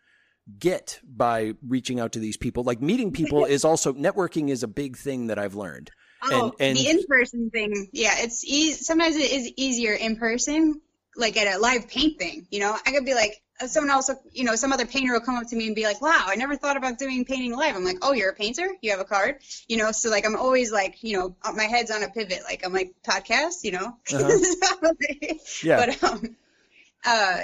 get 0.59 0.99
by 1.05 1.53
reaching 1.69 2.01
out 2.01 2.11
to 2.11 2.19
these 2.19 2.37
people 2.37 2.65
like 2.65 2.83
meeting 2.83 3.13
people 3.13 3.45
is 3.45 3.65
also 3.65 3.93
networking 3.93 4.49
is 4.49 4.65
a 4.65 4.67
big 4.67 4.97
thing 4.97 5.29
that 5.29 5.39
i've 5.39 5.55
learned 5.55 5.93
oh 6.23 6.55
And- 6.59 6.69
and- 6.69 6.77
the 6.77 6.89
in-person 6.91 7.51
thing. 7.51 7.89
Yeah 7.93 8.15
it's 8.19 8.45
easy 8.45 8.83
sometimes 8.83 9.17
it 9.17 9.31
is 9.31 9.53
easier 9.57 9.93
in 9.93 10.17
person 10.17 10.81
like 11.17 11.37
at 11.37 11.55
a 11.55 11.59
live 11.59 11.89
paint 11.89 12.19
thing 12.19 12.47
you 12.51 12.61
know? 12.61 12.77
I 12.87 12.93
could 12.93 13.05
be 13.05 13.15
like 13.15 13.43
uh, 13.61 13.67
someone 13.67 13.91
else 13.91 14.11
you 14.33 14.45
know 14.45 14.55
some 14.55 14.73
other 14.73 14.87
painter 14.87 15.13
will 15.13 15.21
come 15.21 15.37
up 15.37 15.47
to 15.49 15.57
me 15.57 15.67
and 15.67 15.75
be 15.75 15.85
like 15.85 16.01
wow 16.01 16.25
i 16.27 16.35
never 16.37 16.57
thought 16.57 16.77
about 16.77 16.99
doing 16.99 17.25
painting 17.25 17.55
live. 17.55 17.75
I'm 17.77 17.85
like 17.85 17.99
oh 18.03 18.13
you're 18.13 18.31
a 18.31 18.35
painter? 18.35 18.69
You 18.81 18.93
have 18.93 19.01
a 19.01 19.05
card? 19.05 19.39
You 19.69 19.77
know 19.77 19.93
so 19.93 20.09
like 20.11 20.25
i'm 20.27 20.37
always 20.37 20.73
like 20.73 21.03
you 21.03 21.19
know 21.19 21.37
uh, 21.45 21.53
my 21.53 21.65
head's 21.65 21.91
on 21.91 22.03
a 22.03 22.09
pivot. 22.09 22.43
Like 22.45 22.65
i'm 22.65 22.73
like 22.73 22.95
podcast? 23.07 23.65
You 23.65 23.73
know? 23.73 23.97
Uh-huh. 24.15 24.93
yeah. 25.63 25.77
but 25.87 26.05
um 26.05 26.37
uh 27.05 27.39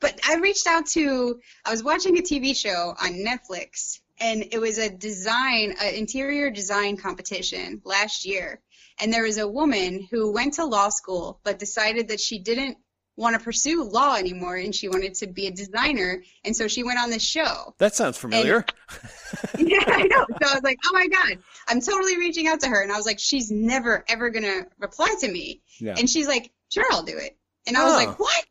but 0.00 0.18
I 0.28 0.36
reached 0.36 0.66
out 0.68 0.86
to 0.90 1.40
I 1.64 1.70
was 1.72 1.82
watching 1.82 2.16
a 2.18 2.22
TV 2.22 2.56
show 2.56 2.94
on 3.00 3.10
Netflix 3.14 3.98
and 4.20 4.44
it 4.52 4.58
was 4.58 4.78
a 4.78 4.90
design 4.90 5.74
an 5.80 5.94
interior 5.94 6.50
design 6.50 6.96
competition 6.96 7.80
last 7.84 8.24
year 8.26 8.60
and 9.00 9.12
there 9.12 9.22
was 9.22 9.38
a 9.38 9.46
woman 9.48 10.06
who 10.10 10.32
went 10.32 10.54
to 10.54 10.64
law 10.64 10.88
school 10.88 11.40
but 11.44 11.58
decided 11.58 12.08
that 12.08 12.20
she 12.20 12.38
didn't 12.38 12.76
want 13.16 13.36
to 13.36 13.42
pursue 13.42 13.82
law 13.82 14.14
anymore 14.14 14.54
and 14.56 14.74
she 14.74 14.88
wanted 14.88 15.12
to 15.14 15.26
be 15.26 15.46
a 15.48 15.50
designer 15.50 16.22
and 16.44 16.54
so 16.54 16.68
she 16.68 16.84
went 16.84 16.98
on 17.00 17.10
this 17.10 17.22
show 17.22 17.74
that 17.78 17.94
sounds 17.94 18.16
familiar 18.16 18.64
yeah, 19.58 19.78
I 19.86 20.02
know. 20.04 20.24
So 20.42 20.48
I 20.50 20.54
was 20.54 20.62
like, 20.62 20.78
oh 20.86 20.90
my 20.94 21.06
God, 21.08 21.38
I'm 21.68 21.80
totally 21.80 22.16
reaching 22.16 22.46
out 22.48 22.60
to 22.60 22.68
her. 22.68 22.82
And 22.82 22.90
I 22.90 22.96
was 22.96 23.04
like, 23.06 23.18
she's 23.18 23.50
never, 23.50 24.02
ever 24.08 24.30
going 24.30 24.44
to 24.44 24.66
reply 24.78 25.12
to 25.20 25.30
me. 25.30 25.60
yeah 25.78 25.94
And 25.98 26.08
she's 26.08 26.26
like, 26.26 26.50
sure, 26.72 26.86
I'll 26.90 27.02
do 27.02 27.16
it. 27.18 27.36
And 27.66 27.76
I 27.76 27.84
was 27.84 27.92
Oh. 27.92 27.96
like, 27.96 28.18
what? 28.18 28.44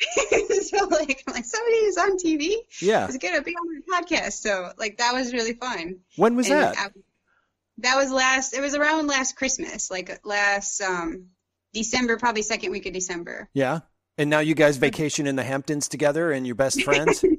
so 0.70 0.86
like, 0.88 1.22
I'm 1.26 1.34
like, 1.34 1.44
somebody 1.44 1.76
is 1.76 1.96
on 1.96 2.16
TV 2.18 2.54
yeah 2.82 3.06
is 3.08 3.16
going 3.18 3.34
to 3.36 3.42
be 3.42 3.52
on 3.54 3.82
my 3.88 4.00
podcast. 4.02 4.32
So 4.34 4.70
like, 4.78 4.98
that 4.98 5.12
was 5.14 5.32
really 5.32 5.54
fun. 5.54 6.00
when 6.16 6.34
was 6.36 6.50
And 6.50 6.60
that 6.60 6.76
I- 6.78 6.88
that 7.78 7.96
was 7.96 8.10
last, 8.12 8.54
it 8.54 8.60
was 8.60 8.74
around 8.76 9.08
last 9.08 9.34
Christmas, 9.36 9.90
like 9.90 10.20
last, 10.24 10.80
um, 10.80 11.26
December, 11.72 12.16
probably 12.18 12.42
second 12.42 12.70
week 12.70 12.86
of 12.86 12.92
December. 12.92 13.48
Yeah. 13.52 13.80
And 14.16 14.30
now 14.30 14.38
you 14.38 14.54
guys 14.54 14.76
vacation 14.76 15.26
in 15.26 15.34
the 15.34 15.42
Hamptons 15.42 15.88
together 15.88 16.30
and 16.30 16.46
you're 16.46 16.54
best 16.54 16.82
friends? 16.84 17.24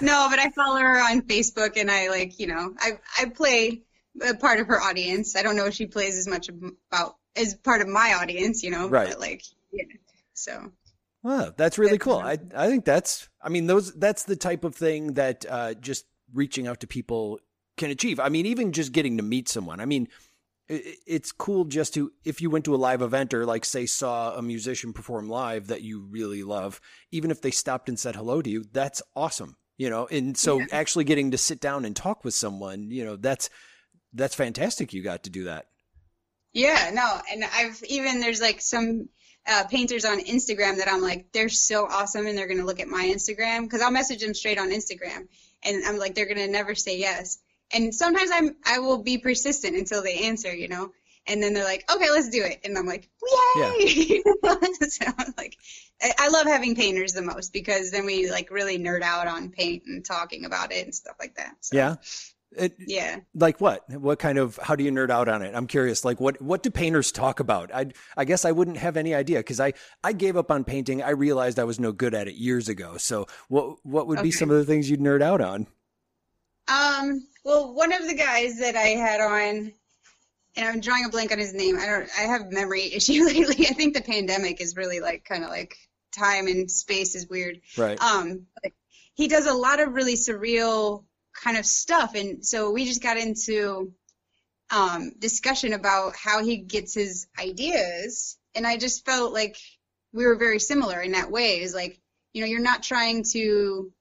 No, 0.00 0.28
but 0.30 0.38
I 0.38 0.48
follow 0.50 0.78
her 0.78 0.98
on 1.00 1.22
Facebook 1.22 1.72
and 1.76 1.90
I 1.90 2.08
like, 2.08 2.38
you 2.38 2.46
know, 2.46 2.72
I 2.78 2.92
I 3.20 3.24
play 3.26 3.82
a 4.26 4.34
part 4.34 4.58
of 4.60 4.68
her 4.68 4.80
audience. 4.80 5.36
I 5.36 5.42
don't 5.42 5.56
know 5.56 5.66
if 5.66 5.74
she 5.74 5.84
plays 5.86 6.16
as 6.16 6.26
much 6.26 6.48
about 6.48 7.16
as 7.36 7.54
part 7.56 7.82
of 7.82 7.88
my 7.88 8.14
audience, 8.14 8.62
you 8.62 8.70
know, 8.70 8.88
Right. 8.88 9.08
but 9.10 9.20
like, 9.20 9.42
yeah. 9.72 9.84
So 10.32 10.72
wow, 11.24 11.52
that's 11.56 11.78
really 11.78 11.98
cool. 11.98 12.18
I 12.18 12.38
I 12.54 12.68
think 12.68 12.84
that's 12.84 13.28
I 13.42 13.48
mean, 13.48 13.66
those 13.66 13.92
that's 13.94 14.22
the 14.22 14.36
type 14.36 14.62
of 14.62 14.76
thing 14.76 15.14
that 15.14 15.44
uh, 15.48 15.74
just 15.74 16.04
reaching 16.32 16.68
out 16.68 16.80
to 16.80 16.86
people 16.86 17.40
can 17.76 17.90
achieve. 17.90 18.20
I 18.20 18.28
mean, 18.28 18.46
even 18.46 18.70
just 18.70 18.92
getting 18.92 19.16
to 19.16 19.22
meet 19.22 19.48
someone. 19.48 19.80
I 19.80 19.86
mean, 19.86 20.06
it, 20.68 20.98
it's 21.06 21.32
cool 21.32 21.64
just 21.64 21.94
to 21.94 22.12
if 22.24 22.40
you 22.40 22.50
went 22.50 22.66
to 22.66 22.74
a 22.74 22.76
live 22.76 23.02
event 23.02 23.34
or 23.34 23.46
like 23.46 23.64
say 23.64 23.86
saw 23.86 24.36
a 24.36 24.42
musician 24.42 24.92
perform 24.92 25.28
live 25.28 25.68
that 25.68 25.82
you 25.82 26.02
really 26.02 26.44
love, 26.44 26.80
even 27.10 27.30
if 27.30 27.40
they 27.40 27.50
stopped 27.50 27.88
and 27.88 27.98
said 27.98 28.14
hello 28.14 28.42
to 28.42 28.50
you, 28.50 28.64
that's 28.72 29.02
awesome. 29.16 29.56
You 29.76 29.90
know, 29.90 30.06
and 30.06 30.36
so 30.36 30.60
yeah. 30.60 30.66
actually 30.70 31.02
getting 31.02 31.32
to 31.32 31.38
sit 31.38 31.60
down 31.60 31.84
and 31.84 31.96
talk 31.96 32.22
with 32.22 32.34
someone, 32.34 32.92
you 32.92 33.04
know, 33.04 33.16
that's 33.16 33.50
that's 34.12 34.34
fantastic. 34.34 34.92
You 34.92 35.02
got 35.02 35.24
to 35.24 35.30
do 35.30 35.44
that. 35.44 35.66
Yeah, 36.52 36.92
no, 36.94 37.20
and 37.32 37.44
I've 37.44 37.82
even 37.88 38.20
there's 38.20 38.40
like 38.40 38.60
some 38.60 39.08
uh, 39.46 39.64
painters 39.64 40.04
on 40.04 40.20
Instagram 40.20 40.78
that 40.78 40.88
I'm 40.88 41.02
like, 41.02 41.26
they're 41.32 41.48
so 41.48 41.86
awesome, 41.86 42.26
and 42.26 42.36
they're 42.36 42.48
gonna 42.48 42.64
look 42.64 42.80
at 42.80 42.88
my 42.88 43.04
Instagram 43.04 43.62
because 43.62 43.82
I'll 43.82 43.90
message 43.90 44.20
them 44.20 44.34
straight 44.34 44.58
on 44.58 44.70
Instagram, 44.70 45.28
and 45.62 45.84
I'm 45.84 45.98
like, 45.98 46.14
they're 46.14 46.26
gonna 46.26 46.48
never 46.48 46.74
say 46.74 46.98
yes. 46.98 47.38
And 47.72 47.94
sometimes 47.94 48.30
I'm 48.32 48.56
I 48.64 48.78
will 48.78 48.98
be 48.98 49.18
persistent 49.18 49.76
until 49.76 50.02
they 50.02 50.26
answer, 50.26 50.54
you 50.54 50.68
know. 50.68 50.92
And 51.26 51.42
then 51.42 51.54
they're 51.54 51.64
like, 51.64 51.90
okay, 51.90 52.10
let's 52.10 52.28
do 52.28 52.42
it, 52.42 52.60
and 52.64 52.76
I'm 52.76 52.86
like, 52.86 53.08
yay! 53.56 54.22
Yeah. 54.42 54.54
so 54.88 55.06
like, 55.38 55.56
I 56.18 56.28
love 56.28 56.46
having 56.46 56.74
painters 56.74 57.12
the 57.12 57.22
most 57.22 57.52
because 57.52 57.90
then 57.90 58.04
we 58.04 58.30
like 58.30 58.50
really 58.50 58.78
nerd 58.78 59.02
out 59.02 59.26
on 59.26 59.50
paint 59.50 59.84
and 59.86 60.04
talking 60.04 60.44
about 60.44 60.72
it 60.72 60.84
and 60.84 60.94
stuff 60.94 61.16
like 61.18 61.36
that. 61.36 61.56
So. 61.60 61.76
Yeah. 61.76 61.96
It, 62.56 62.76
yeah. 62.78 63.20
Like 63.34 63.60
what? 63.60 63.88
What 63.90 64.18
kind 64.18 64.38
of? 64.38 64.58
How 64.62 64.76
do 64.76 64.84
you 64.84 64.90
nerd 64.90 65.10
out 65.10 65.28
on 65.28 65.42
it? 65.42 65.54
I'm 65.54 65.66
curious. 65.66 66.04
Like 66.04 66.20
what? 66.20 66.40
What 66.40 66.62
do 66.62 66.70
painters 66.70 67.10
talk 67.10 67.40
about? 67.40 67.74
I 67.74 67.86
I 68.16 68.24
guess 68.24 68.44
I 68.44 68.52
wouldn't 68.52 68.76
have 68.76 68.96
any 68.96 69.14
idea 69.14 69.38
because 69.38 69.60
I 69.60 69.72
I 70.02 70.12
gave 70.12 70.36
up 70.36 70.50
on 70.50 70.64
painting. 70.64 71.02
I 71.02 71.10
realized 71.10 71.58
I 71.58 71.64
was 71.64 71.80
no 71.80 71.92
good 71.92 72.14
at 72.14 72.28
it 72.28 72.34
years 72.34 72.68
ago. 72.68 72.96
So 72.96 73.26
what 73.48 73.84
what 73.84 74.06
would 74.06 74.18
okay. 74.18 74.28
be 74.28 74.30
some 74.30 74.50
of 74.50 74.56
the 74.56 74.64
things 74.64 74.88
you'd 74.88 75.00
nerd 75.00 75.22
out 75.22 75.40
on? 75.40 75.66
Um. 76.68 77.26
Well, 77.44 77.74
one 77.74 77.92
of 77.92 78.06
the 78.06 78.14
guys 78.14 78.58
that 78.60 78.76
I 78.76 78.88
had 78.88 79.20
on, 79.20 79.72
and 80.56 80.68
I'm 80.68 80.80
drawing 80.80 81.04
a 81.04 81.10
blank 81.10 81.32
on 81.32 81.38
his 81.38 81.54
name. 81.54 81.78
I 81.78 81.86
don't. 81.86 82.08
I 82.18 82.22
have 82.22 82.52
memory 82.52 82.84
issue 82.94 83.24
lately. 83.24 83.66
I 83.66 83.72
think 83.72 83.94
the 83.94 84.02
pandemic 84.02 84.60
is 84.60 84.76
really 84.76 85.00
like 85.00 85.24
kind 85.24 85.44
of 85.44 85.50
like 85.50 85.76
time 86.16 86.46
and 86.46 86.70
space 86.70 87.14
is 87.14 87.28
weird. 87.28 87.60
Right. 87.76 88.00
Um. 88.00 88.46
He 89.16 89.28
does 89.28 89.46
a 89.46 89.54
lot 89.54 89.78
of 89.78 89.94
really 89.94 90.16
surreal 90.16 91.04
kind 91.34 91.56
of 91.56 91.66
stuff. 91.66 92.14
And 92.14 92.44
so 92.44 92.70
we 92.70 92.84
just 92.84 93.02
got 93.02 93.16
into 93.16 93.92
um, 94.70 95.12
discussion 95.18 95.72
about 95.72 96.16
how 96.16 96.42
he 96.42 96.58
gets 96.58 96.94
his 96.94 97.26
ideas. 97.38 98.38
And 98.54 98.66
I 98.66 98.76
just 98.76 99.04
felt 99.04 99.32
like 99.32 99.56
we 100.12 100.26
were 100.26 100.36
very 100.36 100.60
similar 100.60 101.00
in 101.00 101.12
that 101.12 101.30
way. 101.30 101.60
Is 101.60 101.74
like, 101.74 102.00
you 102.32 102.40
know, 102.40 102.46
you're 102.46 102.60
not 102.60 102.82
trying 102.82 103.24
to, 103.32 103.92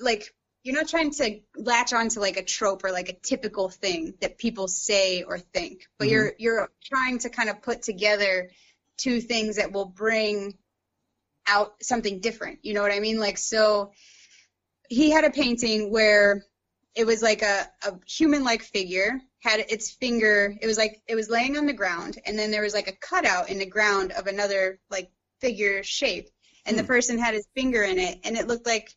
like, 0.00 0.32
you're 0.66 0.74
not 0.74 0.88
trying 0.88 1.12
to 1.12 1.40
latch 1.56 1.92
onto 1.92 2.18
like 2.18 2.36
a 2.36 2.42
trope 2.42 2.82
or 2.82 2.90
like 2.90 3.08
a 3.08 3.12
typical 3.12 3.68
thing 3.68 4.14
that 4.20 4.36
people 4.36 4.66
say 4.66 5.22
or 5.22 5.38
think, 5.38 5.86
but 5.96 6.06
mm-hmm. 6.06 6.12
you're 6.12 6.32
you're 6.38 6.68
trying 6.82 7.18
to 7.20 7.30
kind 7.30 7.48
of 7.48 7.62
put 7.62 7.82
together 7.82 8.50
two 8.98 9.20
things 9.20 9.56
that 9.56 9.70
will 9.70 9.84
bring 9.84 10.58
out 11.46 11.74
something 11.82 12.18
different. 12.18 12.58
You 12.62 12.74
know 12.74 12.82
what 12.82 12.90
I 12.90 12.98
mean? 12.98 13.20
Like 13.20 13.38
so 13.38 13.92
he 14.88 15.10
had 15.10 15.24
a 15.24 15.30
painting 15.30 15.90
where 15.90 16.44
it 16.94 17.06
was 17.06 17.22
like 17.22 17.42
a, 17.42 17.68
a 17.84 17.92
human 18.06 18.42
like 18.42 18.62
figure 18.62 19.20
had 19.40 19.60
its 19.60 19.90
finger 19.90 20.56
it 20.60 20.66
was 20.66 20.78
like 20.78 21.00
it 21.06 21.14
was 21.14 21.30
laying 21.30 21.56
on 21.56 21.66
the 21.66 21.72
ground 21.72 22.18
and 22.26 22.38
then 22.38 22.50
there 22.50 22.62
was 22.62 22.74
like 22.74 22.88
a 22.88 22.96
cutout 22.96 23.48
in 23.48 23.58
the 23.58 23.66
ground 23.66 24.12
of 24.12 24.26
another 24.26 24.80
like 24.90 25.10
figure 25.40 25.82
shape 25.82 26.28
and 26.64 26.74
hmm. 26.74 26.82
the 26.82 26.86
person 26.86 27.18
had 27.18 27.34
his 27.34 27.46
finger 27.54 27.82
in 27.82 27.98
it 27.98 28.18
and 28.24 28.36
it 28.36 28.48
looked 28.48 28.66
like 28.66 28.92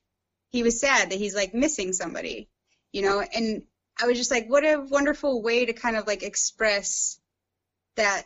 he 0.49 0.63
was 0.63 0.80
sad 0.80 1.12
that 1.12 1.19
he's 1.19 1.36
like 1.36 1.54
missing 1.54 1.93
somebody 1.93 2.49
you 2.91 3.02
know 3.02 3.21
and 3.21 3.63
i 4.02 4.08
was 4.08 4.17
just 4.17 4.32
like 4.32 4.47
what 4.47 4.63
a 4.63 4.82
wonderful 4.89 5.41
way 5.41 5.65
to 5.65 5.73
kind 5.73 5.95
of 5.95 6.08
like 6.08 6.23
express 6.23 7.19
that 7.95 8.23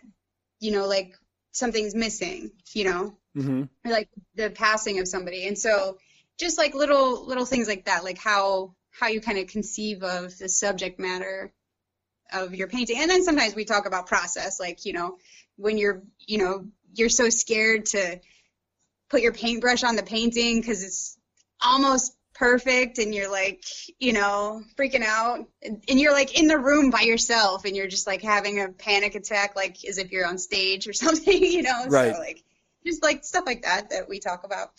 you 0.60 0.72
know 0.72 0.88
like 0.88 1.14
something's 1.52 1.96
missing 1.96 2.52
you 2.74 2.86
know 2.86 3.18
mm-hmm. 3.36 3.64
like 3.86 4.10
the 4.36 4.50
passing 4.50 5.00
of 5.00 5.08
somebody 5.08 5.48
and 5.48 5.58
so 5.58 5.98
just 6.40 6.58
like 6.58 6.74
little 6.74 7.26
little 7.26 7.46
things 7.46 7.68
like 7.68 7.86
that 7.86 8.04
like 8.04 8.18
how 8.18 8.74
how 8.92 9.08
you 9.08 9.22
kind 9.22 9.38
of 9.38 9.48
conceive 9.48 10.04
of 10.04 10.38
the 10.38 10.50
subject 10.50 11.00
matter 11.00 11.52
of 12.32 12.56
your 12.56 12.68
painting 12.68 12.98
and 13.00 13.10
then 13.10 13.24
sometimes 13.24 13.56
we 13.56 13.66
talk 13.66 13.86
about 13.86 14.08
process 14.08 14.60
like 14.60 14.86
you 14.86 14.94
know 14.94 15.18
when 15.58 15.78
you're 15.78 16.02
you 16.20 16.38
know 16.38 16.66
you're 16.94 17.10
so 17.10 17.30
scared 17.30 17.86
to 17.86 18.20
put 19.10 19.22
your 19.22 19.34
paintbrush 19.34 19.84
on 19.84 19.96
the 19.96 20.04
painting 20.04 20.60
because 20.60 20.84
it's 20.84 21.18
almost 21.64 22.16
perfect 22.34 22.98
and 22.98 23.14
you're 23.14 23.32
like 23.32 23.64
you 24.00 24.12
know 24.12 24.64
freaking 24.76 25.06
out 25.06 25.46
and 25.62 26.00
you're 26.00 26.14
like 26.14 26.40
in 26.40 26.48
the 26.48 26.58
room 26.58 26.90
by 26.90 27.02
yourself 27.02 27.64
and 27.66 27.76
you're 27.76 27.88
just 27.88 28.08
like 28.08 28.24
having 28.24 28.60
a 28.60 28.70
panic 28.70 29.14
attack 29.14 29.56
like 29.56 29.78
as 29.86 30.00
if 30.00 30.12
you're 30.12 30.26
on 30.26 30.40
stage 30.40 30.88
or 30.88 30.94
something 30.94 31.44
you 31.44 31.62
know 31.62 31.86
right. 31.90 32.16
so 32.16 32.20
like 32.20 32.44
just 32.86 33.04
like 33.04 33.24
stuff 33.24 33.46
like 33.46 33.64
that 33.64 33.90
that 33.90 34.10
we 34.10 34.20
talk 34.20 34.44
about. 34.44 34.70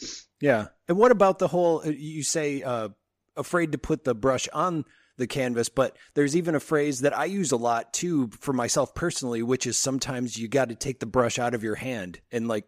Yeah. 0.44 0.66
And 0.88 0.98
what 0.98 1.10
about 1.10 1.38
the 1.38 1.48
whole, 1.48 1.80
uh, 1.86 1.88
you 1.88 2.22
say, 2.22 2.62
uh, 2.62 2.90
afraid 3.34 3.72
to 3.72 3.78
put 3.78 4.04
the 4.04 4.14
brush 4.14 4.46
on 4.52 4.84
the 5.16 5.26
canvas, 5.26 5.70
but 5.70 5.96
there's 6.12 6.36
even 6.36 6.54
a 6.54 6.60
phrase 6.60 7.00
that 7.00 7.16
I 7.16 7.24
use 7.24 7.50
a 7.50 7.56
lot 7.56 7.94
too 7.94 8.28
for 8.40 8.52
myself 8.52 8.94
personally, 8.94 9.42
which 9.42 9.66
is 9.66 9.78
sometimes 9.78 10.36
you 10.36 10.46
got 10.48 10.68
to 10.68 10.74
take 10.74 11.00
the 11.00 11.06
brush 11.06 11.38
out 11.38 11.54
of 11.54 11.62
your 11.62 11.76
hand 11.76 12.20
and 12.30 12.46
like, 12.46 12.66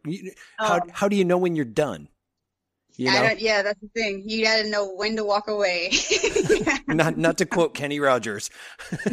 how, 0.56 0.76
um, 0.76 0.88
how 0.90 1.06
do 1.06 1.16
you 1.16 1.24
know 1.26 1.36
when 1.36 1.54
you're 1.54 1.66
done? 1.66 2.08
You 2.96 3.12
know? 3.12 3.34
yeah, 3.36 3.60
that's 3.60 3.80
the 3.82 3.88
thing. 3.88 4.22
You 4.24 4.44
got 4.44 4.62
to 4.62 4.70
know 4.70 4.94
when 4.94 5.16
to 5.16 5.24
walk 5.24 5.48
away. 5.48 5.92
not, 6.88 7.18
not 7.18 7.36
to 7.38 7.44
quote 7.44 7.74
Kenny 7.74 8.00
Rogers. 8.00 8.48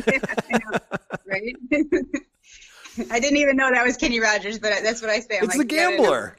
yeah, 0.08 0.20
know, 0.52 0.80
right? 1.28 1.54
I 3.12 3.20
didn't 3.20 3.40
even 3.40 3.58
know 3.58 3.70
that 3.70 3.84
was 3.84 3.98
Kenny 3.98 4.22
Rogers, 4.22 4.58
but 4.58 4.84
that's 4.84 5.02
what 5.02 5.12
I 5.12 5.20
say. 5.20 5.40
I'm 5.40 5.46
it's 5.46 5.58
like, 5.58 5.68
the 5.68 5.76
gambler. 5.76 6.38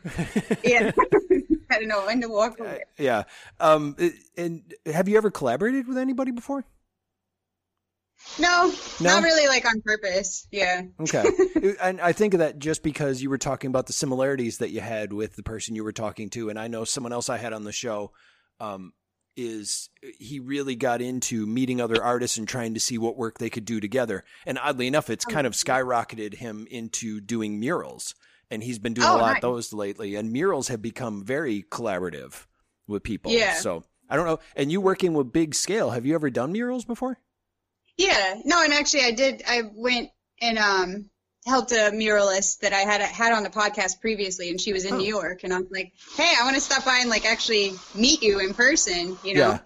yeah. 0.65 0.93
I 1.75 1.79
don't 1.79 1.89
know 1.89 2.07
when 2.07 2.21
to 2.21 2.29
walk 2.29 2.61
away. 2.61 2.83
Uh, 2.99 3.03
yeah. 3.03 3.23
Um, 3.59 3.97
and 4.37 4.75
have 4.87 5.09
you 5.09 5.17
ever 5.17 5.31
collaborated 5.31 5.89
with 5.89 5.99
anybody 5.99 6.31
before? 6.31 6.65
No, 8.39 8.73
no, 9.01 9.11
not 9.11 9.23
really 9.23 9.49
like 9.49 9.67
on 9.67 9.81
purpose. 9.83 10.47
Yeah. 10.51 10.83
Okay. 11.01 11.25
and 11.83 12.01
I 12.01 12.13
think 12.13 12.35
of 12.35 12.41
that 12.41 12.59
just 12.59 12.83
because 12.83 13.23
you 13.23 13.29
were 13.29 13.39
talking 13.39 13.69
about 13.69 13.87
the 13.87 13.93
similarities 13.93 14.59
that 14.59 14.71
you 14.71 14.81
had 14.81 15.13
with 15.13 15.37
the 15.37 15.43
person 15.43 15.75
you 15.75 15.85
were 15.85 15.93
talking 15.93 16.31
to. 16.31 16.49
And 16.49 16.59
I 16.59 16.69
know 16.69 16.85
someone 16.85 17.13
else 17.13 17.29
I 17.29 17.37
had 17.37 17.53
on 17.53 17.65
the 17.65 17.73
show 17.73 18.13
um, 18.61 18.93
is 19.37 19.91
he 20.19 20.39
really 20.39 20.77
got 20.77 21.03
into 21.03 21.47
meeting 21.47 21.81
other 21.81 22.03
artists 22.03 22.37
and 22.37 22.49
trying 22.49 22.75
to 22.75 22.81
see 22.81 22.99
what 22.99 23.17
work 23.17 23.39
they 23.39 23.51
could 23.51 23.65
do 23.65 23.81
together. 23.81 24.25
And 24.47 24.59
oddly 24.59 24.87
enough, 24.87 25.11
it's 25.11 25.25
kind 25.25 25.47
of 25.47 25.53
skyrocketed 25.53 26.35
him 26.35 26.67
into 26.71 27.21
doing 27.21 27.59
murals. 27.61 28.15
And 28.55 28.63
he's 28.63 28.79
been 28.79 28.95
doing 28.95 29.09
oh, 29.09 29.17
a 29.17 29.19
lot 29.19 29.27
nice. 29.27 29.37
of 29.37 29.43
those 29.43 29.73
lately. 29.73 30.15
And 30.15 30.33
murals 30.33 30.69
have 30.69 30.81
become 30.81 31.25
very 31.25 31.63
collaborative 31.65 32.47
with 32.87 33.03
people. 33.03 33.33
Yeah. 33.33 33.55
So 33.55 33.85
I 34.09 34.17
don't 34.17 34.27
know. 34.27 34.39
And 34.57 34.73
you 34.73 34.81
working 34.81 35.13
with 35.13 35.33
big 35.33 35.55
scale, 35.55 35.91
have 35.91 36.07
you 36.07 36.15
ever 36.15 36.31
done 36.31 36.53
murals 36.53 36.85
before? 36.85 37.19
Yeah. 37.97 38.41
No, 38.45 38.63
and 38.63 38.73
actually 38.73 39.03
I 39.03 39.11
did 39.11 39.43
I 39.47 39.63
went 39.75 40.11
and 40.41 40.59
um 40.59 41.11
helped 41.47 41.73
a 41.73 41.91
muralist 41.93 42.61
that 42.61 42.73
I 42.73 42.81
had 42.81 43.03
had 43.03 43.33
on 43.33 43.43
the 43.43 43.51
podcast 43.51 44.01
previously, 44.01 44.51
and 44.51 44.61
she 44.61 44.73
was 44.73 44.85
in 44.85 44.95
oh. 44.95 44.99
New 44.99 45.07
York, 45.07 45.45
and 45.45 45.53
I'm 45.53 45.67
like, 45.71 45.93
hey, 46.17 46.33
I 46.41 46.45
want 46.45 46.55
to 46.55 46.61
stop 46.61 46.85
by 46.85 46.99
and 47.01 47.11
like 47.11 47.27
actually 47.27 47.73
meet 47.95 48.23
you 48.23 48.41
in 48.41 48.55
person, 48.55 49.19
you 49.23 49.35
know. 49.35 49.51
Yeah. 49.51 49.59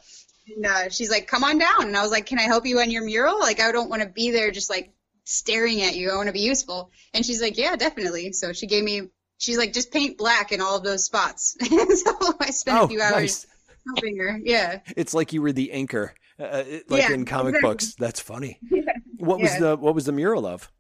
And 0.57 0.67
uh, 0.67 0.89
she's 0.89 1.11
like, 1.11 1.27
come 1.27 1.45
on 1.45 1.59
down, 1.59 1.83
and 1.83 1.97
I 1.97 2.03
was 2.03 2.11
like, 2.11 2.27
can 2.27 2.39
I 2.39 2.43
help 2.43 2.67
you 2.67 2.81
on 2.81 2.91
your 2.91 3.05
mural? 3.05 3.39
Like, 3.39 3.61
I 3.61 3.71
don't 3.71 3.91
want 3.91 4.03
to 4.03 4.09
be 4.09 4.31
there 4.31 4.51
just 4.51 4.71
like 4.71 4.93
staring 5.29 5.83
at 5.83 5.95
you. 5.95 6.11
I 6.11 6.17
want 6.17 6.29
to 6.29 6.33
be 6.33 6.41
useful. 6.41 6.91
And 7.13 7.25
she's 7.25 7.41
like, 7.41 7.59
yeah, 7.59 7.77
definitely. 7.77 8.33
So 8.33 8.53
she 8.53 8.67
gave 8.67 8.83
me. 8.83 9.03
She's 9.37 9.57
like, 9.57 9.73
just 9.73 9.93
paint 9.93 10.19
black 10.19 10.51
in 10.51 10.61
all 10.61 10.77
of 10.77 10.83
those 10.83 11.05
spots. 11.05 11.57
so 11.63 12.35
I 12.41 12.51
spent 12.51 12.79
oh, 12.79 12.85
a 12.85 12.89
few 12.89 13.01
hours 13.01 13.13
nice. 13.13 13.47
helping 13.87 14.19
her. 14.19 14.41
Yeah. 14.43 14.81
It's 14.97 15.15
like 15.15 15.33
you 15.33 15.43
were 15.43 15.53
the 15.53 15.71
anchor, 15.71 16.13
uh, 16.41 16.43
uh 16.43 16.65
like 16.89 17.03
yeah, 17.03 17.13
in 17.13 17.25
comic 17.25 17.55
exactly. 17.55 17.61
books. 17.71 17.95
That's 17.95 18.19
funny. 18.19 18.59
Yeah. 18.69 18.83
What 19.19 19.39
was 19.39 19.53
yeah. 19.53 19.61
the 19.61 19.77
What 19.77 19.95
was 19.95 20.07
the 20.07 20.13
mural 20.13 20.45
of? 20.45 20.71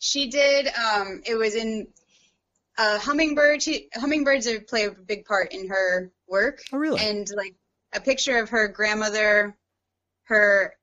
She 0.00 0.28
did. 0.28 0.68
Um, 0.68 1.22
it 1.24 1.36
was 1.36 1.54
in 1.54 1.86
uh, 2.78 2.98
hummingbird. 2.98 3.62
She, 3.62 3.88
hummingbirds 3.94 4.48
play 4.68 4.86
a 4.86 4.90
big 4.90 5.24
part 5.24 5.52
in 5.52 5.68
her 5.68 6.10
work. 6.26 6.62
Oh, 6.72 6.78
really? 6.78 7.00
And 7.00 7.28
like 7.36 7.54
a 7.92 8.00
picture 8.00 8.38
of 8.38 8.48
her 8.50 8.68
grandmother, 8.68 9.56
her, 10.24 10.74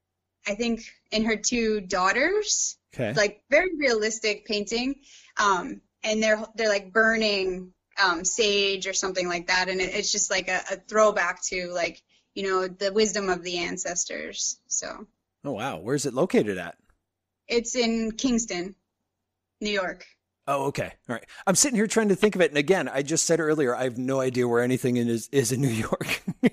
I 0.47 0.55
think, 0.55 0.81
and 1.11 1.25
her 1.25 1.37
two 1.37 1.81
daughters. 1.81 2.77
Okay. 2.95 3.13
Like 3.13 3.43
very 3.49 3.75
realistic 3.77 4.45
painting. 4.45 4.95
Um, 5.37 5.81
and 6.03 6.23
they're 6.23 6.43
they're 6.55 6.69
like 6.69 6.93
burning 6.93 7.73
um, 8.01 8.23
sage 8.23 8.87
or 8.87 8.93
something 8.93 9.27
like 9.27 9.47
that, 9.47 9.69
and 9.69 9.81
it, 9.81 9.93
it's 9.93 10.11
just 10.11 10.29
like 10.29 10.47
a, 10.47 10.61
a 10.71 10.75
throwback 10.87 11.43
to 11.45 11.71
like 11.73 12.01
you 12.33 12.43
know 12.43 12.67
the 12.67 12.93
wisdom 12.93 13.29
of 13.29 13.43
the 13.43 13.57
ancestors. 13.57 14.59
So. 14.67 15.07
Oh 15.43 15.51
wow, 15.51 15.79
where's 15.79 16.05
it 16.05 16.13
located 16.13 16.57
at? 16.57 16.75
It's 17.47 17.75
in 17.75 18.11
Kingston. 18.11 18.75
New 19.61 19.69
York. 19.71 20.05
Oh, 20.47 20.65
okay. 20.65 20.91
All 21.09 21.15
right. 21.15 21.25
I'm 21.47 21.55
sitting 21.55 21.75
here 21.75 21.87
trying 21.87 22.09
to 22.09 22.15
think 22.15 22.35
of 22.35 22.41
it. 22.41 22.51
And 22.51 22.57
again, 22.57 22.87
I 22.87 23.01
just 23.01 23.25
said 23.25 23.39
earlier, 23.39 23.75
I 23.75 23.83
have 23.83 23.97
no 23.97 24.19
idea 24.19 24.47
where 24.47 24.61
anything 24.61 24.97
is, 24.97 25.27
is 25.31 25.51
in 25.51 25.61
New 25.61 25.69
York. 25.69 26.21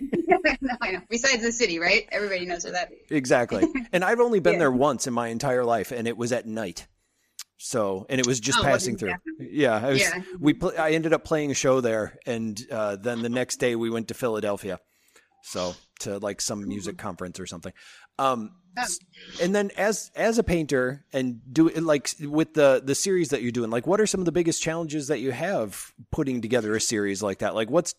no, 0.61 0.74
I 0.80 0.93
know. 0.93 1.01
Besides 1.09 1.43
the 1.43 1.53
city, 1.53 1.78
right? 1.78 2.09
Everybody 2.12 2.47
knows 2.47 2.64
where 2.64 2.72
that 2.72 2.90
is. 2.93 3.11
exactly. 3.11 3.64
And 3.93 4.05
I've 4.05 4.20
only 4.20 4.40
been 4.40 4.53
Yeah. 4.55 4.59
there 4.61 4.70
once 4.72 5.07
in 5.07 5.12
my 5.14 5.28
entire 5.28 5.64
life, 5.64 5.93
and 5.93 6.07
it 6.09 6.16
was 6.16 6.32
at 6.32 6.47
night. 6.47 6.86
So, 7.59 8.07
and 8.09 8.18
it 8.20 8.26
was 8.26 8.40
just 8.40 8.59
Oh, 8.59 8.62
passing 8.62 8.97
through. 8.97 9.14
Yeah. 9.38 9.74
I 9.86 9.90
was, 9.90 10.01
Yeah. 10.01 10.20
We, 10.40 10.55
pl- 10.55 10.72
I 10.78 10.90
ended 10.93 11.12
up 11.12 11.24
playing 11.24 11.53
a 11.53 11.55
show 11.55 11.80
there. 11.80 12.18
And 12.26 12.61
uh, 12.72 12.97
then 12.97 13.22
the 13.22 13.28
next 13.28 13.57
day 13.59 13.76
we 13.76 13.88
went 13.88 14.09
to 14.09 14.14
Philadelphia. 14.14 14.80
So, 15.45 15.74
to 16.01 16.18
like 16.18 16.40
some 16.40 16.66
music 16.66 16.99
conference 16.99 17.38
or 17.38 17.47
something. 17.47 17.72
Um, 18.18 18.51
Oh. 18.74 18.84
and 19.43 19.55
then 19.55 19.70
as 19.76 20.11
as 20.16 20.38
a 20.38 20.43
painter 20.43 21.05
and 21.12 21.43
do 21.53 21.68
like 21.68 22.09
with 22.20 22.55
the 22.55 22.80
the 22.82 22.95
series 22.95 23.28
that 23.28 23.43
you're 23.43 23.53
doing 23.53 23.68
like 23.68 23.86
what 23.86 24.01
are 24.01 24.07
some 24.07 24.18
of 24.22 24.24
the 24.24 24.32
biggest 24.32 24.62
challenges 24.62 25.09
that 25.09 25.18
you 25.20 25.30
have 25.30 25.93
putting 26.11 26.40
together 26.40 26.74
a 26.74 26.80
series 26.80 27.22
like 27.22 27.40
that 27.40 27.55
like 27.55 27.68
what's 27.68 27.95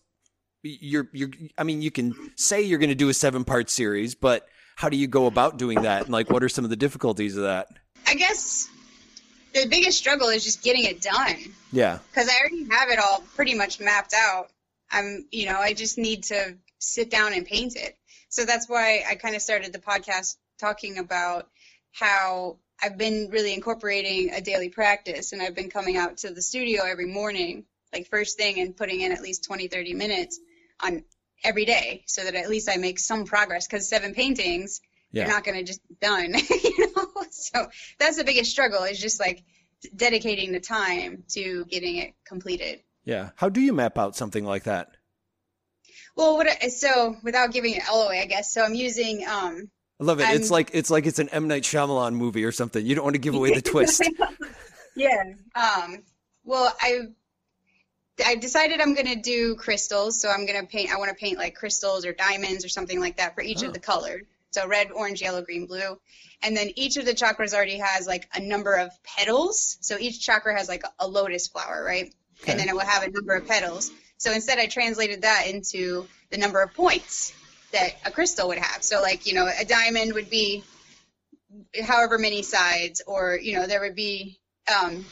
you're 0.64 1.08
you're 1.12 1.30
i 1.58 1.62
mean 1.62 1.82
you 1.82 1.90
can 1.90 2.14
say 2.36 2.62
you're 2.62 2.78
going 2.78 2.88
to 2.88 2.94
do 2.94 3.08
a 3.08 3.14
seven 3.14 3.44
part 3.44 3.70
series 3.70 4.14
but 4.14 4.48
how 4.76 4.88
do 4.88 4.96
you 4.96 5.06
go 5.06 5.26
about 5.26 5.56
doing 5.56 5.82
that? 5.82 6.04
And 6.04 6.12
like 6.12 6.30
what 6.30 6.42
are 6.42 6.48
some 6.48 6.64
of 6.64 6.70
the 6.70 6.76
difficulties 6.76 7.36
of 7.36 7.44
that? 7.44 7.68
I 8.06 8.14
guess 8.14 8.68
the 9.52 9.66
biggest 9.68 9.98
struggle 9.98 10.28
is 10.28 10.44
just 10.44 10.62
getting 10.62 10.84
it 10.84 11.00
done. 11.00 11.36
Yeah. 11.72 11.98
Because 12.10 12.28
I 12.28 12.38
already 12.40 12.68
have 12.70 12.90
it 12.90 12.98
all 12.98 13.22
pretty 13.34 13.54
much 13.54 13.80
mapped 13.80 14.14
out. 14.14 14.50
I'm, 14.90 15.26
you 15.30 15.46
know, 15.46 15.58
I 15.58 15.74
just 15.74 15.98
need 15.98 16.24
to 16.24 16.56
sit 16.78 17.10
down 17.10 17.32
and 17.32 17.46
paint 17.46 17.76
it. 17.76 17.96
So 18.28 18.44
that's 18.44 18.68
why 18.68 19.04
I 19.08 19.14
kind 19.14 19.36
of 19.36 19.42
started 19.42 19.72
the 19.72 19.78
podcast 19.78 20.36
talking 20.60 20.98
about 20.98 21.48
how 21.92 22.58
I've 22.82 22.98
been 22.98 23.28
really 23.30 23.54
incorporating 23.54 24.32
a 24.32 24.40
daily 24.40 24.68
practice 24.68 25.32
and 25.32 25.40
I've 25.40 25.54
been 25.54 25.70
coming 25.70 25.96
out 25.96 26.18
to 26.18 26.30
the 26.30 26.42
studio 26.42 26.82
every 26.84 27.06
morning, 27.06 27.64
like 27.92 28.08
first 28.08 28.36
thing, 28.36 28.58
and 28.58 28.76
putting 28.76 29.00
in 29.00 29.12
at 29.12 29.22
least 29.22 29.44
20, 29.44 29.68
30 29.68 29.94
minutes 29.94 30.40
on 30.82 31.04
every 31.42 31.64
day 31.64 32.04
so 32.06 32.24
that 32.24 32.34
at 32.34 32.48
least 32.48 32.68
I 32.70 32.76
make 32.76 32.98
some 32.98 33.24
progress 33.24 33.66
because 33.66 33.88
seven 33.88 34.14
paintings, 34.14 34.80
yeah 35.12 35.24
you're 35.24 35.32
not 35.32 35.44
going 35.44 35.56
to 35.58 35.64
just 35.64 35.86
be 35.88 35.94
done, 36.00 36.34
you 36.50 36.92
know? 36.96 37.06
So 37.30 37.66
that's 37.98 38.16
the 38.16 38.24
biggest 38.24 38.50
struggle 38.50 38.82
is 38.84 38.98
just 38.98 39.20
like 39.20 39.44
dedicating 39.94 40.52
the 40.52 40.60
time 40.60 41.24
to 41.30 41.64
getting 41.66 41.96
it 41.96 42.14
completed. 42.26 42.80
yeah 43.04 43.30
how 43.36 43.48
do 43.50 43.60
you 43.60 43.72
map 43.72 43.98
out 43.98 44.16
something 44.16 44.44
like 44.44 44.64
that 44.64 44.88
Well, 46.16 46.36
what 46.36 46.46
I, 46.48 46.68
so 46.68 47.16
without 47.22 47.52
giving 47.52 47.74
it 47.74 47.82
all 47.90 48.06
away, 48.06 48.20
I 48.20 48.26
guess. 48.26 48.52
So 48.52 48.62
I'm 48.62 48.74
using 48.74 49.26
um 49.26 49.70
i 50.00 50.04
love 50.04 50.18
it 50.20 50.24
it's 50.30 50.50
I'm- 50.50 50.54
like 50.56 50.70
it's 50.72 50.90
like 50.90 51.06
it's 51.06 51.18
an 51.18 51.28
m 51.28 51.46
night 51.48 51.62
Shyamalan 51.64 52.14
movie 52.14 52.44
or 52.44 52.52
something 52.52 52.84
you 52.84 52.94
don't 52.94 53.04
want 53.04 53.14
to 53.14 53.20
give 53.20 53.34
away 53.34 53.52
the 53.54 53.62
twist 53.72 54.02
yeah. 54.96 55.22
Um 55.54 56.02
well, 56.44 56.74
I 56.80 57.00
I 58.24 58.36
decided 58.36 58.80
I'm 58.80 58.94
going 58.94 59.06
to 59.08 59.16
do 59.16 59.56
crystals, 59.56 60.20
so 60.20 60.30
I'm 60.30 60.46
going 60.46 60.60
to 60.60 60.66
paint 60.66 60.92
I 60.92 60.98
want 60.98 61.10
to 61.10 61.16
paint 61.16 61.38
like 61.38 61.54
crystals 61.54 62.04
or 62.06 62.12
diamonds 62.12 62.64
or 62.64 62.68
something 62.68 63.00
like 63.00 63.16
that 63.16 63.34
for 63.34 63.42
each 63.42 63.62
Oh. 63.62 63.66
of 63.68 63.72
the 63.72 63.80
colors. 63.80 64.22
So 64.50 64.68
red, 64.68 64.92
orange, 64.92 65.20
yellow, 65.20 65.42
green, 65.42 65.66
blue. 65.66 65.98
And 66.42 66.56
then 66.56 66.70
each 66.76 66.96
of 66.96 67.06
the 67.06 67.12
chakras 67.12 67.54
already 67.54 67.78
has 67.78 68.06
like 68.06 68.28
a 68.34 68.40
number 68.40 68.74
of 68.74 68.90
petals. 69.02 69.78
So 69.80 69.98
each 69.98 70.20
chakra 70.24 70.56
has 70.56 70.68
like 70.68 70.84
a, 71.00 71.08
lotus 71.08 71.48
flower, 71.48 71.82
right? 71.84 72.14
Okay. 72.42 72.52
And 72.52 72.60
then 72.60 72.68
it 72.68 72.74
will 72.74 72.82
have 72.86 73.02
a 73.02 73.10
number 73.10 73.34
of 73.34 73.48
petals. 73.48 73.90
So 74.16 74.32
instead 74.32 74.58
I 74.58 74.66
translated 74.66 75.22
that 75.22 75.48
into 75.48 76.06
the 76.30 76.38
number 76.38 76.62
of 76.62 76.72
points 76.72 77.32
that 77.72 77.96
a 78.04 78.12
crystal 78.12 78.46
would 78.48 78.58
have. 78.58 78.84
So 78.84 79.02
like, 79.02 79.26
you 79.26 79.34
know, 79.34 79.48
a 79.58 79.64
diamond 79.64 80.14
would 80.14 80.30
be 80.30 80.62
however 81.82 82.16
many 82.18 82.42
sides 82.42 83.02
or, 83.06 83.36
you 83.36 83.54
know, 83.54 83.66
there 83.66 83.80
would 83.80 83.96
be 83.96 84.38
um 84.72 85.04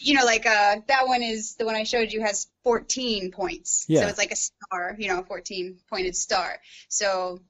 you 0.00 0.14
know, 0.14 0.24
like 0.24 0.46
uh, 0.46 0.76
that 0.88 1.06
one 1.06 1.22
is 1.22 1.56
the 1.56 1.66
one 1.66 1.74
I 1.74 1.84
showed 1.84 2.12
you 2.12 2.22
has 2.22 2.46
14 2.64 3.30
points. 3.30 3.84
Yeah. 3.88 4.02
So 4.02 4.08
it's 4.08 4.18
like 4.18 4.32
a 4.32 4.36
star, 4.36 4.96
you 4.98 5.08
know, 5.08 5.20
a 5.20 5.24
14 5.24 5.78
pointed 5.88 6.16
star. 6.16 6.58
So 6.88 7.40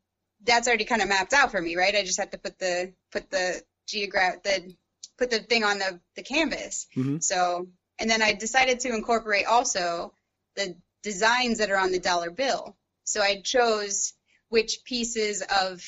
that's 0.44 0.66
already 0.68 0.84
kind 0.84 1.02
of 1.02 1.08
mapped 1.08 1.32
out 1.32 1.50
for 1.50 1.60
me, 1.60 1.76
right? 1.76 1.94
I 1.94 2.02
just 2.02 2.18
have 2.18 2.30
to 2.30 2.38
put 2.38 2.58
the 2.58 2.92
put 3.12 3.30
the 3.30 3.62
geograph 3.86 4.42
the 4.42 4.74
put 5.18 5.30
the 5.30 5.40
thing 5.40 5.64
on 5.64 5.78
the 5.78 6.00
the 6.16 6.22
canvas. 6.22 6.86
Mhm. 6.96 7.22
So 7.22 7.68
and 7.98 8.10
then 8.10 8.22
I 8.22 8.32
decided 8.32 8.80
to 8.80 8.88
incorporate 8.94 9.46
also 9.46 10.14
the 10.56 10.76
designs 11.02 11.58
that 11.58 11.70
are 11.70 11.76
on 11.78 11.92
the 11.92 12.00
dollar 12.00 12.30
bill. 12.30 12.76
So 13.04 13.22
I 13.22 13.42
chose 13.42 14.12
which 14.48 14.82
pieces 14.84 15.42
of 15.42 15.84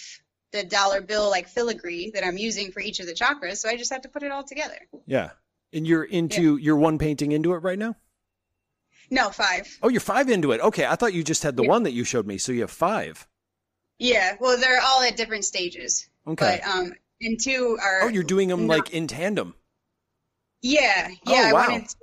the 0.53 0.63
dollar 0.63 1.01
bill 1.01 1.31
like 1.31 1.49
filigree 1.49 2.11
that 2.11 2.25
I'm 2.25 2.37
using 2.37 2.73
for 2.73 2.81
each 2.81 3.01
of 3.01 3.07
the 3.07 3.15
chakras. 3.15 3.57
So 3.57 3.69
I 3.69 3.77
just 3.77 3.91
have 3.93 4.03
to 4.03 4.09
put 4.09 4.23
it 4.23 4.31
all 4.31 4.45
together. 4.45 4.79
yeah 5.07 5.31
and 5.73 5.87
you're 5.87 6.05
into 6.05 6.57
you're 6.57 6.77
one 6.77 6.99
painting 6.99 7.33
into 7.33 7.53
it 7.55 7.59
right 7.59 7.79
now 7.79 7.95
No, 9.11 9.31
five. 9.31 9.67
oh 9.83 9.89
you're 9.89 10.01
five 10.01 10.29
into 10.31 10.53
it 10.53 10.61
okay 10.61 10.87
i 10.87 10.95
thought 10.97 11.13
you 11.15 11.23
just 11.25 11.43
had 11.43 11.57
the 11.57 11.63
Yeah. 11.65 11.69
one 11.71 11.83
that 11.85 11.93
you 11.93 12.05
showed 12.05 12.27
me 12.27 12.39
so 12.39 12.53
you 12.53 12.61
have 12.63 12.71
five 12.71 13.27
Yeah, 13.99 14.37
well, 14.41 14.59
they're 14.59 14.81
all 14.83 15.03
at 15.03 15.17
different 15.17 15.45
stages. 15.45 16.09
okay 16.27 16.61
But 16.63 16.69
um, 16.71 16.93
and 17.21 17.39
two 17.41 17.79
are. 17.83 18.03
oh 18.03 18.09
you're 18.09 18.23
doing 18.25 18.49
them 18.49 18.67
no. 18.67 18.75
like 18.75 18.91
in 18.91 19.07
tandem 19.07 19.55
Yeah, 20.61 21.09
yeah. 21.27 21.43
Oh, 21.45 21.49
I 21.49 21.53
wanted 21.53 21.89
to. 21.89 21.97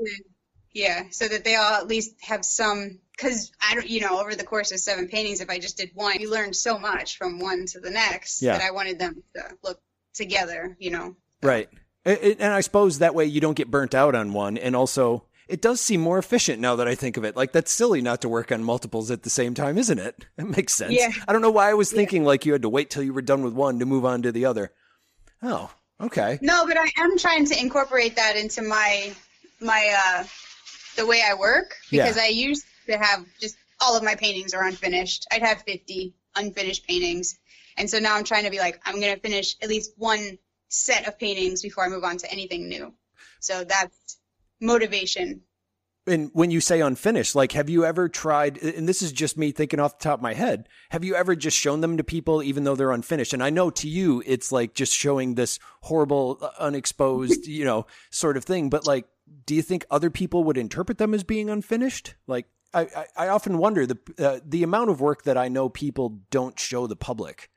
Yeah, 0.74 1.04
so 1.12 1.28
that 1.28 1.44
they 1.44 1.56
all 1.56 1.74
at 1.74 1.88
least 1.88 2.14
have 2.22 2.46
some. 2.46 3.00
Because 3.16 3.52
I 3.60 3.74
don't, 3.76 3.90
you 3.90 4.02
know, 4.02 4.20
over 4.22 4.36
the 4.36 4.44
course 4.46 4.72
of 4.72 4.80
seven 4.80 5.08
paintings, 5.08 5.42
if 5.42 5.50
I 5.50 5.60
just 5.60 5.78
did 5.78 5.92
one, 5.94 6.20
you 6.22 6.30
learn 6.32 6.54
so 6.54 6.78
much 6.78 7.18
from 7.18 7.40
one 7.40 7.66
to 7.68 7.80
the 7.80 7.90
next 7.90 8.42
Yeah. 8.42 8.58
that 8.58 8.62
I 8.64 8.72
wanted 8.72 9.00
them 9.00 9.24
to 9.36 9.58
look 9.64 9.82
together. 10.14 10.76
You 10.80 10.92
know. 10.92 11.16
Right. 11.42 11.70
And 12.10 12.54
I 12.54 12.62
suppose 12.62 13.00
that 13.00 13.16
way 13.16 13.26
you 13.26 13.42
don't 13.42 13.56
get 13.58 13.70
burnt 13.72 13.94
out 13.94 14.16
on 14.16 14.34
one. 14.34 14.58
And 14.58 14.76
also, 14.76 15.26
it 15.48 15.62
does 15.62 15.82
seem 15.82 16.02
more 16.02 16.18
efficient 16.18 16.60
now 16.60 16.76
that 16.78 16.88
I 16.88 16.96
think 16.96 17.18
of 17.18 17.24
it. 17.24 17.36
Like, 17.36 17.52
that's 17.52 17.72
silly 17.72 18.02
not 18.02 18.22
to 18.22 18.30
work 18.30 18.52
on 18.52 18.64
multiples 18.64 19.12
at 19.12 19.24
the 19.24 19.30
same 19.30 19.54
time, 19.54 19.78
isn't 19.78 20.00
it? 20.00 20.26
It 20.38 20.46
makes 20.48 20.74
sense. 20.74 20.94
Yeah. 20.94 21.10
I 21.28 21.34
don't 21.34 21.42
know 21.42 21.52
why 21.52 21.70
I 21.70 21.74
was 21.74 21.92
Yeah. 21.92 21.98
thinking 21.98 22.24
like 22.24 22.46
you 22.46 22.54
had 22.54 22.62
to 22.64 22.70
wait 22.70 22.90
till 22.90 23.04
you 23.04 23.14
were 23.14 23.22
done 23.22 23.44
with 23.44 23.54
one 23.54 23.80
to 23.80 23.86
move 23.86 24.06
on 24.06 24.22
to 24.24 24.32
the 24.32 24.46
other. 24.46 24.72
Oh, 25.44 25.72
okay. 26.02 26.40
No, 26.42 26.66
but 26.68 26.78
I 26.78 26.90
am 26.98 27.18
trying 27.18 27.46
to 27.46 27.60
incorporate 27.60 28.16
that 28.18 28.36
into 28.36 28.62
my 28.62 29.14
my 29.62 29.94
uh 30.06 30.24
the 30.96 31.06
way 31.06 31.22
I 31.26 31.34
work 31.34 31.76
because 31.92 32.18
I 32.18 32.28
used 32.28 32.66
to 32.88 32.98
have 32.98 33.26
just 33.42 33.56
all 33.82 33.96
of 33.98 34.04
my 34.04 34.16
paintings 34.16 34.54
are 34.54 34.66
unfinished. 34.66 35.28
I'd 35.32 35.42
have 35.42 35.62
50 35.64 36.14
unfinished 36.36 36.86
paintings. 36.88 37.38
And 37.78 37.90
so 37.90 38.00
now 38.00 38.16
I'm 38.16 38.24
trying 38.26 38.44
to 38.46 38.50
be 38.50 38.60
like 38.60 38.80
I'm 38.86 39.00
going 39.00 39.14
to 39.16 39.20
finish 39.22 39.56
at 39.62 39.70
least 39.70 39.92
one 39.98 40.38
set 40.70 41.08
of 41.08 41.20
paintings 41.20 41.62
before 41.62 41.84
I 41.84 41.90
move 41.90 42.04
on 42.04 42.18
to 42.18 42.32
anything 42.32 42.70
new. 42.70 42.94
So 43.40 43.64
that's 43.64 44.18
motivation. 44.62 45.42
And 46.08 46.32
when 46.34 46.50
you 46.50 46.60
say 46.60 46.82
unfinished, 46.82 47.36
like, 47.36 47.52
have 47.52 47.70
you 47.70 47.86
ever 47.86 48.10
tried, 48.10 48.58
and 48.64 48.88
this 48.88 49.02
is 49.02 49.12
just 49.12 49.38
me 49.38 49.52
thinking 49.52 49.80
off 49.80 50.00
the 50.00 50.04
top 50.04 50.20
of 50.20 50.24
my 50.24 50.34
head, 50.34 50.68
have 50.90 51.04
you 51.04 51.14
ever 51.16 51.36
just 51.36 51.58
shown 51.58 51.82
them 51.82 51.98
to 51.98 52.04
people 52.04 52.42
even 52.42 52.64
though 52.64 52.76
they're 52.76 52.92
unfinished? 52.92 53.34
And 53.34 53.44
I 53.44 53.50
know 53.50 53.70
to 53.72 53.88
you, 53.88 54.24
it's 54.26 54.52
like 54.52 54.74
just 54.74 54.94
showing 54.94 55.36
this 55.36 55.60
horrible, 55.82 56.40
uh, 56.42 56.50
unexposed, 56.58 57.46
you 57.48 57.64
know, 57.64 57.86
sort 58.10 58.38
of 58.38 58.44
thing. 58.44 58.70
But 58.70 58.88
like, 58.88 59.06
do 59.46 59.54
you 59.54 59.62
think 59.62 59.86
other 59.92 60.10
people 60.10 60.44
would 60.46 60.58
interpret 60.58 60.98
them 60.98 61.14
as 61.14 61.24
being 61.24 61.50
unfinished? 61.50 62.16
Like, 62.26 62.48
I, 62.74 62.82
I, 62.82 63.06
I 63.16 63.28
often 63.30 63.58
wonder 63.58 63.86
the 63.86 63.98
uh, 64.18 64.40
the 64.46 64.64
amount 64.64 64.90
of 64.90 65.02
work 65.02 65.24
that 65.24 65.38
I 65.38 65.48
know 65.48 65.70
people 65.70 66.20
don't 66.30 66.60
show 66.60 66.88
the 66.88 66.96
public. 66.96 67.50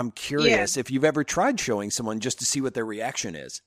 I'm 0.00 0.10
curious 0.12 0.78
if 0.78 0.90
you've 0.90 1.04
ever 1.04 1.24
tried 1.24 1.60
showing 1.60 1.90
someone 1.90 2.20
just 2.20 2.38
to 2.38 2.46
see 2.46 2.62
what 2.62 2.72
their 2.72 2.86
reaction 2.86 3.34
is. 3.34 3.60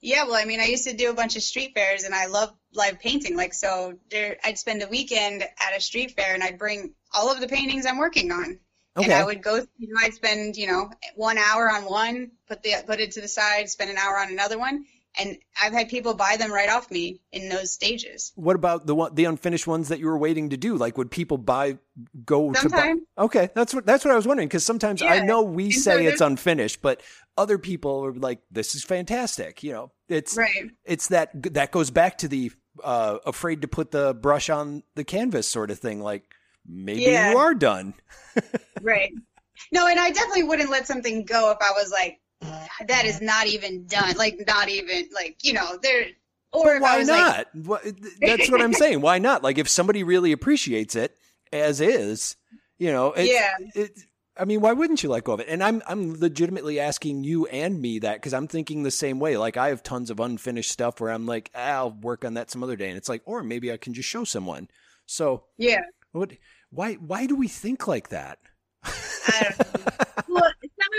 Yeah, 0.00 0.24
well, 0.24 0.34
I 0.34 0.44
mean, 0.44 0.60
I 0.60 0.64
used 0.64 0.84
to 0.88 0.92
do 0.92 1.08
a 1.08 1.14
bunch 1.14 1.36
of 1.36 1.42
street 1.42 1.72
fairs, 1.72 2.02
and 2.02 2.14
I 2.14 2.26
love 2.26 2.52
live 2.74 2.98
painting. 2.98 3.36
Like, 3.36 3.54
so 3.54 3.94
there, 4.10 4.38
I'd 4.44 4.58
spend 4.58 4.82
a 4.82 4.88
weekend 4.88 5.42
at 5.42 5.76
a 5.76 5.80
street 5.80 6.14
fair, 6.16 6.34
and 6.34 6.42
I'd 6.42 6.58
bring 6.58 6.94
all 7.14 7.32
of 7.32 7.40
the 7.40 7.46
paintings 7.46 7.86
I'm 7.86 7.96
working 7.96 8.32
on, 8.32 8.58
and 8.96 9.12
I 9.12 9.24
would 9.24 9.40
go. 9.40 9.64
You 9.78 9.88
know, 9.88 10.00
I'd 10.02 10.14
spend 10.14 10.56
you 10.56 10.66
know 10.66 10.90
one 11.14 11.38
hour 11.38 11.70
on 11.70 11.84
one, 11.84 12.32
put 12.48 12.64
the 12.64 12.74
put 12.84 12.98
it 12.98 13.12
to 13.12 13.20
the 13.20 13.28
side, 13.28 13.70
spend 13.70 13.90
an 13.90 13.98
hour 13.98 14.18
on 14.18 14.32
another 14.32 14.58
one, 14.58 14.84
and 15.18 15.36
I've 15.62 15.72
had 15.72 15.88
people 15.88 16.14
buy 16.14 16.36
them 16.38 16.52
right 16.52 16.68
off 16.68 16.90
me 16.90 17.20
in 17.32 17.48
those 17.48 17.72
stages. 17.72 18.32
What 18.36 18.56
about 18.56 18.86
the 18.86 18.94
one, 18.94 19.14
the 19.14 19.24
unfinished 19.24 19.66
ones 19.66 19.88
that 19.88 19.98
you 19.98 20.06
were 20.06 20.18
waiting 20.18 20.50
to 20.50 20.56
do? 20.56 20.76
Like, 20.76 20.98
would 20.98 21.10
people 21.10 21.38
buy, 21.38 21.78
go 22.24 22.48
to 22.48 22.54
buy? 22.54 22.60
Sometimes. 22.60 23.02
Okay, 23.18 23.48
that's 23.54 23.72
what 23.74 23.86
that's 23.86 24.04
what 24.04 24.12
I 24.12 24.16
was 24.16 24.26
wondering 24.26 24.48
because 24.48 24.64
sometimes 24.64 25.02
I 25.02 25.20
know 25.20 25.42
we 25.42 25.64
and 25.64 25.74
so 25.74 25.80
say 25.96 26.06
it's 26.06 26.20
unfinished, 26.20 26.82
but 26.82 27.02
other 27.38 27.58
people 27.58 28.04
are 28.04 28.12
like, 28.12 28.40
"This 28.50 28.74
is 28.74 28.84
fantastic." 28.84 29.62
You 29.62 29.72
know, 29.72 29.92
it's 30.08 30.36
Right. 30.36 30.70
it's 30.84 31.08
that 31.08 31.30
that 31.54 31.70
goes 31.72 31.90
back 31.90 32.18
to 32.18 32.28
the 32.28 32.52
uh, 32.84 33.18
afraid 33.24 33.62
to 33.62 33.68
put 33.68 33.90
the 33.90 34.12
brush 34.14 34.50
on 34.50 34.82
the 34.96 35.04
canvas 35.04 35.48
sort 35.48 35.70
of 35.70 35.78
thing. 35.78 36.00
Like, 36.00 36.24
maybe 36.66 37.02
Yeah. 37.02 37.30
you 37.30 37.38
are 37.38 37.54
done. 37.54 37.94
Right. 38.82 39.12
No, 39.72 39.86
and 39.86 39.98
I 39.98 40.10
definitely 40.10 40.42
wouldn't 40.42 40.70
let 40.70 40.86
something 40.86 41.24
go 41.24 41.50
if 41.50 41.56
I 41.62 41.70
was 41.72 41.90
like, 41.90 42.20
that 42.88 43.04
is 43.04 43.20
not 43.20 43.46
even 43.46 43.86
done. 43.86 44.14
Like, 44.16 44.42
not 44.46 44.68
even 44.68 45.08
like 45.14 45.38
you 45.42 45.52
know 45.52 45.78
there. 45.82 46.06
Or 46.52 46.64
But 46.64 46.76
if 46.76 46.82
I 46.82 46.96
why 46.96 46.96
like, 46.98 47.06
not? 47.06 47.46
What- 47.66 47.82
That's 48.20 48.50
what 48.50 48.62
I'm 48.62 48.72
saying. 48.82 49.00
Why 49.00 49.18
not? 49.18 49.42
Like, 49.42 49.58
if 49.58 49.68
somebody 49.68 50.04
really 50.04 50.32
appreciates 50.32 50.94
it 50.94 51.14
as 51.52 51.80
is, 51.80 52.36
you 52.78 52.90
know, 52.92 53.12
it's, 53.12 53.30
Yeah. 53.30 53.50
It, 53.74 53.90
I 54.38 54.44
mean, 54.44 54.60
why 54.60 54.72
wouldn't 54.72 55.02
you 55.02 55.08
let 55.08 55.24
go 55.24 55.32
of 55.32 55.40
it? 55.40 55.48
And 55.48 55.62
I'm 55.62 55.82
I'm 55.86 56.18
legitimately 56.20 56.78
asking 56.78 57.24
you 57.24 57.46
and 57.46 57.80
me 57.80 57.98
that 58.00 58.16
because 58.16 58.34
I'm 58.34 58.46
thinking 58.48 58.82
the 58.82 58.90
same 58.90 59.18
way. 59.18 59.36
Like 59.38 59.56
I 59.56 59.68
have 59.68 59.82
tons 59.82 60.10
of 60.10 60.20
unfinished 60.20 60.70
stuff 60.70 61.00
where 61.00 61.10
I'm 61.10 61.24
like, 61.26 61.50
ah, 61.54 61.58
I'll 61.76 61.90
work 61.90 62.22
on 62.24 62.34
that 62.34 62.50
some 62.50 62.62
other 62.62 62.76
day, 62.76 62.88
and 62.88 62.98
it's 62.98 63.08
like, 63.08 63.22
or 63.24 63.42
maybe 63.42 63.72
I 63.72 63.78
can 63.78 63.94
just 63.94 64.08
show 64.08 64.24
someone. 64.24 64.68
So 65.06 65.44
yeah, 65.56 65.80
what? 66.12 66.32
Why? 66.70 66.94
Why 66.94 67.26
do 67.26 67.34
we 67.34 67.48
think 67.48 67.88
like 67.88 68.10
that? 68.10 68.38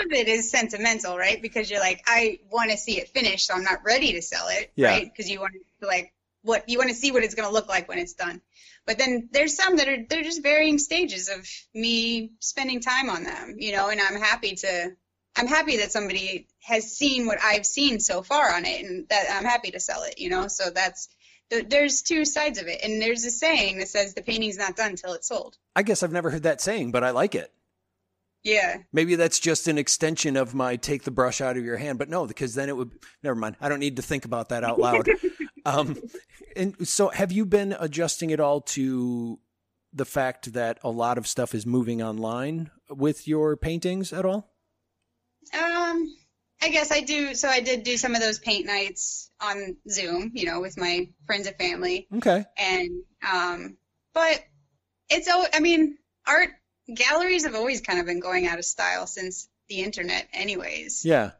of 0.05 0.11
it 0.11 0.27
is 0.27 0.49
sentimental, 0.51 1.17
right? 1.17 1.41
Because 1.41 1.69
you're 1.69 1.79
like, 1.79 2.03
I 2.07 2.39
want 2.51 2.71
to 2.71 2.77
see 2.77 2.99
it 2.99 3.09
finished, 3.09 3.47
so 3.47 3.53
I'm 3.53 3.63
not 3.63 3.83
ready 3.83 4.13
to 4.13 4.21
sell 4.21 4.47
it, 4.49 4.71
Yeah. 4.75 4.89
right? 4.91 5.03
Because 5.11 5.29
you 5.29 5.39
want 5.39 5.53
to 5.81 5.87
like 5.87 6.13
what 6.43 6.69
you 6.69 6.77
want 6.77 6.89
to 6.89 6.95
see 6.95 7.11
what 7.11 7.23
it's 7.23 7.35
going 7.35 7.47
to 7.47 7.53
look 7.53 7.67
like 7.67 7.89
when 7.89 7.97
it's 7.99 8.13
done. 8.13 8.41
But 8.85 8.97
then 8.97 9.29
there's 9.31 9.55
some 9.55 9.77
that 9.77 9.87
are 9.89 9.97
they're 10.09 10.23
just 10.23 10.41
varying 10.43 10.77
stages 10.79 11.27
of 11.29 11.47
me 11.73 12.31
spending 12.39 12.79
time 12.79 13.09
on 13.09 13.23
them, 13.23 13.55
you 13.57 13.73
know, 13.73 13.89
and 13.89 13.99
I'm 13.99 14.19
happy 14.19 14.55
to 14.55 14.91
I'm 15.35 15.47
happy 15.47 15.77
that 15.77 15.91
somebody 15.91 16.47
has 16.61 16.91
seen 16.95 17.25
what 17.27 17.37
I've 17.43 17.65
seen 17.65 17.99
so 17.99 18.21
far 18.23 18.55
on 18.55 18.65
it 18.65 18.83
and 18.85 19.07
that 19.09 19.25
I'm 19.31 19.43
happy 19.45 19.71
to 19.71 19.79
sell 19.79 20.03
it, 20.03 20.19
you 20.19 20.29
know. 20.29 20.47
So 20.47 20.69
that's 20.69 21.09
there's 21.49 22.01
two 22.01 22.25
sides 22.25 22.59
of 22.59 22.67
it. 22.67 22.79
And 22.83 23.01
there's 23.01 23.23
a 23.25 23.31
saying 23.31 23.77
that 23.79 23.87
says 23.87 24.13
the 24.13 24.21
painting's 24.21 24.57
not 24.57 24.75
done 24.75 24.91
until 24.91 25.13
it's 25.13 25.27
sold. 25.27 25.57
I 25.75 25.83
guess 25.83 26.03
I've 26.03 26.11
never 26.11 26.29
heard 26.29 26.43
that 26.43 26.59
saying, 26.61 26.91
but 26.91 27.03
I 27.03 27.11
like 27.11 27.35
it. 27.35 27.51
Yeah. 28.47 28.77
Maybe 28.93 29.15
that's 29.15 29.39
just 29.39 29.67
an 29.67 29.77
extension 29.77 30.37
of 30.37 30.55
my 30.55 30.77
take 30.77 31.03
the 31.03 31.11
brush 31.11 31.41
out 31.41 31.57
of 31.57 31.65
your 31.65 31.75
hand, 31.75 31.99
but 31.99 32.07
no, 32.07 32.25
because 32.25 32.55
then 32.55 32.69
it 32.69 32.77
would. 32.77 32.91
Never 33.21 33.35
mind. 33.35 33.57
I 33.59 33.67
don't 33.67 33.81
need 33.81 33.97
to 33.97 34.01
think 34.01 34.23
about 34.23 34.49
that 34.49 34.63
out 34.63 34.79
loud. 34.79 35.09
um, 35.65 35.97
and 36.55 36.87
so, 36.87 37.09
have 37.09 37.33
you 37.33 37.45
been 37.45 37.75
adjusting 37.77 38.29
it 38.29 38.39
all 38.39 38.61
to 38.61 39.37
the 39.91 40.05
fact 40.05 40.53
that 40.53 40.79
a 40.81 40.89
lot 40.89 41.17
of 41.17 41.27
stuff 41.27 41.53
is 41.53 41.65
moving 41.65 42.01
online 42.01 42.71
with 42.89 43.27
your 43.27 43.57
paintings 43.57 44.13
at 44.13 44.23
all? 44.23 44.53
Um, 45.53 46.15
I 46.61 46.69
guess 46.69 46.89
I 46.89 47.01
do. 47.01 47.35
So 47.35 47.49
I 47.49 47.59
did 47.59 47.83
do 47.83 47.97
some 47.97 48.15
of 48.15 48.21
those 48.21 48.39
paint 48.39 48.65
nights 48.65 49.29
on 49.41 49.75
Zoom, 49.89 50.31
you 50.33 50.45
know, 50.45 50.61
with 50.61 50.77
my 50.77 51.09
friends 51.25 51.47
and 51.47 51.55
family. 51.57 52.07
Okay. 52.15 52.45
And 52.57 52.91
um, 53.29 53.77
but 54.13 54.41
it's 55.09 55.27
I 55.53 55.59
mean, 55.59 55.97
art 56.25 56.51
galleries 56.93 57.45
have 57.45 57.55
always 57.55 57.81
kind 57.81 57.99
of 57.99 58.05
been 58.05 58.19
going 58.19 58.47
out 58.47 58.59
of 58.59 58.65
style 58.65 59.07
since 59.07 59.49
the 59.69 59.81
internet, 59.81 60.27
anyways. 60.33 61.03
Yeah. 61.05 61.31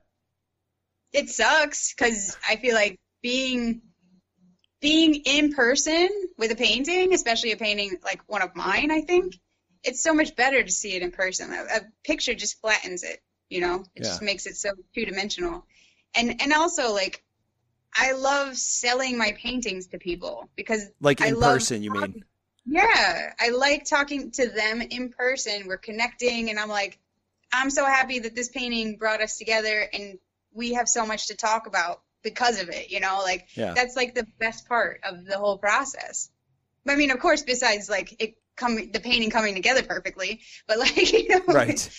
It 1.14 1.30
sucks 1.30 1.94
because 1.94 2.38
I 2.48 2.58
feel 2.58 2.76
like 2.76 3.00
being 3.22 3.82
being 4.80 5.16
in 5.26 5.54
person 5.54 6.10
with 6.38 6.52
a 6.52 6.56
painting, 6.56 7.14
especially 7.14 7.52
a 7.52 7.58
painting 7.58 7.98
like 8.04 8.22
one 8.28 8.42
of 8.42 8.56
mine, 8.56 8.92
I 8.92 9.02
think 9.02 9.40
it's 9.84 10.04
so 10.04 10.14
much 10.14 10.36
better 10.36 10.62
to 10.62 10.72
see 10.72 10.96
it 10.96 11.02
in 11.02 11.12
person. 11.12 11.52
A, 11.52 11.78
a 11.78 11.82
picture 12.04 12.34
just 12.34 12.60
flattens 12.62 13.04
it, 13.04 13.22
you 13.50 13.62
know. 13.62 13.86
It 13.96 14.04
just 14.04 14.22
makes 14.22 14.46
it 14.46 14.58
so 14.58 14.72
two 14.94 15.06
dimensional. 15.06 15.66
And 16.16 16.42
and 16.42 16.54
also 16.54 16.94
like 16.94 17.24
I 17.96 18.12
love 18.12 18.56
selling 18.58 19.18
my 19.18 19.36
paintings 19.38 19.88
to 19.88 19.98
people 19.98 20.50
because 20.56 20.90
Like 21.02 21.22
in 21.22 21.40
person, 21.40 21.82
you 21.82 21.92
mean? 21.92 22.24
Yeah, 22.68 23.34
I 23.40 23.50
like 23.50 23.86
talking 23.86 24.32
to 24.32 24.48
them 24.48 24.82
in 24.82 25.10
person. 25.10 25.68
We're 25.68 25.78
connecting, 25.78 26.50
and 26.50 26.60
I'm 26.60 26.70
like, 26.70 27.00
I'm 27.54 27.70
so 27.70 27.86
happy 27.86 28.20
that 28.20 28.36
this 28.36 28.50
painting 28.50 28.98
brought 28.98 29.22
us 29.22 29.38
together, 29.38 29.88
and 29.94 30.20
we 30.54 30.74
have 30.74 30.90
so 30.90 31.06
much 31.06 31.28
to 31.28 31.36
talk 31.36 31.68
about 31.68 32.02
because 32.24 32.62
of 32.62 32.70
it. 32.70 32.90
You 32.90 33.00
know, 33.00 33.22
like 33.24 33.48
Yeah. 33.56 33.74
that's 33.74 33.96
like 33.96 34.16
the 34.16 34.28
best 34.40 34.68
part 34.68 35.02
of 35.04 35.26
the 35.26 35.38
whole 35.38 35.58
process. 35.58 36.30
I 36.88 36.96
mean, 36.96 37.12
of 37.12 37.20
course, 37.20 37.44
besides 37.44 37.90
like 37.90 38.16
it 38.22 38.36
coming, 38.56 38.92
the 38.92 39.00
painting 39.00 39.30
coming 39.30 39.56
together 39.56 39.84
perfectly, 39.84 40.42
but 40.68 40.80
like 40.80 40.98
you 41.14 41.28
know, 41.30 41.42
Right. 41.48 41.90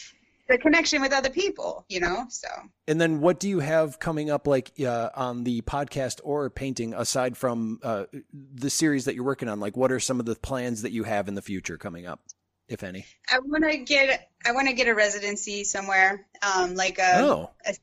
The 0.49 0.59
connection 0.59 1.01
with 1.03 1.13
other 1.13 1.31
people. 1.31 1.85
You 1.89 2.01
know, 2.01 2.25
so. 2.29 2.49
And 2.87 3.01
then 3.01 3.21
what 3.21 3.39
do 3.41 3.49
you 3.49 3.61
have 3.61 3.99
coming 3.99 4.31
up 4.31 4.47
like 4.47 4.73
uh, 4.81 5.11
on 5.15 5.45
the 5.45 5.61
podcast 5.63 6.21
or 6.25 6.51
painting 6.51 6.95
aside 6.95 7.37
from 7.37 7.81
uh, 7.83 8.05
the 8.33 8.71
series 8.71 9.05
that 9.07 9.15
you're 9.15 9.25
working 9.25 9.49
on? 9.49 9.61
Like 9.61 9.77
what 9.77 9.93
are 9.93 10.01
some 10.01 10.21
of 10.21 10.27
the 10.27 10.35
plans 10.37 10.83
that 10.83 10.93
you 10.93 11.05
have 11.05 11.29
in 11.29 11.35
the 11.35 11.43
future 11.43 11.77
coming 11.77 12.07
up, 12.07 12.21
if 12.69 12.83
any? 12.83 13.07
I 13.31 13.39
want 13.41 13.65
to 13.71 13.77
get 13.79 14.31
I 14.45 14.53
want 14.53 14.69
to 14.69 14.75
get 14.75 14.89
a 14.89 14.95
residency 14.95 15.65
somewhere, 15.65 16.27
um, 16.43 16.75
like 16.75 16.99
a, 16.99 17.21
Oh. 17.21 17.51
a 17.67 17.75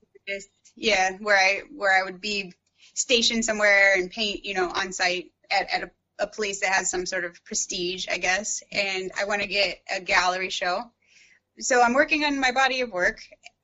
yeah, 0.76 1.12
where 1.20 1.38
I 1.38 1.62
where 1.76 1.98
I 1.98 2.04
would 2.04 2.20
be 2.20 2.54
stationed 2.94 3.46
somewhere 3.46 3.94
and 3.96 4.10
paint, 4.10 4.46
you 4.46 4.54
know, 4.54 4.70
on 4.70 4.92
site 4.92 5.32
at, 5.52 5.72
at 5.74 5.84
a, 5.84 5.92
a 6.20 6.28
place 6.28 6.62
that 6.62 6.74
has 6.74 6.90
some 6.90 7.06
sort 7.06 7.26
of 7.26 7.44
prestige, 7.44 8.08
I 8.10 8.18
guess. 8.18 8.64
And 8.72 9.12
I 9.20 9.26
want 9.26 9.42
to 9.42 9.48
get 9.48 9.80
a 9.96 10.02
gallery 10.02 10.50
show. 10.50 10.82
So 11.60 11.82
I'm 11.82 11.94
working 11.94 12.24
on 12.26 12.40
my 12.40 12.52
body 12.52 12.82
of 12.82 12.92
work 12.92 13.20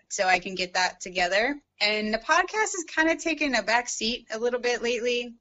so 0.09 0.25
I 0.25 0.39
can 0.39 0.55
get 0.55 0.73
that 0.75 1.01
together. 1.01 1.55
And 1.79 2.13
the 2.13 2.19
podcast 2.19 2.51
has 2.75 2.85
kind 2.93 3.09
of 3.09 3.17
taken 3.19 3.55
a 3.55 3.63
back 3.63 3.89
seat 3.89 4.27
a 4.31 4.37
little 4.39 4.59
bit 4.59 4.81
lately. 4.83 5.33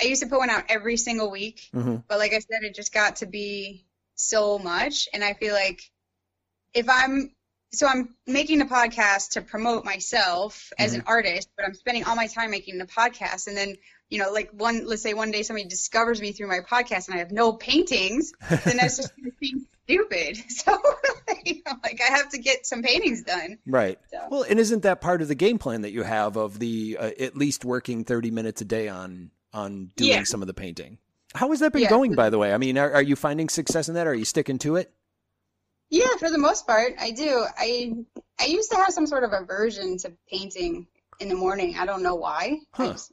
I 0.00 0.06
used 0.06 0.22
to 0.22 0.28
put 0.28 0.38
one 0.38 0.50
out 0.50 0.64
every 0.68 0.96
single 0.96 1.30
week, 1.30 1.68
Mm-hmm. 1.74 1.96
but 2.08 2.18
like 2.18 2.32
I 2.32 2.38
said, 2.38 2.62
it 2.62 2.74
just 2.74 2.92
got 2.94 3.16
to 3.16 3.26
be 3.26 3.84
so 4.14 4.58
much. 4.58 5.08
And 5.12 5.22
I 5.22 5.34
feel 5.34 5.54
like 5.54 5.82
if 6.74 6.88
I'm 6.88 7.32
so 7.74 7.86
I'm 7.86 8.14
making 8.26 8.58
the 8.58 8.66
podcast 8.66 9.30
to 9.30 9.40
promote 9.40 9.82
myself 9.84 10.72
as 10.78 10.92
an 10.92 11.04
artist, 11.06 11.48
but 11.56 11.64
I'm 11.64 11.72
spending 11.72 12.04
all 12.04 12.14
my 12.14 12.26
time 12.26 12.50
making 12.50 12.76
the 12.76 12.84
podcast. 12.84 13.46
And 13.46 13.56
then, 13.56 13.76
you 14.10 14.18
know, 14.18 14.30
like 14.30 14.50
one, 14.52 14.86
let's 14.86 15.00
say 15.00 15.14
one 15.14 15.30
day 15.30 15.42
somebody 15.42 15.66
discovers 15.68 16.20
me 16.20 16.32
through 16.32 16.48
my 16.48 16.60
podcast 16.60 17.06
and 17.08 17.14
I 17.14 17.18
have 17.20 17.32
no 17.32 17.54
paintings, 17.54 18.32
then 18.50 18.76
that's 18.76 18.98
just 18.98 19.16
going 19.16 19.30
to 19.30 19.36
seem 19.42 19.66
stupid. 19.84 20.38
So, 20.48 20.78
you 21.44 21.62
know, 21.66 21.72
like 21.82 22.00
I 22.00 22.10
have 22.16 22.28
to 22.30 22.38
get 22.38 22.66
some 22.66 22.82
paintings 22.82 23.22
done. 23.22 23.58
Right. 23.66 23.98
So- 24.10 24.28
Well, 24.30 24.42
and 24.48 24.58
isn't 24.60 24.82
that 24.82 25.00
part 25.00 25.22
of 25.22 25.28
the 25.28 25.34
game 25.34 25.58
plan 25.58 25.82
that 25.82 25.90
you 25.92 26.02
have 26.02 26.36
of 26.36 26.58
the 26.58 26.96
uh, 27.00 27.10
at 27.18 27.36
least 27.36 27.64
working 27.64 28.04
30 28.04 28.30
minutes 28.30 28.60
a 28.60 28.64
day 28.64 28.88
on 28.88 29.30
on 29.52 29.90
doing 29.96 30.10
Yeah. 30.10 30.22
some 30.24 30.40
of 30.42 30.46
the 30.46 30.54
painting? 30.54 30.98
How 31.34 31.50
has 31.50 31.60
that 31.60 31.72
been 31.72 31.82
Yeah. 31.82 31.88
going, 31.90 32.14
by 32.14 32.30
the 32.30 32.38
way? 32.38 32.52
I 32.52 32.58
mean, 32.58 32.76
are, 32.78 32.92
are 32.92 33.02
you 33.02 33.16
finding 33.16 33.48
success 33.48 33.88
in 33.88 33.94
that? 33.94 34.06
Are 34.06 34.14
you 34.14 34.24
sticking 34.24 34.58
to 34.58 34.76
it? 34.76 34.92
Yeah, 35.90 36.16
for 36.18 36.30
the 36.30 36.38
most 36.38 36.66
part, 36.66 36.94
I 36.98 37.10
do. 37.10 37.44
I 37.58 37.94
I 38.40 38.46
used 38.46 38.70
to 38.70 38.76
have 38.76 38.92
some 38.92 39.06
sort 39.06 39.24
of 39.24 39.32
aversion 39.32 39.98
to 39.98 40.12
painting 40.30 40.86
in 41.20 41.28
the 41.28 41.34
morning. 41.34 41.76
I 41.78 41.84
don't 41.86 42.02
know 42.02 42.14
why, 42.14 42.60
Huh. 42.72 42.92
just- 42.92 43.12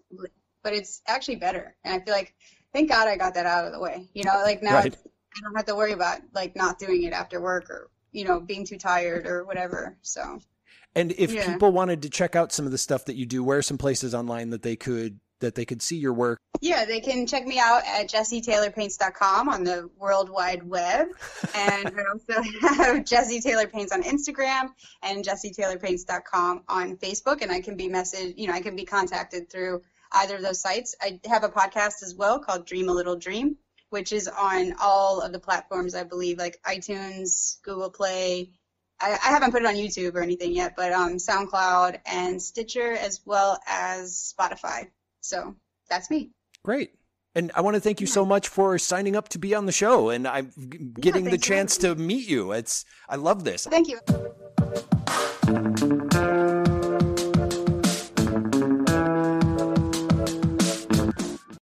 but 0.64 0.74
it's 0.74 1.02
actually 1.08 1.38
better. 1.38 1.76
And 1.84 1.94
I 1.94 2.04
feel 2.04 2.14
like, 2.14 2.34
thank 2.74 2.90
God 2.90 3.08
I 3.08 3.16
got 3.18 3.34
that 3.36 3.46
out 3.46 3.66
of 3.66 3.72
the 3.74 3.80
way. 3.80 4.10
You 4.14 4.24
know, 4.26 4.42
like 4.44 4.62
now 4.62 4.74
Right. 4.76 4.86
it's, 4.94 4.98
I 5.40 5.44
don't 5.44 5.56
have 5.56 5.66
to 5.68 5.76
worry 5.76 5.94
about 5.94 6.20
like 6.34 6.56
not 6.56 6.80
doing 6.80 7.04
it 7.04 7.14
after 7.14 7.40
work 7.42 7.70
or 7.70 7.90
you 8.12 8.26
know 8.26 8.40
being 8.40 8.66
too 8.66 8.78
tired 8.78 9.26
or 9.26 9.46
whatever. 9.46 9.98
So 10.02 10.42
And 10.96 11.12
if 11.14 11.32
Yeah. 11.32 11.46
people 11.54 11.72
wanted 11.72 12.02
to 12.02 12.10
check 12.10 12.36
out 12.36 12.52
some 12.52 12.66
of 12.66 12.72
the 12.72 12.78
stuff 12.78 13.06
that 13.06 13.16
you 13.16 13.26
do, 13.26 13.44
where 13.44 13.60
are 13.60 13.62
some 13.64 13.78
places 13.78 14.14
online 14.16 14.50
that 14.50 14.64
they 14.64 14.76
could 14.76 15.20
that 15.40 15.56
they 15.56 15.64
could 15.66 15.82
see 15.82 15.96
your 15.96 16.12
work? 16.14 16.38
yeah, 16.62 16.84
they 16.84 17.00
can 17.00 17.26
check 17.26 17.46
me 17.48 17.58
out 17.60 17.84
at 17.86 18.10
jessietaylorpaints.com 18.10 19.48
on 19.48 19.64
the 19.64 19.90
World 19.98 20.30
Wide 20.30 20.64
Web, 20.64 21.08
and 21.56 21.88
I 21.88 22.04
also 22.12 22.42
have 22.62 23.06
Jessie 23.12 23.40
Taylor 23.40 23.66
Paints 23.68 23.94
on 23.94 24.04
Instagram 24.04 24.70
and 25.02 25.24
jessietaylorpaints.com 25.24 26.64
on 26.68 26.98
Facebook, 26.98 27.42
and 27.42 27.52
I 27.52 27.62
can 27.62 27.78
be 27.78 27.88
messaged, 27.88 28.34
you 28.38 28.48
know, 28.48 28.54
I 28.54 28.62
can 28.62 28.76
be 28.76 28.84
contacted 28.86 29.50
through 29.50 29.82
either 30.12 30.36
of 30.38 30.42
those 30.42 30.60
sites. 30.60 30.96
I 31.02 31.20
have 31.26 31.44
a 31.44 31.50
podcast 31.50 32.04
as 32.04 32.16
well 32.18 32.40
called 32.40 32.66
Dream 32.66 32.90
a 32.90 32.94
Little 32.94 33.16
Dream, 33.16 33.56
which 33.90 34.12
is 34.12 34.28
on 34.28 34.74
all 34.82 35.22
of 35.22 35.32
the 35.32 35.40
platforms, 35.40 35.96
I 35.96 36.04
believe, 36.04 36.38
like 36.38 36.60
iTunes, 36.64 37.62
Google 37.64 37.90
Play. 37.90 38.52
I, 39.02 39.12
I 39.12 39.30
haven't 39.30 39.52
put 39.52 39.62
it 39.62 39.68
on 39.68 39.76
YouTube 39.76 40.16
or 40.16 40.22
anything 40.22 40.52
yet, 40.54 40.76
but 40.76 40.92
um, 40.92 41.18
SoundCloud 41.18 42.00
and 42.06 42.42
Stitcher 42.42 42.94
as 42.94 43.22
well 43.26 43.60
as 43.68 44.34
Spotify. 44.38 44.90
So 45.22 45.56
that's 45.90 46.10
me. 46.10 46.32
Great. 46.64 46.92
And 47.36 47.52
I 47.56 47.62
want 47.62 47.76
to 47.76 47.80
thank 47.80 48.02
you 48.02 48.08
so 48.08 48.26
much 48.26 48.48
for 48.48 48.78
signing 48.78 49.16
up 49.16 49.30
to 49.30 49.40
be 49.40 49.54
on 49.54 49.66
the 49.66 49.72
show 49.72 50.10
and 50.10 50.28
I'm 50.28 50.52
getting 51.00 51.26
the 51.26 51.32
thanks 51.32 51.46
for 51.46 51.54
chance 51.54 51.78
to 51.78 51.96
meet 51.96 52.28
you. 52.28 52.52
It's 52.52 52.86
I 53.08 53.16
love 53.18 53.44
this. 53.44 53.66
Thank 53.66 53.88
you. 53.88 54.00